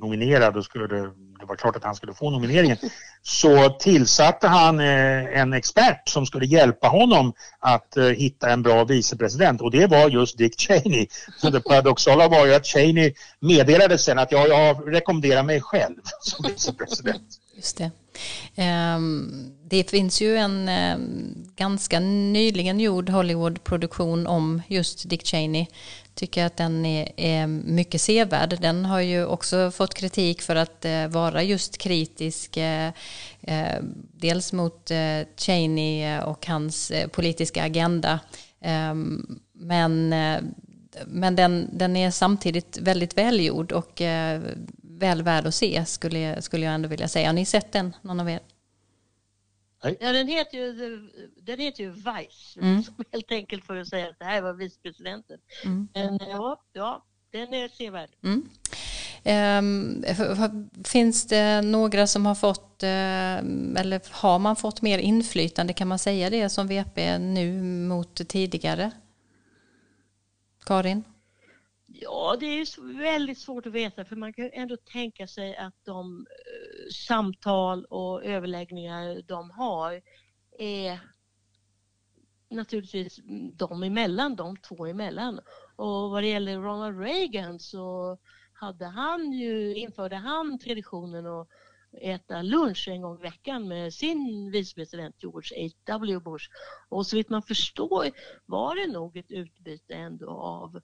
nominerad 0.00 0.56
och 0.56 0.64
skulle, 0.64 1.10
det 1.46 1.48
var 1.48 1.56
klart 1.56 1.76
att 1.76 1.84
han 1.84 1.94
skulle 1.94 2.14
få 2.14 2.30
nomineringen, 2.30 2.76
så 3.22 3.68
tillsatte 3.68 4.48
han 4.48 4.80
eh, 4.80 5.40
en 5.40 5.52
expert 5.52 6.08
som 6.08 6.26
skulle 6.26 6.46
hjälpa 6.46 6.88
honom 6.88 7.32
att 7.58 7.96
eh, 7.96 8.04
hitta 8.04 8.50
en 8.50 8.62
bra 8.62 8.84
vicepresident 8.84 9.60
och 9.60 9.70
det 9.70 9.86
var 9.86 10.08
just 10.08 10.38
Dick 10.38 10.60
Cheney. 10.60 11.06
Så 11.38 11.50
det 11.50 11.60
paradoxala 11.60 12.28
var 12.28 12.46
ju 12.46 12.54
att 12.54 12.66
Cheney 12.66 13.14
meddelade 13.40 13.98
sen 13.98 14.18
att 14.18 14.32
ja, 14.32 14.46
jag 14.46 14.94
rekommenderar 14.94 15.42
mig 15.42 15.60
själv 15.60 15.96
som 16.20 16.46
vicepresident. 16.48 17.40
Just 17.56 17.76
det. 17.76 17.90
Ehm, 18.56 19.52
det 19.64 19.90
finns 19.90 20.20
ju 20.20 20.36
en 20.36 20.68
ehm, 20.68 21.45
ganska 21.56 22.00
nyligen 22.00 22.80
gjord 22.80 23.10
Hollywood-produktion 23.10 24.26
om 24.26 24.62
just 24.68 25.08
Dick 25.08 25.26
Cheney. 25.26 25.66
Tycker 26.14 26.46
att 26.46 26.56
den 26.56 26.86
är, 26.86 27.46
mycket 27.46 28.00
sevärd. 28.00 28.58
Den 28.60 28.84
har 28.84 29.00
ju 29.00 29.26
också 29.26 29.70
fått 29.70 29.94
kritik 29.94 30.42
för 30.42 30.56
att 30.56 30.84
eh, 30.84 31.08
vara 31.08 31.42
just 31.42 31.78
kritisk. 31.78 32.56
Eh, 32.56 32.92
eh 33.42 33.80
dels 34.12 34.52
mot 34.52 34.90
eh, 34.90 35.20
Cheney 35.36 36.02
eh, 36.02 36.22
och 36.22 36.46
hans 36.46 36.92
politiska 37.12 37.62
agenda. 37.62 38.20
Ehm, 38.60 39.38
men 39.52 40.14
men 41.06 41.36
den, 41.36 41.68
den 41.72 41.96
är 41.96 42.10
samtidigt 42.10 42.78
väldigt 42.80 43.18
välgjord 43.18 43.72
och 43.72 44.02
väl 44.82 45.22
värd 45.22 45.46
att 45.46 45.54
se 45.54 45.84
skulle, 45.86 46.42
skulle 46.42 46.66
jag 46.66 46.74
ändå 46.74 46.88
vilja 46.88 47.08
säga. 47.08 47.28
Har 47.28 47.32
ni 47.32 47.44
sett 47.44 47.72
den, 47.72 47.96
någon 48.02 48.20
av 48.20 48.30
er? 48.30 48.40
Ja, 50.00 50.12
den 50.12 50.28
heter 50.28 50.58
ju, 50.58 50.72
den 51.36 51.58
heter 51.60 51.84
ju 51.84 51.90
Vice, 51.90 52.60
mm. 52.60 52.82
helt 53.12 53.32
enkelt 53.32 53.64
för 53.64 53.76
att 53.76 53.88
säga 53.88 54.08
att 54.08 54.18
det 54.18 54.24
här 54.24 54.42
var 54.42 54.52
vicepresidenten. 54.52 55.38
Mm. 55.64 55.88
Men 55.94 56.18
ja, 56.30 56.62
ja, 56.72 57.04
den 57.30 57.54
är 57.54 57.68
sevärd. 57.68 58.10
Mm. 58.22 58.48
Um, 59.26 60.04
finns 60.84 61.26
det 61.26 61.62
några 61.62 62.06
som 62.06 62.26
har 62.26 62.34
fått, 62.34 62.82
uh, 62.82 63.80
eller 63.80 64.12
har 64.12 64.38
man 64.38 64.56
fått 64.56 64.82
mer 64.82 64.98
inflytande, 64.98 65.72
kan 65.72 65.88
man 65.88 65.98
säga 65.98 66.30
det 66.30 66.48
som 66.48 66.66
VP 66.66 67.18
nu 67.18 67.62
mot 67.62 68.28
tidigare? 68.28 68.90
Karin? 70.64 71.04
Ja, 72.00 72.36
det 72.40 72.46
är 72.46 72.98
väldigt 72.98 73.38
svårt 73.38 73.66
att 73.66 73.72
veta 73.72 74.04
för 74.04 74.16
man 74.16 74.32
kan 74.32 74.50
ändå 74.52 74.76
tänka 74.76 75.26
sig 75.26 75.56
att 75.56 75.74
de 75.84 76.26
eh, 76.30 76.90
samtal 76.92 77.84
och 77.84 78.24
överläggningar 78.24 79.22
de 79.22 79.50
har 79.50 80.02
är 80.58 81.00
naturligtvis 82.50 83.20
de 83.52 83.82
emellan, 83.82 84.36
de 84.36 84.56
två 84.56 84.86
emellan. 84.86 85.40
Och 85.76 86.10
vad 86.10 86.22
det 86.22 86.28
gäller 86.28 86.60
Ronald 86.60 87.00
Reagan 87.00 87.58
så 87.58 88.18
hade 88.52 88.86
han 88.86 89.32
ju, 89.32 89.74
införde 89.74 90.16
han 90.16 90.58
traditionen 90.58 91.26
att 91.26 91.48
äta 92.00 92.42
lunch 92.42 92.88
en 92.88 93.02
gång 93.02 93.18
i 93.18 93.22
veckan 93.22 93.68
med 93.68 93.94
sin 93.94 94.50
vicepresident 94.50 95.22
George 95.22 95.70
H.W. 95.86 96.20
Bush. 96.20 96.48
Och 96.88 97.06
så 97.06 97.16
vitt 97.16 97.28
man 97.28 97.42
förstår 97.42 98.10
var 98.46 98.74
det 98.76 98.92
nog 98.92 99.16
ett 99.16 99.30
utbyte 99.30 99.94
ändå 99.94 100.30
av 100.30 100.80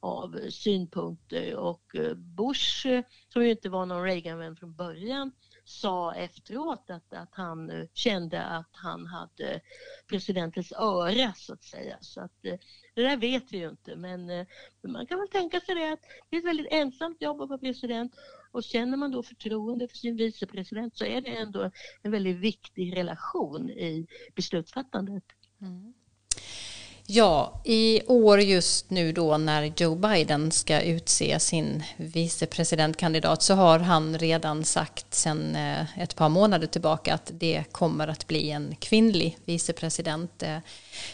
av 0.00 0.50
synpunkter 0.50 1.56
och 1.56 1.96
eh, 1.96 2.14
Bush, 2.14 2.86
som 3.28 3.44
ju 3.44 3.50
inte 3.50 3.68
var 3.68 3.86
någon 3.86 4.04
Reagan-vän 4.04 4.56
från 4.56 4.74
början, 4.74 5.32
sa 5.64 6.14
efteråt 6.14 6.90
att, 6.90 7.12
att 7.12 7.34
han 7.34 7.70
eh, 7.70 7.86
kände 7.94 8.42
att 8.42 8.70
han 8.72 9.06
hade 9.06 9.60
presidentens 10.06 10.72
öra 10.72 11.32
så 11.32 11.52
att 11.52 11.64
säga. 11.64 11.98
Så 12.00 12.20
att, 12.20 12.44
eh, 12.44 12.58
det 12.94 13.02
där 13.02 13.16
vet 13.16 13.52
vi 13.52 13.58
ju 13.58 13.68
inte 13.68 13.96
men, 13.96 14.26
men 14.26 14.92
man 14.92 15.06
kan 15.06 15.18
väl 15.18 15.28
tänka 15.28 15.60
sig 15.60 15.74
det 15.74 15.92
att 15.92 16.00
det 16.30 16.36
är 16.36 16.40
ett 16.40 16.46
väldigt 16.46 16.72
ensamt 16.72 17.22
jobb 17.22 17.40
att 17.40 17.48
vara 17.48 17.58
president 17.58 18.14
och 18.52 18.64
känner 18.64 18.96
man 18.96 19.10
då 19.10 19.22
förtroende 19.22 19.88
för 19.88 19.96
sin 19.96 20.16
vicepresident 20.16 20.96
så 20.96 21.04
är 21.04 21.20
det 21.20 21.36
ändå 21.36 21.70
en 22.02 22.10
väldigt 22.10 22.36
viktig 22.36 22.96
relation 22.96 23.70
i 23.70 24.06
beslutsfattandet. 24.34 25.24
Mm. 25.60 25.94
Ja, 27.08 27.60
i 27.64 28.02
år 28.06 28.40
just 28.40 28.90
nu 28.90 29.12
då 29.12 29.38
när 29.38 29.72
Joe 29.76 29.94
Biden 29.94 30.50
ska 30.52 30.80
utse 30.80 31.40
sin 31.40 31.82
vicepresidentkandidat 31.96 33.42
så 33.42 33.54
har 33.54 33.78
han 33.78 34.18
redan 34.18 34.64
sagt 34.64 35.14
sedan 35.14 35.56
eh, 35.56 36.00
ett 36.02 36.16
par 36.16 36.28
månader 36.28 36.66
tillbaka 36.66 37.14
att 37.14 37.30
det 37.34 37.64
kommer 37.72 38.08
att 38.08 38.26
bli 38.26 38.50
en 38.50 38.76
kvinnlig 38.78 39.38
vicepresident 39.44 40.42
eh, 40.42 40.58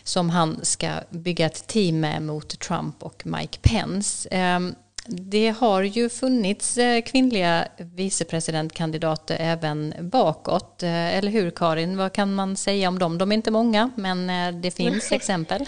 som 0.02 0.30
han 0.30 0.60
ska 0.62 0.90
bygga 1.10 1.46
ett 1.46 1.66
team 1.66 2.00
med 2.00 2.22
mot 2.22 2.60
Trump 2.60 3.02
och 3.02 3.22
Mike 3.26 3.58
Pence. 3.62 4.28
Ehm, 4.30 4.74
det 5.06 5.48
har 5.48 5.82
ju 5.82 6.08
funnits 6.08 6.78
eh, 6.78 7.02
kvinnliga 7.02 7.68
vicepresidentkandidater 7.78 9.36
även 9.40 9.94
bakåt, 10.00 10.82
eller 10.82 11.30
hur 11.30 11.50
Karin? 11.50 11.96
Vad 11.96 12.12
kan 12.12 12.34
man 12.34 12.56
säga 12.56 12.88
om 12.88 12.98
dem? 12.98 13.18
De 13.18 13.32
är 13.32 13.36
inte 13.36 13.50
många, 13.50 13.90
men 13.96 14.26
det 14.62 14.70
finns 14.70 15.12
exempel. 15.12 15.66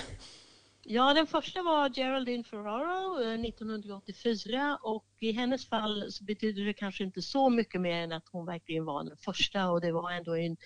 Ja, 0.86 1.14
den 1.14 1.26
första 1.26 1.62
var 1.62 1.88
Geraldine 1.88 2.44
Ferraro 2.44 3.20
1984 3.46 4.68
eh, 4.68 4.74
och 4.82 5.06
i 5.20 5.32
hennes 5.32 5.68
fall 5.68 6.12
så 6.12 6.24
betyder 6.24 6.64
det 6.64 6.72
kanske 6.72 7.04
inte 7.04 7.22
så 7.22 7.50
mycket 7.50 7.80
mer 7.80 8.02
än 8.02 8.12
att 8.12 8.28
hon 8.32 8.46
verkligen 8.46 8.84
var 8.84 9.04
den 9.04 9.16
första 9.16 9.70
och 9.70 9.80
det 9.80 9.92
var 9.92 10.10
ändå 10.10 10.36
en 10.36 10.56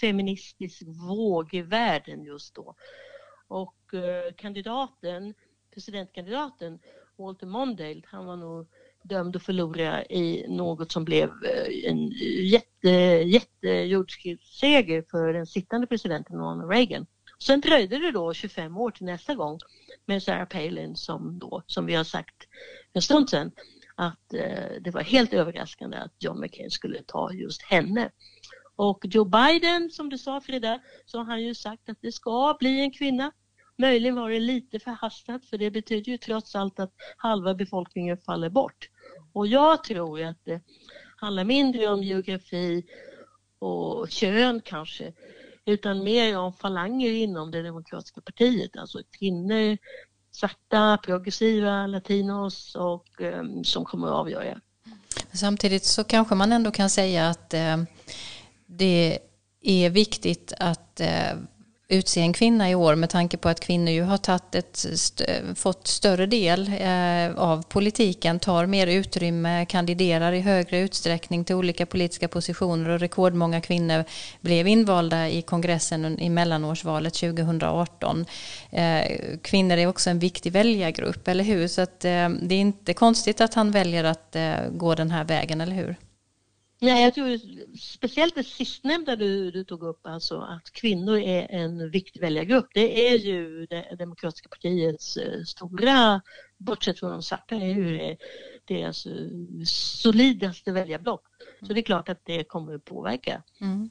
feministisk 0.00 0.82
våg 1.08 1.54
i 1.54 1.62
världen 1.62 2.24
just 2.24 2.54
då. 2.54 2.74
Och 3.48 3.94
eh, 3.94 4.32
kandidaten, 4.36 5.34
presidentkandidaten 5.74 6.78
Walter 7.18 7.46
Mondale, 7.46 8.02
han 8.04 8.26
var 8.26 8.36
nog 8.36 8.66
dömd 9.02 9.36
att 9.36 9.42
förlora 9.42 10.04
i 10.04 10.46
något 10.48 10.92
som 10.92 11.04
blev 11.04 11.28
eh, 11.28 11.90
en 11.90 12.08
jätte, 12.46 12.88
jätte 13.26 13.68
jordskredsseger 13.68 15.04
för 15.10 15.32
den 15.32 15.46
sittande 15.46 15.86
presidenten 15.86 16.36
Ronald 16.36 16.70
Reagan. 16.70 17.06
Sen 17.42 17.60
dröjde 17.60 17.98
det 17.98 18.10
då 18.10 18.34
25 18.34 18.76
år 18.76 18.90
till 18.90 19.06
nästa 19.06 19.34
gång 19.34 19.58
med 20.06 20.22
Sarah 20.22 20.48
Palin 20.48 20.96
som 20.96 21.38
då, 21.38 21.62
som 21.66 21.86
vi 21.86 21.94
har 21.94 22.04
sagt 22.04 22.48
en 22.92 23.02
stund 23.02 23.30
sedan, 23.30 23.52
att 23.94 24.34
eh, 24.34 24.80
det 24.80 24.90
var 24.90 25.02
helt 25.02 25.32
överraskande 25.32 25.96
att 25.96 26.14
John 26.18 26.40
McCain 26.40 26.70
skulle 26.70 27.02
ta 27.02 27.32
just 27.32 27.62
henne. 27.62 28.10
Och 28.76 29.04
Joe 29.04 29.24
Biden, 29.24 29.90
som 29.90 30.08
du 30.08 30.18
sa 30.18 30.40
Frida, 30.40 30.80
så 31.06 31.18
har 31.18 31.24
han 31.24 31.42
ju 31.42 31.54
sagt 31.54 31.88
att 31.88 31.98
det 32.00 32.12
ska 32.12 32.56
bli 32.60 32.80
en 32.80 32.90
kvinna. 32.90 33.32
Möjligen 33.78 34.16
var 34.16 34.30
det 34.30 34.40
lite 34.40 34.78
förhastat 34.78 35.44
för 35.44 35.58
det 35.58 35.70
betyder 35.70 36.12
ju 36.12 36.18
trots 36.18 36.54
allt 36.54 36.80
att 36.80 36.92
halva 37.16 37.54
befolkningen 37.54 38.18
faller 38.18 38.50
bort. 38.50 38.90
Och 39.32 39.46
jag 39.46 39.84
tror 39.84 40.22
att 40.22 40.44
det 40.44 40.60
handlar 41.16 41.44
mindre 41.44 41.88
om 41.88 42.02
geografi 42.02 42.84
och 43.58 44.10
kön 44.10 44.60
kanske 44.64 45.12
utan 45.64 46.04
mer 46.04 46.38
om 46.38 46.52
falanger 46.52 47.12
inom 47.12 47.50
det 47.50 47.62
demokratiska 47.62 48.20
partiet, 48.20 48.76
alltså 48.76 48.98
kvinnor, 49.18 49.78
svarta, 50.30 50.98
progressiva, 51.04 51.86
latinos 51.86 52.74
och 52.74 53.20
um, 53.20 53.64
som 53.64 53.84
kommer 53.84 54.06
att 54.06 54.14
avgöra. 54.14 54.60
Samtidigt 55.32 55.84
så 55.84 56.04
kanske 56.04 56.34
man 56.34 56.52
ändå 56.52 56.70
kan 56.70 56.90
säga 56.90 57.28
att 57.28 57.54
eh, 57.54 57.76
det 58.66 59.18
är 59.60 59.90
viktigt 59.90 60.52
att 60.58 61.00
eh, 61.00 61.32
utse 61.90 62.20
en 62.20 62.32
kvinna 62.32 62.70
i 62.70 62.74
år 62.74 62.94
med 62.94 63.10
tanke 63.10 63.36
på 63.36 63.48
att 63.48 63.60
kvinnor 63.60 63.92
ju 63.92 64.02
har 64.02 64.16
tagit 64.18 64.54
ett, 64.54 64.76
st 64.76 65.24
fått 65.54 65.86
större 65.86 66.26
del 66.26 66.70
eh, 66.80 67.38
av 67.38 67.62
politiken, 67.62 68.38
tar 68.38 68.66
mer 68.66 68.86
utrymme, 68.86 69.66
kandiderar 69.66 70.32
i 70.32 70.40
högre 70.40 70.78
utsträckning 70.78 71.44
till 71.44 71.56
olika 71.56 71.86
politiska 71.86 72.28
positioner 72.28 72.90
och 72.90 73.00
rekordmånga 73.00 73.60
kvinnor 73.60 74.04
blev 74.40 74.68
invalda 74.68 75.28
i 75.28 75.42
kongressen 75.42 76.20
i 76.20 76.30
mellanårsvalet 76.30 77.14
2018. 77.14 78.26
Eh, 78.70 79.02
kvinnor 79.42 79.76
är 79.76 79.86
också 79.86 80.10
en 80.10 80.18
viktig 80.18 80.52
väljargrupp, 80.52 81.28
eller 81.28 81.44
hur? 81.44 81.68
Så 81.68 81.80
att, 81.80 82.04
eh, 82.04 82.28
det 82.28 82.54
är 82.54 82.60
inte 82.60 82.94
konstigt 82.94 83.40
att 83.40 83.54
han 83.54 83.70
väljer 83.70 84.04
att 84.04 84.36
eh, 84.36 84.54
gå 84.72 84.94
den 84.94 85.10
här 85.10 85.24
vägen, 85.24 85.60
eller 85.60 85.74
hur? 85.74 85.96
Nej, 86.80 87.04
jag 87.04 87.14
tror 87.14 87.38
speciellt 87.78 88.34
det 88.34 88.44
sistnämnda 88.44 89.16
du, 89.16 89.50
du 89.50 89.64
tog 89.64 89.82
upp, 89.82 90.06
alltså 90.06 90.40
att 90.40 90.70
kvinnor 90.72 91.18
är 91.18 91.46
en 91.50 91.90
viktig 91.90 92.20
väljargrupp. 92.20 92.66
Det 92.74 93.08
är 93.08 93.18
ju 93.18 93.66
det 93.66 93.96
demokratiska 93.98 94.48
partiets 94.48 95.16
eh, 95.16 95.42
stora, 95.46 96.22
bortsett 96.58 96.98
från 96.98 97.10
de 97.10 97.22
svarta, 97.22 97.54
är 97.54 97.74
ju 97.74 98.16
deras 98.64 99.06
eh, 99.06 99.12
solidaste 99.66 100.72
väljarblock. 100.72 101.22
Så 101.66 101.72
det 101.72 101.80
är 101.80 101.82
klart 101.82 102.08
att 102.08 102.24
det 102.24 102.44
kommer 102.44 102.74
att 102.74 102.84
påverka. 102.84 103.42
Mm. 103.60 103.90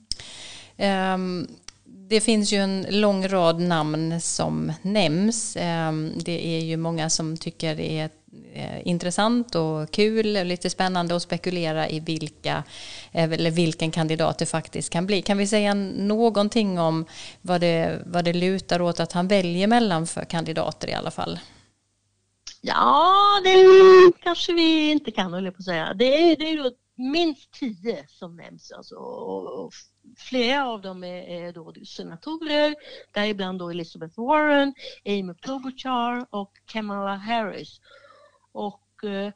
Um, 1.14 1.48
det 1.86 2.22
finns 2.22 2.54
ju 2.54 2.58
en 2.58 2.86
lång 2.90 3.28
rad 3.28 3.60
namn 3.60 4.22
som 4.22 4.74
nämns. 4.82 5.56
Um, 5.56 6.12
det 6.16 6.48
är 6.58 6.60
ju 6.60 6.78
många 6.78 7.10
som 7.10 7.38
tycker 7.38 7.76
det 7.76 8.00
är 8.00 8.10
Eh, 8.54 8.88
intressant 8.88 9.56
och 9.56 9.92
kul, 9.92 10.48
lite 10.48 10.70
spännande 10.70 11.16
att 11.16 11.22
spekulera 11.22 11.90
i 11.90 12.00
vilka, 12.00 12.64
eh, 13.12 13.32
eller 13.32 13.52
vilken 13.52 13.92
kandidat 13.92 14.40
det 14.40 14.46
faktiskt 14.46 14.90
kan 14.90 15.06
bli. 15.06 15.22
Kan 15.22 15.38
vi 15.38 15.48
säga 15.48 15.74
någonting 15.74 16.80
om 16.80 17.06
vad 17.42 17.62
det, 17.62 18.02
vad 18.06 18.26
det 18.26 18.34
lutar 18.34 18.82
åt 18.82 19.00
att 19.00 19.12
han 19.12 19.28
väljer 19.28 19.68
mellan 19.68 20.08
för 20.08 20.26
kandidater 20.26 20.88
i 20.88 20.94
alla 20.94 21.12
fall? 21.12 21.40
Ja, 22.62 23.42
det 23.44 23.66
kanske 24.24 24.54
vi 24.54 24.92
inte 24.92 25.12
kan, 25.12 25.34
hålla 25.34 25.52
på 25.52 25.58
att 25.58 25.66
säga. 25.66 25.94
Det 25.94 26.32
är, 26.32 26.36
det 26.36 26.50
är 26.50 26.64
då 26.64 26.72
minst 26.96 27.52
tio 27.52 28.06
som 28.08 28.36
nämns. 28.36 28.72
Alltså, 28.72 28.96
och 28.96 29.72
flera 30.18 30.68
av 30.68 30.82
dem 30.82 31.04
är, 31.04 31.48
är 31.48 31.54
då 31.54 31.74
senatorer, 31.86 32.76
däribland 33.14 33.60
då 33.60 33.70
Elizabeth 33.70 34.20
Warren, 34.20 34.74
Amy 35.06 35.34
Klobuchar 35.42 36.26
och 36.30 36.52
Kamala 36.66 37.16
Harris. 37.16 37.80
Och 38.58 39.04
eh, 39.04 39.32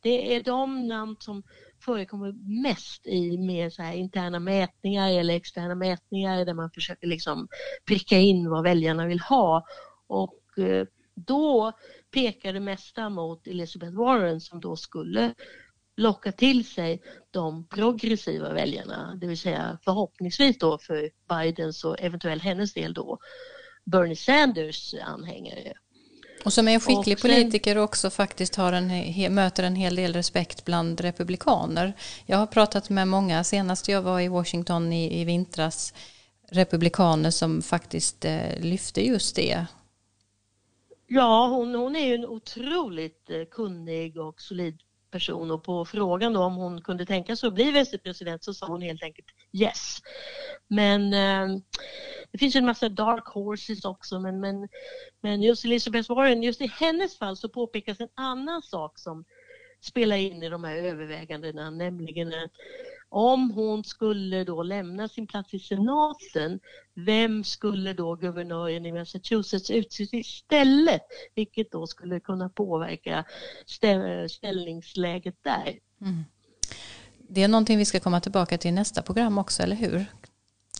det 0.00 0.34
är 0.36 0.42
de 0.42 0.86
namn 0.86 1.16
som 1.20 1.42
förekommer 1.84 2.32
mest 2.62 3.06
i 3.06 3.38
mer 3.38 3.70
så 3.70 3.82
här 3.82 3.92
interna 3.92 4.40
mätningar 4.40 5.10
eller 5.10 5.34
externa 5.34 5.74
mätningar 5.74 6.44
där 6.44 6.54
man 6.54 6.70
försöker 6.70 7.06
liksom 7.06 7.48
pricka 7.86 8.18
in 8.18 8.50
vad 8.50 8.64
väljarna 8.64 9.06
vill 9.06 9.20
ha. 9.20 9.64
Och 10.06 10.58
eh, 10.58 10.86
då 11.14 11.72
pekar 12.10 12.52
det 12.52 12.60
mesta 12.60 13.08
mot 13.08 13.46
Elizabeth 13.46 13.92
Warren 13.92 14.40
som 14.40 14.60
då 14.60 14.76
skulle 14.76 15.34
locka 15.96 16.32
till 16.32 16.68
sig 16.68 17.02
de 17.30 17.66
progressiva 17.66 18.52
väljarna, 18.52 19.14
det 19.20 19.26
vill 19.26 19.38
säga 19.38 19.78
förhoppningsvis 19.84 20.58
då 20.58 20.78
för 20.78 21.10
Bidens 21.28 21.84
och 21.84 22.00
eventuellt 22.00 22.42
hennes 22.42 22.72
del 22.74 22.94
då 22.94 23.18
Bernie 23.84 24.16
Sanders 24.16 24.94
anhängare. 24.94 25.72
Och 26.44 26.52
som 26.52 26.68
är 26.68 26.74
en 26.74 26.80
skicklig 26.80 27.18
sen, 27.18 27.30
politiker 27.30 27.78
också 27.78 28.10
faktiskt 28.10 28.56
har 28.56 28.72
en, 28.72 29.34
möter 29.34 29.62
en 29.62 29.76
hel 29.76 29.96
del 29.96 30.12
respekt 30.12 30.64
bland 30.64 31.00
republikaner. 31.00 31.92
Jag 32.26 32.38
har 32.38 32.46
pratat 32.46 32.90
med 32.90 33.08
många, 33.08 33.44
senast 33.44 33.88
jag 33.88 34.02
var 34.02 34.20
i 34.20 34.28
Washington 34.28 34.92
i, 34.92 35.20
i 35.20 35.24
vintras, 35.24 35.94
republikaner 36.50 37.30
som 37.30 37.62
faktiskt 37.62 38.24
eh, 38.24 38.60
lyfte 38.60 39.06
just 39.06 39.36
det. 39.36 39.66
Ja, 41.06 41.46
hon, 41.46 41.74
hon 41.74 41.96
är 41.96 42.06
ju 42.06 42.14
en 42.14 42.26
otroligt 42.26 43.30
eh, 43.30 43.44
kunnig 43.50 44.18
och 44.18 44.40
solid 44.40 44.80
person 45.10 45.50
och 45.50 45.64
på 45.64 45.84
frågan 45.84 46.36
om 46.36 46.54
hon 46.54 46.82
kunde 46.82 47.06
tänka 47.06 47.36
sig 47.36 47.46
att 47.46 47.54
bli 47.54 47.70
vicepresident 47.70 48.44
så 48.44 48.54
sa 48.54 48.66
hon 48.66 48.82
helt 48.82 49.02
enkelt 49.02 49.28
yes. 49.62 50.02
Men 50.68 51.12
eh, 51.12 51.58
det 52.32 52.38
finns 52.38 52.56
en 52.56 52.66
massa 52.66 52.88
dark 52.88 53.26
horses 53.26 53.84
också 53.84 54.20
men, 54.20 54.40
men, 54.40 54.68
men 55.20 55.42
just 55.42 55.64
Elizabeth 55.64 56.10
Warren, 56.10 56.42
just 56.42 56.60
i 56.60 56.66
hennes 56.66 57.18
fall 57.18 57.36
så 57.36 57.48
påpekas 57.48 58.00
en 58.00 58.08
annan 58.14 58.62
sak 58.62 58.98
som 58.98 59.24
spelar 59.80 60.16
in 60.16 60.42
i 60.42 60.48
de 60.48 60.64
här 60.64 60.76
övervägandena, 60.76 61.70
nämligen 61.70 62.28
att 62.28 62.50
om 63.08 63.50
hon 63.50 63.84
skulle 63.84 64.44
då 64.44 64.62
lämna 64.62 65.08
sin 65.08 65.26
plats 65.26 65.54
i 65.54 65.58
senaten, 65.58 66.60
vem 66.94 67.44
skulle 67.44 67.92
då 67.92 68.14
guvernören 68.14 68.86
i 68.86 68.92
Massachusetts 68.92 69.70
utse 69.70 70.02
istället? 70.12 71.02
Vilket 71.34 71.72
då 71.72 71.86
skulle 71.86 72.20
kunna 72.20 72.48
påverka 72.48 73.24
ställningsläget 74.28 75.36
där. 75.42 75.78
Mm. 76.00 76.24
Det 77.28 77.42
är 77.42 77.48
någonting 77.48 77.78
vi 77.78 77.84
ska 77.84 78.00
komma 78.00 78.20
tillbaka 78.20 78.58
till 78.58 78.68
i 78.68 78.72
nästa 78.72 79.02
program 79.02 79.38
också, 79.38 79.62
eller 79.62 79.76
hur? 79.76 80.06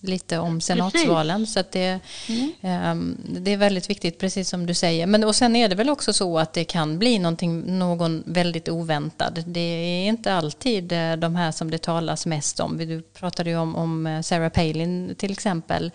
lite 0.04 0.38
om 0.38 0.60
senatsvalen. 0.60 1.40
Precis. 1.40 1.54
Så 1.54 1.60
att 1.60 1.72
det, 1.72 2.00
mm. 2.28 2.52
eh, 2.60 3.16
det 3.40 3.50
är 3.50 3.56
väldigt 3.56 3.90
viktigt, 3.90 4.18
precis 4.18 4.48
som 4.48 4.66
du 4.66 4.74
säger. 4.74 5.06
Men 5.06 5.24
och 5.24 5.36
sen 5.36 5.56
är 5.56 5.68
det 5.68 5.74
väl 5.74 5.90
också 5.90 6.12
så 6.12 6.38
att 6.38 6.52
det 6.52 6.64
kan 6.64 6.98
bli 6.98 7.18
någon 7.18 8.22
väldigt 8.26 8.68
oväntad. 8.68 9.44
Det 9.46 9.60
är 9.60 10.08
inte 10.08 10.34
alltid 10.34 10.92
eh, 10.92 11.16
de 11.16 11.36
här 11.36 11.52
som 11.52 11.70
det 11.70 11.78
talas 11.78 12.26
mest 12.26 12.60
om. 12.60 12.78
Du 12.78 13.02
pratade 13.02 13.50
ju 13.50 13.56
om, 13.56 13.76
om 13.76 14.06
eh, 14.06 14.20
Sarah 14.20 14.48
Palin 14.48 15.14
till 15.18 15.32
exempel. 15.32 15.90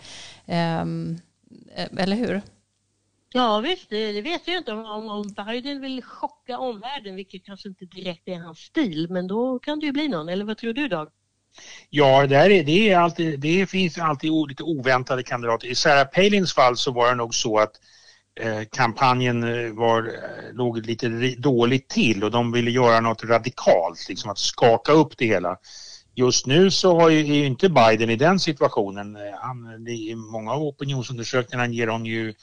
Eh, 0.45 0.86
eller 1.97 2.16
hur? 2.16 2.41
Ja 3.32 3.60
visst, 3.60 3.90
det, 3.90 4.22
vet 4.22 4.48
jag 4.48 4.58
inte 4.58 4.72
om, 4.72 5.10
om 5.10 5.34
Biden 5.46 5.82
vill 5.82 6.04
chocka 6.04 6.58
omvärlden, 6.58 7.16
vilket 7.16 7.46
kanske 7.46 7.70
inte 7.70 7.86
direkt 7.86 8.28
är 8.28 8.40
hans 8.40 8.60
stil, 8.60 9.08
men 9.10 9.28
då 9.28 9.60
kan 9.60 9.80
det 9.80 9.86
ju 9.86 9.92
bli 9.92 10.08
någon. 10.08 10.30
Eller 10.30 10.46
vad 10.46 10.58
tror 10.58 10.74
du 10.74 10.88
Dag? 10.88 11.10
Ja, 11.90 12.28
det, 12.28 12.36
är, 12.36 12.64
det, 12.64 12.90
är 12.90 12.98
alltid, 12.98 13.40
det 13.40 13.70
finns 13.70 13.98
alltid 13.98 14.32
lite 14.48 14.64
oväntade 14.64 15.24
kandidater. 15.24 15.68
I 15.68 15.76
Sarah 15.76 16.08
Palins 16.08 16.54
fall 16.54 16.78
så 16.78 16.92
var 16.92 17.10
det 17.10 17.16
nog 17.16 17.36
så 17.36 17.58
att 17.58 17.72
eh, 18.40 18.62
kampanjen 18.72 19.44
eh, 19.44 19.74
var, 19.74 20.04
eh, 20.04 20.54
låg 20.54 20.86
lite 20.86 21.10
dåligt 21.38 21.90
till 21.90 22.24
och 22.24 22.32
de 22.32 22.52
ville 22.52 22.72
göra 22.72 23.00
något 23.00 23.24
radikalt, 23.24 24.10
liksom 24.10 24.32
att 24.32 24.38
skaka 24.38 24.92
upp 24.92 25.18
det 25.18 25.26
hela. 25.26 25.58
Just 26.16 26.46
nu 26.46 26.72
så 26.72 27.00
har 27.00 27.10
ju, 27.10 27.20
är 27.20 27.36
ju 27.36 27.46
inte 27.46 27.70
Biden 27.70 28.10
i 28.10 28.16
den 28.16 28.40
situationen. 28.40 29.16
Eh, 29.16 29.22
han, 29.42 29.84
det 29.84 29.92
är 29.92 30.16
många 30.16 30.52
av 30.52 30.64
opinionsundersökningarna 30.64 31.74
ger 31.74 31.88
honom 31.88 32.06
ju 32.06 32.34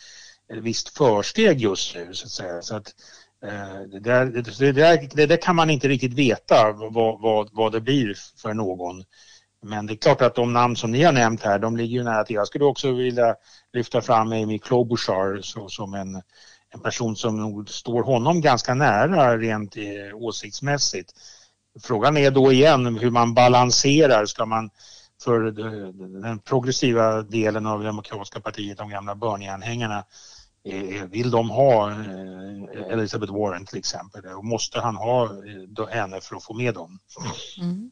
ett 0.53 0.62
visst 0.62 0.97
försteg 0.99 1.61
just 1.61 1.94
nu 1.94 2.14
så 2.14 2.26
att 2.26 2.30
säga. 2.30 2.62
Så 2.62 2.76
att, 2.76 2.94
Eh, 3.47 3.80
det 3.80 4.01
där, 4.01 4.26
det, 4.26 4.72
där, 4.72 5.09
det 5.16 5.26
där 5.26 5.36
kan 5.36 5.57
man 5.57 5.70
inte 5.70 5.88
riktigt 5.88 6.14
veta 6.14 6.72
vad, 6.72 7.20
vad, 7.20 7.49
vad 7.53 7.72
det 7.72 7.80
blir 7.80 8.14
för 8.42 8.55
någon. 8.55 9.05
Men 9.62 9.86
det 9.86 9.92
är 9.92 9.97
klart 9.97 10.22
att 10.22 10.34
de 10.34 10.53
namn 10.53 10.76
som 10.76 10.92
ni 10.92 11.03
har 11.03 11.12
nämnt 11.12 11.42
här, 11.42 11.59
de 11.59 11.76
ligger 11.76 11.99
ju 11.99 12.05
nära 12.05 12.24
till. 12.24 12.36
Jag 12.36 12.47
skulle 12.47 12.64
också 12.64 12.92
vilja 12.92 13.34
lyfta 13.72 14.01
fram 14.01 14.32
Amy 14.32 14.59
Klobuchar 14.59 15.40
så, 15.42 15.68
som 15.68 15.94
en, 15.94 16.22
en 16.74 16.80
person 16.82 17.16
som 17.16 17.36
nog 17.36 17.68
står 17.68 18.03
honom 18.03 18.40
ganska 18.40 18.74
nära 18.74 19.38
rent 19.38 19.76
eh, 19.76 19.82
åsiktsmässigt. 20.14 21.12
Frågan 21.82 22.16
är 22.16 22.30
då 22.30 22.53
igen 22.53 22.97
hur 22.97 23.11
man 23.11 23.34
balanserar. 23.34 24.26
Ska 24.26 24.47
man 24.47 24.70
för 25.24 25.47
eh, 25.47 25.88
den 26.22 26.38
progressiva 26.38 27.22
delen 27.22 27.66
av 27.66 27.78
det 27.80 27.86
Demokratiska 27.86 28.40
partiet, 28.40 28.78
de 28.78 28.88
gamla 28.88 29.14
Bernie-anhängarna, 29.14 30.05
Eh, 30.66 31.04
vill 31.10 31.30
de 31.30 31.50
ha 31.50 31.90
eh, 31.90 32.92
Elizabeth 32.92 33.32
Warren 33.32 33.66
till 33.66 33.78
exempel 33.78 34.26
och 34.26 34.44
måste 34.44 34.80
han 34.80 34.96
ha 34.96 35.24
eh, 35.24 35.88
henne 35.88 36.20
för 36.20 36.36
att 36.36 36.44
få 36.44 36.54
med 36.54 36.74
dem? 36.74 36.98
Mm. 37.58 37.90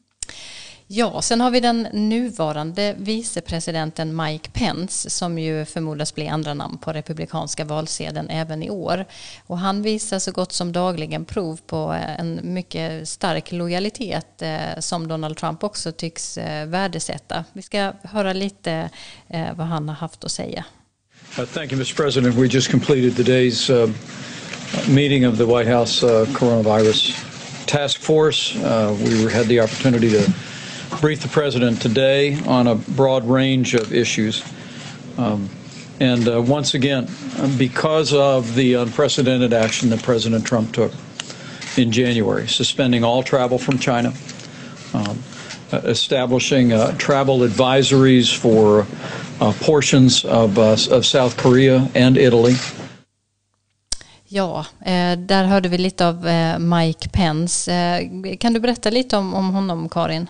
Ja, 0.87 1.21
sen 1.21 1.41
har 1.41 1.51
vi 1.51 1.59
den 1.59 1.87
nuvarande 1.91 2.95
vicepresidenten 2.97 4.15
Mike 4.15 4.49
Pence 4.49 5.09
som 5.09 5.39
ju 5.39 5.65
förmodas 5.65 6.15
bli 6.15 6.27
andra 6.27 6.53
namn 6.53 6.77
på 6.77 6.93
republikanska 6.93 7.65
valsedeln 7.65 8.29
även 8.29 8.63
i 8.63 8.69
år. 8.69 9.05
Och 9.47 9.57
han 9.57 9.81
visar 9.81 10.19
så 10.19 10.31
gott 10.31 10.51
som 10.51 10.71
dagligen 10.71 11.25
prov 11.25 11.59
på 11.67 11.95
en 12.17 12.39
mycket 12.43 13.07
stark 13.07 13.51
lojalitet 13.51 14.43
som 14.79 15.07
Donald 15.07 15.37
Trump 15.37 15.63
också 15.63 15.91
tycks 15.91 16.37
värdesätta. 16.67 17.45
Vi 17.53 17.61
ska 17.61 17.93
höra 18.03 18.33
lite 18.33 18.89
vad 19.55 19.67
han 19.67 19.89
har 19.89 19.95
haft 19.95 20.23
att 20.23 20.31
säga. 20.31 20.65
Uh, 21.37 21.43
thank 21.43 21.69
you, 21.69 21.77
Mr. 21.77 21.93
President. 21.95 22.33
We 22.35 22.47
just 22.47 22.69
completed 22.69 23.17
today's 23.17 23.69
uh, 23.69 23.91
meeting 24.87 25.25
of 25.25 25.37
the 25.37 25.45
White 25.45 25.67
House 25.67 26.01
uh, 26.01 26.25
Coronavirus 26.29 27.65
Task 27.65 27.99
Force. 27.99 28.55
Uh, 28.55 28.97
we 29.03 29.29
had 29.29 29.45
the 29.47 29.59
opportunity 29.59 30.09
to 30.11 30.33
brief 31.01 31.21
the 31.21 31.27
President 31.27 31.81
today 31.81 32.39
on 32.45 32.67
a 32.67 32.75
broad 32.75 33.25
range 33.25 33.73
of 33.73 33.91
issues. 33.91 34.45
Um, 35.17 35.49
and 35.99 36.25
uh, 36.25 36.41
once 36.41 36.73
again, 36.73 37.09
because 37.57 38.13
of 38.13 38.55
the 38.55 38.75
unprecedented 38.75 39.51
action 39.51 39.89
that 39.89 40.01
President 40.03 40.45
Trump 40.45 40.73
took 40.73 40.93
in 41.75 41.91
January, 41.91 42.47
suspending 42.47 43.03
all 43.03 43.21
travel 43.23 43.57
from 43.57 43.77
China, 43.77 44.13
um, 44.93 45.21
establishing 45.83 46.73
uh, 46.73 46.91
travel 46.97 47.43
advisories 47.43 48.31
for 48.31 48.85
uh, 49.41 49.53
portions 49.61 50.25
of, 50.25 50.57
uh, 50.57 50.97
of 50.97 51.05
South 51.05 51.37
Korea 51.37 51.89
and 51.95 52.17
Italy. 52.17 52.55
Ja, 54.27 54.65
eh, 54.85 55.17
där 55.17 55.43
hörde 55.43 55.69
vi 55.69 55.77
lite 55.77 56.07
av 56.07 56.27
eh, 56.27 56.59
Mike 56.59 57.09
Pence. 57.09 57.73
Eh, 57.73 58.37
kan 58.37 58.53
du 58.53 58.59
berätta 58.59 58.89
lite 58.89 59.17
om, 59.17 59.33
om 59.33 59.49
honom, 59.49 59.89
Karin? 59.89 60.27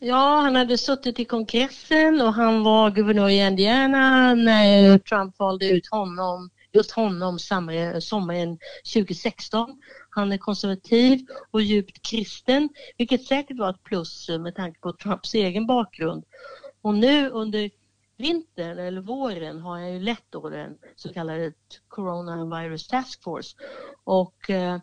Ja, 0.00 0.40
han 0.40 0.56
hade 0.56 0.78
suttit 0.78 1.20
i 1.20 1.24
kongressen 1.24 2.20
och 2.20 2.34
han 2.34 2.62
var 2.62 2.90
guvernör 2.90 3.28
i 3.28 3.46
Indiana 3.46 4.34
när 4.34 4.98
Trump 4.98 5.38
valde 5.38 5.68
ut 5.68 5.88
honom, 5.90 6.50
just 6.72 6.90
honom 6.90 7.38
sommaren 7.38 8.58
2016. 8.94 9.80
Han 10.10 10.32
är 10.32 10.38
konservativ 10.38 11.26
och 11.50 11.62
djupt 11.62 12.02
kristen, 12.02 12.68
vilket 12.98 13.24
säkert 13.24 13.58
var 13.58 13.70
ett 13.70 13.84
plus 13.84 14.28
med 14.28 14.54
tanke 14.54 14.80
på 14.80 14.92
Trumps 14.92 15.34
egen 15.34 15.66
bakgrund. 15.66 16.24
Och 16.82 16.94
nu 16.94 17.30
under 17.30 17.70
vintern 18.16 18.78
eller 18.78 19.00
våren 19.00 19.60
har 19.60 19.78
jag 19.78 19.90
ju 19.90 20.00
lett 20.00 20.24
då 20.30 20.48
den 20.48 20.78
så 20.96 21.12
kallade 21.12 21.52
Coronavirus 21.88 22.88
Task 22.88 23.22
Force 23.22 23.56
och 24.04 24.50
eh, 24.50 24.78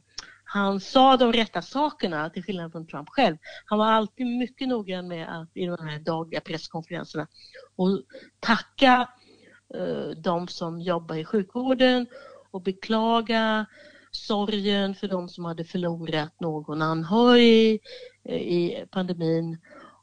han 0.49 0.79
sa 0.79 1.17
de 1.17 1.33
rätta 1.33 1.61
sakerna 1.61 2.29
till 2.29 2.43
skillnad 2.43 2.71
från 2.71 2.87
Trump 2.87 3.09
själv. 3.09 3.37
Han 3.65 3.79
var 3.79 3.85
alltid 3.85 4.27
mycket 4.27 4.67
noggrann 4.67 5.07
med 5.07 5.41
att 5.41 5.49
i 5.53 5.65
de 5.65 5.87
här 5.87 5.99
dagliga 5.99 6.41
presskonferenserna 6.41 7.27
och 7.75 8.01
tacka 8.39 9.09
Eh, 9.73 10.09
de 10.17 10.47
som 10.47 10.81
jobbar 10.81 11.15
i 11.15 11.25
sjukvården 11.25 12.07
och 12.51 12.61
beklaga 12.61 13.65
sorgen 14.11 14.95
för 14.95 15.07
de 15.07 15.29
som 15.29 15.45
hade 15.45 15.63
förlorat 15.63 16.39
någon 16.39 16.81
anhörig 16.81 17.81
eh, 18.23 18.41
i 18.41 18.85
pandemin 18.91 19.57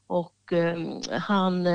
och 0.07 0.53
eh, 0.53 0.77
han 1.11 1.67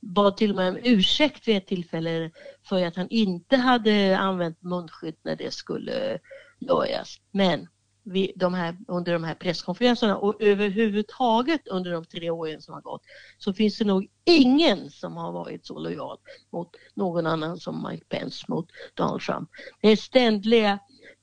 bad 0.00 0.36
till 0.36 0.50
och 0.50 0.56
med 0.56 0.68
om 0.68 0.78
ursäkt 0.82 1.48
vid 1.48 1.56
ett 1.56 1.66
tillfälle 1.66 2.30
för 2.68 2.86
att 2.86 2.96
han 2.96 3.08
inte 3.10 3.56
hade 3.56 4.18
använt 4.18 4.62
munskydd 4.62 5.16
när 5.22 5.36
det 5.36 5.54
skulle 5.54 6.18
göras. 6.58 7.20
Men 7.30 7.68
vid 8.06 8.32
de 8.36 8.54
här, 8.54 8.76
under 8.88 9.12
de 9.12 9.24
här 9.24 9.34
presskonferenserna 9.34 10.16
och 10.16 10.42
överhuvudtaget 10.42 11.68
under 11.68 11.92
de 11.92 12.04
tre 12.04 12.30
åren 12.30 12.62
som 12.62 12.74
har 12.74 12.80
gått 12.80 13.02
så 13.38 13.52
finns 13.52 13.78
det 13.78 13.84
nog 13.84 14.08
ingen 14.24 14.90
som 14.90 15.16
har 15.16 15.32
varit 15.32 15.66
så 15.66 15.78
lojal 15.78 16.18
mot 16.52 16.70
någon 16.94 17.26
annan 17.26 17.56
som 17.56 17.88
Mike 17.90 18.04
Pence 18.08 18.44
mot 18.48 18.66
Donald 18.94 19.22
Trump. 19.22 19.50
Det 19.80 19.88
är 19.88 19.96
ständiga 19.96 20.78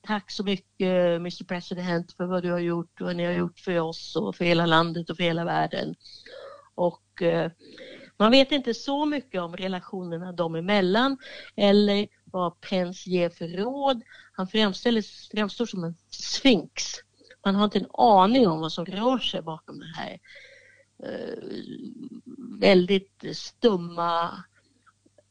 Tack 0.07 0.31
så 0.31 0.43
mycket 0.43 1.15
Mr 1.15 1.43
President 1.43 2.13
för 2.13 2.25
vad 2.25 2.43
du 2.43 2.51
har 2.51 2.59
gjort 2.59 3.01
och 3.01 3.07
vad 3.07 3.15
ni 3.15 3.25
har 3.25 3.33
gjort 3.33 3.59
för 3.59 3.79
oss 3.79 4.15
och 4.15 4.35
för 4.35 4.45
hela 4.45 4.65
landet 4.65 5.09
och 5.09 5.17
för 5.17 5.23
hela 5.23 5.45
världen. 5.45 5.95
Och 6.75 7.21
eh, 7.21 7.51
man 8.17 8.31
vet 8.31 8.51
inte 8.51 8.73
så 8.73 9.05
mycket 9.05 9.41
om 9.41 9.57
relationerna 9.57 10.31
dem 10.31 10.55
emellan 10.55 11.17
eller 11.55 12.07
vad 12.25 12.61
Pence 12.61 13.09
ger 13.09 13.29
för 13.29 13.47
råd. 13.47 14.01
Han 14.35 14.47
framstår 14.47 15.65
som 15.65 15.83
en 15.83 15.95
sfinx. 16.09 16.83
Man 17.45 17.55
har 17.55 17.65
inte 17.65 17.79
en 17.79 17.91
aning 17.93 18.47
om 18.47 18.59
vad 18.59 18.71
som 18.71 18.85
rör 18.85 19.17
sig 19.17 19.41
bakom 19.41 19.79
det 19.79 19.93
här 19.95 20.19
eh, 21.03 21.43
väldigt 22.59 23.23
stumma 23.33 24.43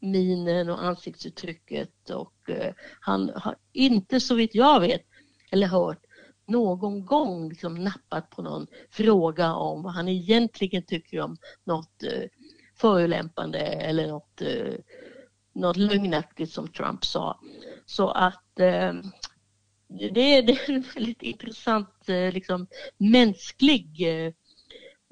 minen 0.00 0.70
och 0.70 0.84
ansiktsuttrycket 0.84 2.10
och 2.10 2.50
eh, 2.50 2.74
han 3.00 3.32
har 3.34 3.56
inte 3.72 4.20
så 4.20 4.34
vitt 4.34 4.54
jag 4.54 4.80
vet 4.80 5.02
eller 5.50 5.66
hört 5.66 6.06
någon 6.46 7.06
gång 7.06 7.48
liksom 7.48 7.74
nappat 7.74 8.30
på 8.30 8.42
någon 8.42 8.66
fråga 8.90 9.54
om 9.54 9.82
vad 9.82 9.92
han 9.92 10.08
egentligen 10.08 10.82
tycker 10.82 11.20
om 11.20 11.36
något 11.64 12.02
eh, 12.02 12.28
förolämpande 12.76 13.58
eller 13.58 14.08
något, 14.08 14.42
eh, 14.42 14.74
något 15.54 15.76
lögnaktigt 15.76 16.52
som 16.52 16.68
Trump 16.68 17.04
sa. 17.04 17.40
Så 17.92 18.10
att 18.10 18.60
eh, 18.60 18.92
det, 19.88 20.36
är, 20.36 20.42
det 20.42 20.52
är 20.52 20.70
en 20.74 20.84
väldigt 20.94 21.22
intressant 21.22 22.08
eh, 22.08 22.32
liksom, 22.32 22.66
mänsklig 22.98 23.86
eh, 24.08 24.32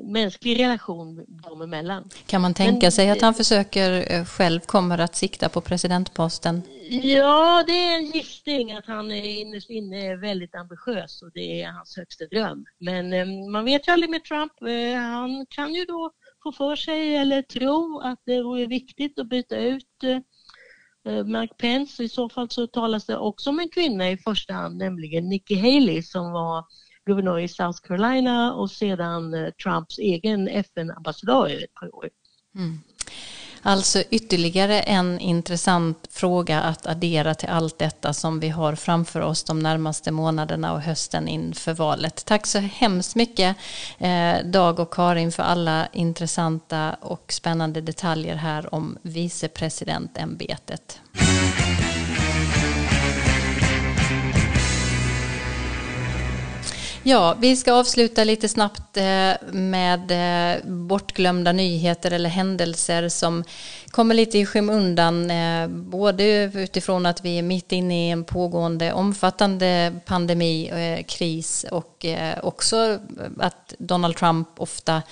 mänsklig 0.03 0.61
relation 0.61 1.25
dem 1.29 1.63
emellan. 1.63 2.09
Kan 2.27 2.41
man 2.41 2.55
tänka 2.55 2.87
Men, 2.87 2.93
sig 2.93 3.11
att 3.11 3.21
han 3.21 3.35
försöker 3.35 4.13
eh, 4.13 4.25
själv 4.25 4.61
kommer 4.61 4.99
att 4.99 5.17
sikta 5.17 5.49
på 5.49 5.61
presidentposten? 5.61 6.63
Ja, 7.03 7.65
det 7.67 7.73
är 7.73 7.97
en 7.97 8.07
gissning 8.07 8.73
att 8.73 8.87
han 8.87 9.11
är 9.11 9.41
innerst 9.41 9.71
inne 9.71 10.17
väldigt 10.17 10.55
ambitiös 10.55 11.23
och 11.23 11.31
det 11.35 11.63
är 11.63 11.71
hans 11.71 11.97
högsta 11.97 12.25
dröm. 12.25 12.65
Men 12.79 13.13
eh, 13.13 13.51
man 13.53 13.65
vet 13.65 13.89
ju 13.89 13.93
aldrig 13.93 14.11
med 14.11 14.25
Trump. 14.25 14.53
Eh, 14.63 15.01
han 15.01 15.47
kan 15.51 15.75
ju 15.75 15.85
då 15.85 16.11
få 16.43 16.53
för 16.53 16.77
sig 16.77 17.17
eller 17.17 17.43
tro 17.43 18.01
att 18.05 18.23
det 18.27 18.43
vore 18.43 18.67
viktigt 18.67 19.19
att 19.19 19.29
byta 19.29 19.57
ut 19.57 20.05
Eh, 21.07 21.25
Mark 21.25 21.57
Pence. 21.59 22.05
I 22.05 22.09
så 22.09 22.29
fall 22.29 22.51
så 22.51 22.67
talas 22.67 23.07
det 23.07 23.17
också 23.17 23.51
om 23.51 23.59
en 23.61 23.69
kvinna 23.69 24.11
i 24.11 24.17
första 24.17 24.55
hand, 24.55 24.77
nämligen 24.77 25.29
Nikki 25.29 25.55
Haley 25.55 26.03
som 26.03 26.33
var 26.33 26.65
guvernör 27.07 27.39
i 27.39 27.49
South 27.49 27.81
Carolina 27.83 28.55
och 28.55 28.71
sedan 28.71 29.35
eh, 29.35 29.51
Trumps 29.51 29.99
egen 29.99 30.49
FN-ambassadör 30.49 31.49
i 31.49 31.65
ett 31.65 31.75
par 31.75 31.95
år. 31.95 32.09
Mm. 32.55 32.79
Alltså 33.63 34.03
ytterligare 34.11 34.81
en 34.81 35.21
intressant 35.21 36.09
fråga 36.11 36.61
att 36.61 36.87
addera 36.87 37.35
till 37.35 37.49
allt 37.49 37.79
detta 37.79 38.13
som 38.13 38.41
vi 38.41 38.49
har 38.49 38.75
framför 38.75 39.21
oss 39.21 39.45
de 39.45 39.59
närmaste 39.59 40.11
månaderna 40.11 40.73
och 40.73 40.81
hösten 40.81 41.29
inför 41.29 41.75
valet. 41.75 42.25
Tack 42.25 42.47
så 42.47 42.59
hemskt 42.59 43.15
mycket 43.15 43.57
eh, 43.99 44.35
Dag 44.45 44.81
och 44.81 44.95
Karin 44.95 45.33
för 45.33 45.43
alla 45.43 45.87
intressanta 45.93 46.97
och 47.01 47.33
spännande 47.33 47.81
detaljer 47.81 48.37
här 48.37 48.75
om 48.75 48.99
vicepresidentämbetet. 49.03 51.01
Ja, 57.03 57.37
vi 57.41 57.57
ska 57.57 57.73
avsluta 57.73 58.25
lite 58.25 58.49
snabbt 58.49 58.97
eh, 58.97 59.33
med 59.53 60.11
eh, 60.11 60.65
bortglömda 60.65 61.53
nyheter 61.53 62.11
eller 62.11 62.31
händelser 62.31 63.09
som 63.09 63.45
kommer 63.91 64.15
lite 64.15 64.39
i 64.39 64.47
skymundan. 64.47 65.31
Eh, 65.31 65.69
både 65.69 66.51
utifrån 66.55 67.07
att 67.07 67.25
vi 67.25 67.39
är 67.39 67.43
mitt 67.43 67.73
inne 67.73 68.09
i 68.09 68.11
en 68.11 68.25
pågående 68.25 68.93
omfattande 68.93 69.93
pandemi, 70.07 70.69
eh, 70.69 71.05
kris 71.05 71.67
och 71.71 72.05
eh, 72.05 72.39
också 72.43 72.99
att 73.39 73.75
Donald 73.79 74.17
Trump 74.17 74.49
ofta 74.57 75.03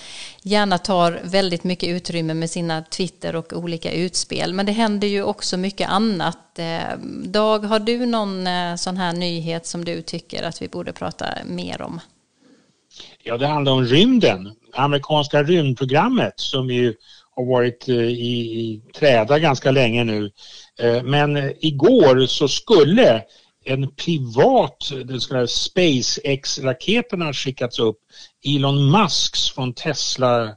gärna 0.41 0.77
tar 0.77 1.19
väldigt 1.23 1.63
mycket 1.63 1.89
utrymme 1.89 2.33
med 2.33 2.49
sina 2.49 2.83
Twitter 2.83 3.35
och 3.35 3.53
olika 3.53 3.91
utspel. 3.91 4.53
Men 4.53 4.65
det 4.65 4.71
händer 4.71 5.07
ju 5.07 5.23
också 5.23 5.57
mycket 5.57 5.89
annat. 5.89 6.37
Dag, 7.23 7.59
har 7.59 7.79
du 7.79 8.05
någon 8.05 8.47
sån 8.77 8.97
här 8.97 9.13
nyhet 9.13 9.65
som 9.65 9.85
du 9.85 10.01
tycker 10.01 10.43
att 10.43 10.61
vi 10.61 10.67
borde 10.67 10.93
prata 10.93 11.25
mer 11.45 11.81
om? 11.81 11.99
Ja, 13.23 13.37
det 13.37 13.47
handlar 13.47 13.71
om 13.71 13.85
rymden. 13.85 14.51
Amerikanska 14.73 15.43
rymdprogrammet 15.43 16.33
som 16.35 16.69
ju 16.69 16.95
har 17.39 17.45
varit 17.45 17.89
eh, 17.89 17.95
i, 17.95 18.59
i 18.59 18.81
träda 18.93 19.39
ganska 19.39 19.71
länge 19.71 20.03
nu. 20.03 20.31
Eh, 20.79 21.03
men 21.03 21.53
igår 21.59 22.25
så 22.25 22.47
skulle 22.47 23.23
en 23.65 23.95
privat, 23.95 24.91
den 25.05 25.21
så 25.21 25.29
kallade 25.29 25.47
SpaceX-raketen 25.47 27.21
har 27.21 27.33
skickats 27.33 27.79
upp. 27.79 27.97
Elon 28.45 28.91
Musks 28.91 29.49
från 29.51 29.73
Tesla, 29.73 30.55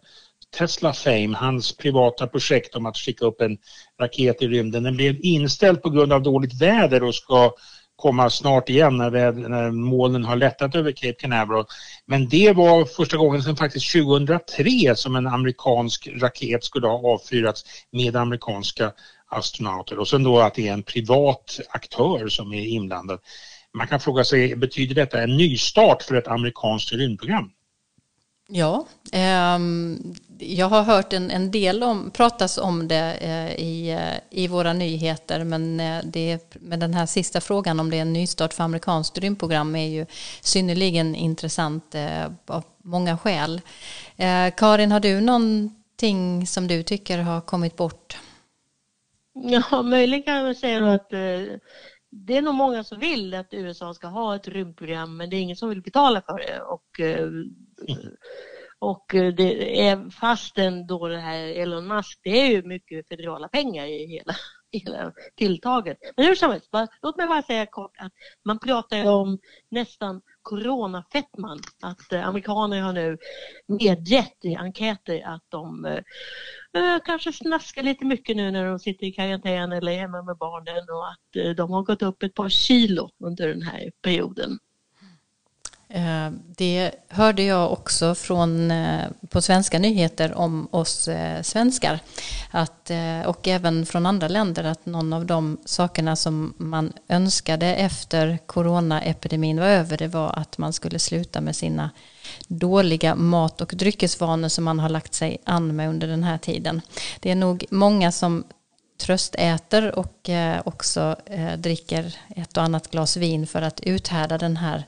Tesla 0.59 0.93
Fame, 0.93 1.37
hans 1.37 1.77
privata 1.77 2.27
projekt 2.27 2.75
om 2.75 2.87
att 2.87 2.97
skicka 2.97 3.25
upp 3.27 3.41
en 3.41 3.59
raket 4.01 4.43
i 4.43 4.49
rymden. 4.49 4.83
Den 4.83 4.97
blev 4.97 5.17
inställd 5.23 5.83
på 5.83 5.91
grund 5.91 6.13
av 6.13 6.23
dåligt 6.23 6.63
väder 6.63 7.03
och 7.03 7.15
ska 7.15 7.55
komma 8.03 8.31
snart 8.31 8.69
igen 8.69 8.97
när, 8.97 9.11
det, 9.11 9.33
när 9.33 9.71
molnen 9.71 10.25
har 10.25 10.37
lättat 10.37 10.75
över 10.75 10.93
Cape 10.93 11.13
Canaveral. 11.13 11.65
Men 12.07 12.29
det 12.29 12.53
var 12.53 12.85
första 12.85 13.17
gången 13.17 13.43
sedan 13.43 13.57
faktiskt 13.57 13.93
2003 13.93 14.97
som 14.97 15.17
en 15.17 15.27
amerikansk 15.27 16.09
raket 16.21 16.65
skulle 16.65 16.87
ha 16.87 17.15
avfyrats 17.15 17.65
med 17.93 18.17
amerikanska 18.17 18.93
astronauter 19.27 19.99
och 19.99 20.09
sen 20.09 20.23
då 20.23 20.41
att 20.41 20.55
det 20.55 20.69
är 20.69 20.73
en 20.73 20.83
privat 20.83 21.61
aktör 21.71 22.29
som 22.29 22.53
är 22.53 22.67
inblandad. 22.67 23.21
Man 23.75 23.87
kan 23.87 24.01
fråga 24.01 24.25
sig, 24.25 24.57
betyder 24.57 24.95
detta 24.95 25.23
en 25.23 25.37
nystart 25.37 26.03
för 26.03 26.15
ett 26.15 26.29
amerikanskt 26.29 26.93
rymdprogram? 26.93 27.51
Ja, 28.49 28.87
ehm, 29.13 30.15
jag 30.43 30.69
har 30.69 30.83
hört 30.83 31.13
en, 31.13 31.31
en 31.31 31.51
del 31.51 31.83
om, 31.83 32.11
pratas 32.11 32.59
om 32.59 32.89
det 32.89 33.15
eh, 33.21 33.53
i, 33.53 33.91
eh, 33.91 34.41
i 34.43 34.49
våra 34.49 34.73
nyheter 34.73 35.45
men 35.45 35.81
eh, 35.81 36.01
det, 36.05 36.55
med 36.61 36.81
den 36.81 36.95
här 36.95 37.07
sista 37.07 37.41
frågan 37.41 37.81
om 37.81 37.91
det 37.91 37.97
är 37.97 38.03
en 38.03 38.13
nystart 38.13 38.53
för 38.53 38.65
amerikanskt 38.65 39.19
rymdprogram 39.19 39.77
är 39.77 39.89
ju 39.89 40.07
synnerligen 40.41 41.15
intressant 41.15 41.95
eh, 41.95 42.25
av 42.47 42.65
många 42.85 43.19
skäl. 43.19 43.61
Eh, 44.17 44.55
Karin, 44.57 44.93
har 44.93 45.01
du 45.01 45.21
någonting 45.21 46.47
som 46.47 46.69
du 46.69 46.83
tycker 46.83 47.19
har 47.19 47.41
kommit 47.41 47.77
bort? 47.77 48.17
Ja, 49.35 49.83
möjligen 49.83 50.23
kan 50.23 50.35
jag 50.35 50.57
säga 50.57 50.93
att 50.93 51.13
eh, 51.13 51.59
det 52.11 52.37
är 52.37 52.43
nog 52.43 52.55
många 52.55 52.85
som 52.85 52.99
vill 52.99 53.35
att 53.35 53.55
USA 53.55 53.95
ska 53.95 54.07
ha 54.07 54.37
ett 54.37 54.49
rymdprogram 54.49 55.17
men 55.17 55.31
det 55.31 55.37
är 55.37 55.41
ingen 55.41 55.57
som 55.57 55.69
vill 55.69 55.83
betala 55.83 56.23
för 56.23 56.39
det. 56.39 56.61
Och, 56.61 57.01
eh, 57.01 57.29
och 58.83 59.15
eh, 59.15 59.35
det 59.35 59.81
är 59.89 60.11
fastän 60.11 60.87
då 60.87 61.09
det 61.09 61.19
här 61.19 61.39
Elon 61.39 61.87
Musk, 61.87 62.21
det 62.23 62.41
är 62.41 62.51
ju 62.51 62.63
mycket 62.63 63.09
federala 63.09 63.49
pengar 63.49 63.87
i 63.87 64.07
hela, 64.07 64.35
hela 64.73 65.13
tilltaget. 65.37 65.99
Men 66.17 66.27
hur 66.27 66.35
som 66.35 66.51
helst, 66.51 66.69
låt 67.03 67.17
mig 67.17 67.27
bara 67.27 67.43
säga 67.43 67.67
kort 67.67 67.97
att 67.99 68.13
man 68.45 68.59
pratar 68.59 69.11
om 69.11 69.39
nästan 69.71 70.21
coronafettman. 70.43 71.61
Att 71.83 72.13
eh, 72.13 72.29
amerikaner 72.29 72.81
har 72.81 72.93
nu 72.93 73.19
medgett 73.69 74.45
i 74.45 74.57
enkäter 74.57 75.23
att 75.27 75.45
de 75.49 75.85
eh, 75.85 76.03
eh, 76.83 76.99
kanske 77.05 77.33
snaskar 77.33 77.83
lite 77.83 78.05
mycket 78.05 78.37
nu 78.37 78.51
när 78.51 78.67
de 78.67 78.79
sitter 78.79 79.07
i 79.07 79.13
karantän 79.13 79.73
eller 79.73 79.93
är 79.93 79.99
hemma 79.99 80.23
med 80.23 80.37
barnen 80.37 80.85
och 80.91 81.09
att 81.09 81.37
eh, 81.37 81.51
de 81.51 81.71
har 81.71 81.83
gått 81.83 82.03
upp 82.03 82.23
ett 82.23 82.35
par 82.35 82.49
kilo 82.49 83.11
under 83.25 83.49
den 83.49 83.63
här 83.63 83.91
perioden. 84.03 84.59
Eh, 85.95 86.31
det 86.57 86.91
hörde 87.09 87.43
jag 87.43 87.73
också 87.73 88.15
från, 88.15 88.71
eh, 88.71 89.07
på 89.29 89.43
svenska 89.43 89.79
nyheter 89.79 90.35
om 90.35 90.69
oss 90.71 91.09
eh, 91.09 91.43
svenskar. 91.43 92.01
Att, 92.51 92.91
och 93.27 93.49
även 93.49 93.87
från 93.87 94.07
andra 94.07 94.29
länder 94.29 94.65
att 94.65 94.87
någon 94.87 95.13
av 95.13 95.27
de 95.27 95.59
sakerna 95.65 96.17
som 96.17 96.55
man 96.57 96.93
önskade 97.09 97.67
efter 97.67 98.39
coronaepidemin 98.47 99.61
var 99.61 99.67
över 99.67 99.97
det 99.97 100.09
var 100.09 100.31
att 100.39 100.59
man 100.59 100.73
skulle 100.73 100.99
sluta 100.99 101.41
med 101.41 101.57
sina 101.57 101.91
dåliga 102.49 103.15
mat 103.15 103.61
och 103.61 103.73
dryckesvanor 103.75 104.49
som 104.49 104.65
man 104.65 104.79
har 104.79 104.89
lagt 104.89 105.15
sig 105.15 105.39
an 105.45 105.77
med 105.77 105.89
under 105.89 106.09
den 106.09 106.25
här 106.25 106.39
tiden. 106.39 106.81
Det 107.21 107.31
är 107.31 107.35
nog 107.35 107.65
många 107.71 108.13
som 108.13 108.45
tröstäter 109.03 109.99
och 109.99 110.31
eh, 110.31 110.61
också 110.65 111.17
eh, 111.27 111.53
dricker 111.53 112.17
ett 112.37 112.57
och 112.57 112.63
annat 112.63 112.91
glas 112.91 113.17
vin 113.17 113.47
för 113.47 113.63
att 113.63 113.81
uthärda 113.81 114.39
den 114.39 114.57
här 114.57 114.85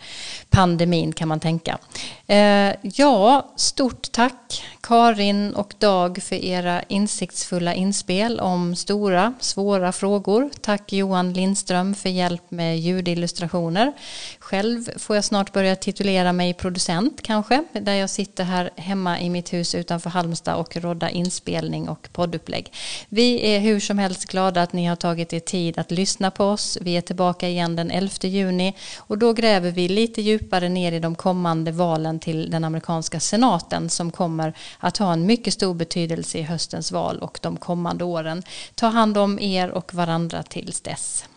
pandemin 0.50 1.12
kan 1.12 1.28
man 1.28 1.40
tänka. 1.40 1.78
Eh, 2.26 2.74
ja, 2.82 3.52
stort 3.56 4.12
tack 4.12 4.64
Karin 4.80 5.54
och 5.54 5.74
Dag 5.78 6.22
för 6.22 6.36
era 6.36 6.82
insiktsfulla 6.82 7.74
inspel 7.74 8.40
om 8.40 8.76
stora, 8.76 9.34
svåra 9.40 9.92
frågor. 9.92 10.50
Tack 10.60 10.92
Johan 10.92 11.32
Lindström 11.32 11.94
för 11.94 12.08
hjälp 12.08 12.50
med 12.50 12.78
ljudillustrationer. 12.78 13.92
Själv 14.44 14.98
får 14.98 15.16
jag 15.16 15.24
snart 15.24 15.52
börja 15.52 15.76
titulera 15.76 16.32
mig 16.32 16.54
producent 16.54 17.22
kanske, 17.22 17.64
där 17.72 17.94
jag 17.94 18.10
sitter 18.10 18.44
här 18.44 18.70
hemma 18.76 19.20
i 19.20 19.30
mitt 19.30 19.52
hus 19.52 19.74
utanför 19.74 20.10
Halmstad 20.10 20.56
och 20.56 20.76
råddar 20.76 21.08
inspelning 21.08 21.88
och 21.88 22.08
poddupplägg. 22.12 22.72
Vi 23.08 23.54
är 23.54 23.60
hur 23.60 23.80
som 23.80 23.98
helst 23.98 24.24
glada 24.24 24.62
att 24.62 24.72
ni 24.72 24.86
har 24.86 24.96
tagit 24.96 25.32
er 25.32 25.40
tid 25.40 25.78
att 25.78 25.90
lyssna 25.90 26.30
på 26.30 26.44
oss. 26.44 26.78
Vi 26.80 26.96
är 26.96 27.00
tillbaka 27.00 27.48
igen 27.48 27.76
den 27.76 27.90
11 27.90 28.10
juni 28.22 28.74
och 28.98 29.18
då 29.18 29.32
gräver 29.32 29.70
vi 29.70 29.88
lite 29.88 30.22
djupare 30.22 30.68
ner 30.68 30.92
i 30.92 31.00
de 31.00 31.14
kommande 31.14 31.72
valen 31.72 32.18
till 32.18 32.50
den 32.50 32.64
amerikanska 32.64 33.20
senaten 33.20 33.90
som 33.90 34.10
kommer 34.10 34.54
att 34.78 34.96
ha 34.96 35.12
en 35.12 35.26
mycket 35.26 35.54
stor 35.54 35.74
betydelse 35.74 36.38
i 36.38 36.42
höstens 36.42 36.92
val 36.92 37.18
och 37.18 37.38
de 37.42 37.56
kommande 37.56 38.04
åren. 38.04 38.42
Ta 38.74 38.86
hand 38.86 39.18
om 39.18 39.38
er 39.38 39.70
och 39.70 39.94
varandra 39.94 40.42
tills 40.42 40.80
dess. 40.80 41.24